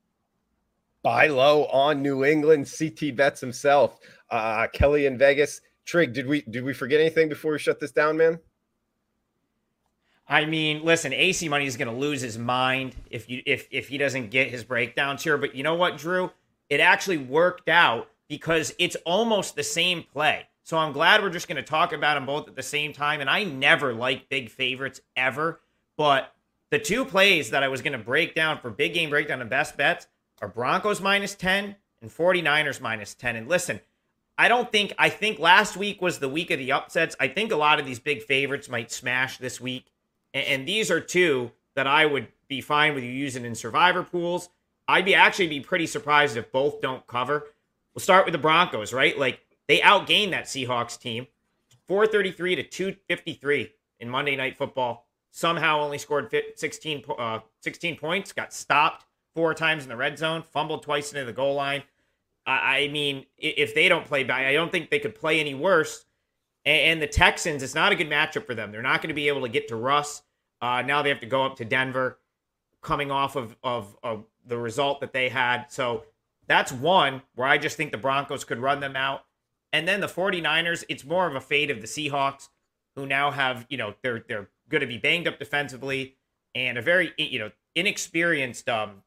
Buy 1.02 1.26
low 1.26 1.66
on 1.66 2.00
New 2.00 2.24
England. 2.24 2.72
CT 2.78 3.14
bets 3.14 3.40
himself. 3.40 3.98
Uh, 4.30 4.68
Kelly 4.72 5.04
in 5.04 5.18
Vegas. 5.18 5.60
Trig, 5.84 6.14
did 6.14 6.26
we 6.26 6.40
did 6.42 6.64
we 6.64 6.72
forget 6.72 6.98
anything 6.98 7.28
before 7.28 7.52
we 7.52 7.58
shut 7.58 7.78
this 7.78 7.92
down, 7.92 8.16
man? 8.16 8.38
I 10.26 10.46
mean, 10.46 10.84
listen, 10.84 11.12
AC 11.12 11.48
Money 11.48 11.66
is 11.66 11.76
going 11.76 11.92
to 11.92 11.94
lose 11.94 12.22
his 12.22 12.38
mind 12.38 12.96
if 13.10 13.28
you 13.28 13.42
if 13.44 13.68
if 13.70 13.88
he 13.88 13.98
doesn't 13.98 14.30
get 14.30 14.48
his 14.48 14.64
breakdowns 14.64 15.22
here. 15.22 15.36
But 15.36 15.54
you 15.54 15.62
know 15.62 15.74
what, 15.74 15.98
Drew? 15.98 16.30
It 16.70 16.80
actually 16.80 17.18
worked 17.18 17.68
out 17.68 18.08
because 18.28 18.74
it's 18.78 18.96
almost 19.04 19.54
the 19.54 19.62
same 19.62 20.02
play. 20.02 20.46
So 20.62 20.78
I'm 20.78 20.92
glad 20.92 21.22
we're 21.22 21.28
just 21.28 21.46
going 21.46 21.56
to 21.56 21.62
talk 21.62 21.92
about 21.92 22.14
them 22.14 22.24
both 22.24 22.48
at 22.48 22.56
the 22.56 22.62
same 22.62 22.94
time. 22.94 23.20
And 23.20 23.28
I 23.28 23.44
never 23.44 23.92
like 23.92 24.30
big 24.30 24.48
favorites 24.48 25.00
ever, 25.14 25.60
but 25.98 26.34
the 26.70 26.78
two 26.78 27.04
plays 27.04 27.50
that 27.50 27.62
I 27.62 27.68
was 27.68 27.82
going 27.82 27.92
to 27.92 27.98
break 27.98 28.34
down 28.34 28.58
for 28.58 28.70
big 28.70 28.94
game 28.94 29.10
breakdown 29.10 29.42
and 29.42 29.50
best 29.50 29.76
bets 29.76 30.06
are 30.40 30.48
Broncos 30.48 31.02
minus 31.02 31.34
10 31.34 31.76
and 32.00 32.10
49ers 32.10 32.80
minus 32.80 33.14
10. 33.14 33.36
And 33.36 33.48
listen, 33.48 33.80
I 34.38 34.48
don't 34.48 34.72
think 34.72 34.94
I 34.98 35.10
think 35.10 35.38
last 35.38 35.76
week 35.76 36.00
was 36.02 36.18
the 36.18 36.28
week 36.28 36.50
of 36.50 36.58
the 36.58 36.72
upsets. 36.72 37.14
I 37.20 37.28
think 37.28 37.52
a 37.52 37.56
lot 37.56 37.78
of 37.78 37.86
these 37.86 38.00
big 38.00 38.22
favorites 38.22 38.68
might 38.68 38.90
smash 38.90 39.38
this 39.38 39.60
week. 39.60 39.92
And, 40.34 40.46
and 40.46 40.68
these 40.68 40.90
are 40.90 41.00
two 41.00 41.52
that 41.74 41.86
I 41.86 42.04
would 42.04 42.28
be 42.48 42.60
fine 42.60 42.94
with 42.94 43.04
you 43.04 43.10
using 43.10 43.44
in 43.44 43.54
survivor 43.54 44.02
pools. 44.02 44.50
I'd 44.86 45.06
be 45.06 45.14
actually 45.14 45.48
be 45.48 45.60
pretty 45.60 45.86
surprised 45.86 46.36
if 46.36 46.52
both 46.52 46.82
don't 46.82 47.06
cover. 47.06 47.46
We'll 47.94 48.02
start 48.02 48.26
with 48.26 48.32
the 48.32 48.38
Broncos, 48.38 48.92
right? 48.92 49.18
Like 49.18 49.40
they 49.66 49.78
outgained 49.78 50.32
that 50.32 50.44
Seahawks 50.44 50.98
team 50.98 51.26
433 51.88 52.56
to 52.56 52.62
253 52.62 53.72
in 54.00 54.08
Monday 54.08 54.36
Night 54.36 54.56
Football. 54.58 55.06
Somehow 55.30 55.80
only 55.80 55.98
scored 55.98 56.32
16, 56.56 57.04
uh, 57.18 57.40
16 57.60 57.96
points, 57.96 58.32
got 58.32 58.52
stopped 58.52 59.04
four 59.34 59.52
times 59.52 59.82
in 59.82 59.88
the 59.88 59.96
red 59.96 60.16
zone, 60.16 60.42
fumbled 60.42 60.82
twice 60.82 61.12
into 61.12 61.24
the 61.24 61.32
goal 61.32 61.54
line. 61.54 61.82
I, 62.46 62.78
I 62.78 62.88
mean, 62.88 63.26
if 63.36 63.74
they 63.74 63.88
don't 63.88 64.04
play 64.04 64.22
back, 64.22 64.44
I 64.44 64.52
don't 64.52 64.70
think 64.70 64.90
they 64.90 65.00
could 65.00 65.14
play 65.14 65.40
any 65.40 65.54
worse. 65.54 66.04
And, 66.64 66.80
and 66.80 67.02
the 67.02 67.06
Texans, 67.06 67.62
it's 67.62 67.74
not 67.74 67.92
a 67.92 67.94
good 67.94 68.10
matchup 68.10 68.46
for 68.46 68.54
them. 68.54 68.72
They're 68.72 68.82
not 68.82 69.00
going 69.00 69.08
to 69.08 69.14
be 69.14 69.28
able 69.28 69.42
to 69.42 69.48
get 69.48 69.68
to 69.68 69.76
Russ. 69.76 70.22
Uh, 70.60 70.82
now 70.82 71.02
they 71.02 71.08
have 71.08 71.20
to 71.20 71.26
go 71.26 71.44
up 71.44 71.56
to 71.56 71.64
Denver, 71.64 72.18
coming 72.82 73.10
off 73.10 73.36
of, 73.36 73.56
of, 73.62 73.96
of 74.02 74.24
the 74.46 74.58
result 74.58 75.00
that 75.00 75.12
they 75.12 75.28
had. 75.28 75.66
So 75.70 76.04
that's 76.46 76.72
one 76.72 77.22
where 77.34 77.48
I 77.48 77.58
just 77.58 77.76
think 77.76 77.92
the 77.92 77.98
Broncos 77.98 78.44
could 78.44 78.58
run 78.58 78.80
them 78.80 78.96
out. 78.96 79.24
And 79.72 79.88
then 79.88 80.00
the 80.00 80.06
49ers, 80.06 80.84
it's 80.88 81.04
more 81.04 81.26
of 81.26 81.34
a 81.34 81.40
fate 81.40 81.70
of 81.70 81.80
the 81.80 81.86
Seahawks, 81.86 82.48
who 82.94 83.06
now 83.06 83.30
have, 83.30 83.66
you 83.68 83.76
know, 83.76 83.94
they're 84.02 84.24
they're 84.28 84.48
going 84.68 84.80
to 84.80 84.86
be 84.86 84.98
banged 84.98 85.26
up 85.26 85.38
defensively 85.38 86.14
and 86.54 86.78
a 86.78 86.82
very, 86.82 87.12
you 87.18 87.40
know, 87.40 87.50
inexperienced 87.74 88.68
um, 88.68 89.02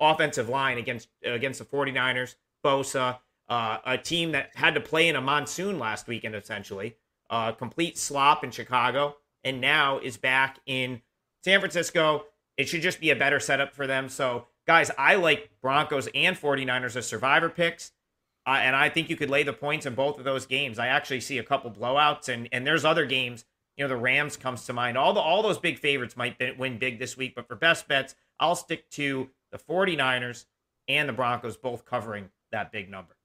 offensive 0.00 0.48
line 0.48 0.78
against 0.78 1.08
against 1.24 1.58
the 1.58 1.64
49ers. 1.64 2.36
Bosa, 2.64 3.18
uh, 3.48 3.78
a 3.84 3.98
team 3.98 4.32
that 4.32 4.50
had 4.54 4.74
to 4.74 4.80
play 4.80 5.08
in 5.08 5.16
a 5.16 5.20
monsoon 5.20 5.78
last 5.78 6.06
weekend, 6.06 6.34
essentially, 6.34 6.96
uh, 7.30 7.52
complete 7.52 7.96
slop 7.96 8.44
in 8.44 8.50
Chicago, 8.50 9.16
and 9.44 9.60
now 9.60 9.98
is 9.98 10.16
back 10.16 10.58
in 10.66 11.00
San 11.44 11.60
Francisco. 11.60 12.24
It 12.56 12.68
should 12.68 12.82
just 12.82 13.00
be 13.00 13.10
a 13.10 13.16
better 13.16 13.40
setup 13.40 13.74
for 13.74 13.86
them. 13.86 14.08
So, 14.08 14.46
guys, 14.66 14.90
I 14.98 15.14
like 15.14 15.50
Broncos 15.62 16.08
and 16.14 16.36
49ers 16.36 16.96
as 16.96 17.06
survivor 17.06 17.48
picks. 17.48 17.92
Uh, 18.48 18.60
and 18.62 18.74
I 18.74 18.88
think 18.88 19.10
you 19.10 19.16
could 19.16 19.28
lay 19.28 19.42
the 19.42 19.52
points 19.52 19.84
in 19.84 19.94
both 19.94 20.18
of 20.18 20.24
those 20.24 20.46
games. 20.46 20.78
I 20.78 20.86
actually 20.86 21.20
see 21.20 21.36
a 21.36 21.42
couple 21.42 21.70
blowouts, 21.70 22.30
and 22.30 22.48
and 22.50 22.66
there's 22.66 22.82
other 22.82 23.04
games. 23.04 23.44
You 23.76 23.84
know, 23.84 23.88
the 23.88 23.96
Rams 23.96 24.38
comes 24.38 24.64
to 24.64 24.72
mind. 24.72 24.96
All 24.96 25.12
the 25.12 25.20
all 25.20 25.42
those 25.42 25.58
big 25.58 25.78
favorites 25.78 26.16
might 26.16 26.38
be, 26.38 26.52
win 26.52 26.78
big 26.78 26.98
this 26.98 27.14
week, 27.14 27.34
but 27.36 27.46
for 27.46 27.56
best 27.56 27.86
bets, 27.88 28.14
I'll 28.40 28.56
stick 28.56 28.88
to 28.92 29.28
the 29.52 29.58
49ers 29.58 30.46
and 30.88 31.06
the 31.06 31.12
Broncos 31.12 31.58
both 31.58 31.84
covering 31.84 32.30
that 32.50 32.72
big 32.72 32.90
number. 32.90 33.17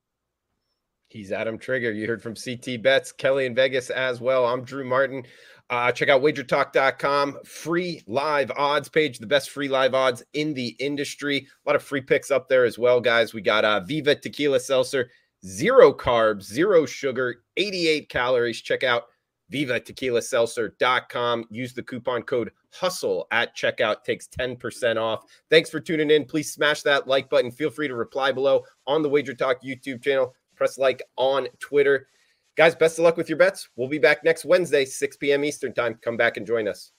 He's 1.14 1.32
Adam 1.32 1.60
Trigger. 1.60 1.92
You 1.92 2.08
heard 2.08 2.24
from 2.24 2.34
CT 2.34 2.82
Bets, 2.82 3.12
Kelly 3.12 3.46
in 3.46 3.54
Vegas 3.54 3.92
as 3.92 4.20
well. 4.20 4.48
I'm 4.48 4.64
Drew 4.64 4.84
Martin. 4.84 5.24
Uh, 5.70 5.92
check 5.92 6.10
out 6.10 6.24
wagertalk.com. 6.24 7.38
Free 7.46 8.02
live 8.08 8.50
odds 8.58 8.90
page, 8.90 9.20
the 9.20 9.28
best 9.28 9.52
free 9.52 9.68
live 9.68 9.94
odds 9.94 10.24
in 10.34 10.56
the 10.56 10.70
industry. 10.80 11.38
A 11.66 11.70
lot 11.70 11.76
of 11.76 11.84
free 11.84 12.02
picks 12.02 12.32
up 12.32 12.50
there 12.50 12.66
as 12.66 12.80
well, 12.80 13.00
guys. 13.00 13.32
We 13.32 13.42
got 13.42 13.64
uh, 13.64 13.82
Viva 13.82 14.16
Tequila 14.16 14.60
Seltzer, 14.60 15.12
zero 15.46 15.94
carbs, 15.94 16.46
zero 16.46 16.88
sugar, 16.88 17.44
88 17.58 18.10
calories. 18.10 18.60
Check 18.60 18.84
out 18.84 19.04
Viva 19.52 19.80
Tequila 19.80 20.22
Seltzer.com. 20.22 21.46
Use 21.52 21.74
the 21.74 21.84
coupon 21.84 22.24
code 22.24 22.52
HUSTLE 22.72 23.28
at 23.30 23.56
checkout, 23.56 24.04
takes 24.04 24.28
10% 24.28 25.00
off. 25.00 25.26
Thanks 25.52 25.70
for 25.70 25.80
tuning 25.80 26.10
in. 26.10 26.26
Please 26.26 26.52
smash 26.52 26.82
that 26.82 27.08
like 27.08 27.30
button. 27.30 27.52
Feel 27.52 27.70
free 27.70 27.88
to 27.88 27.96
reply 27.96 28.32
below 28.32 28.64
on 28.88 29.04
the 29.04 29.10
Wager 29.10 29.36
Talk 29.36 29.62
YouTube 29.64 30.04
channel. 30.04 30.34
Press 30.64 30.78
like 30.78 31.04
on 31.18 31.50
Twitter. 31.60 32.08
Guys, 32.56 32.74
best 32.74 32.98
of 32.98 33.04
luck 33.04 33.18
with 33.18 33.28
your 33.28 33.38
bets. 33.38 33.68
We'll 33.76 33.90
be 33.90 33.98
back 33.98 34.24
next 34.24 34.46
Wednesday, 34.46 34.86
6 34.86 35.18
p.m. 35.18 35.44
Eastern 35.44 35.74
Time. 35.74 36.00
Come 36.02 36.16
back 36.16 36.38
and 36.38 36.48
join 36.48 36.70
us. 36.70 36.94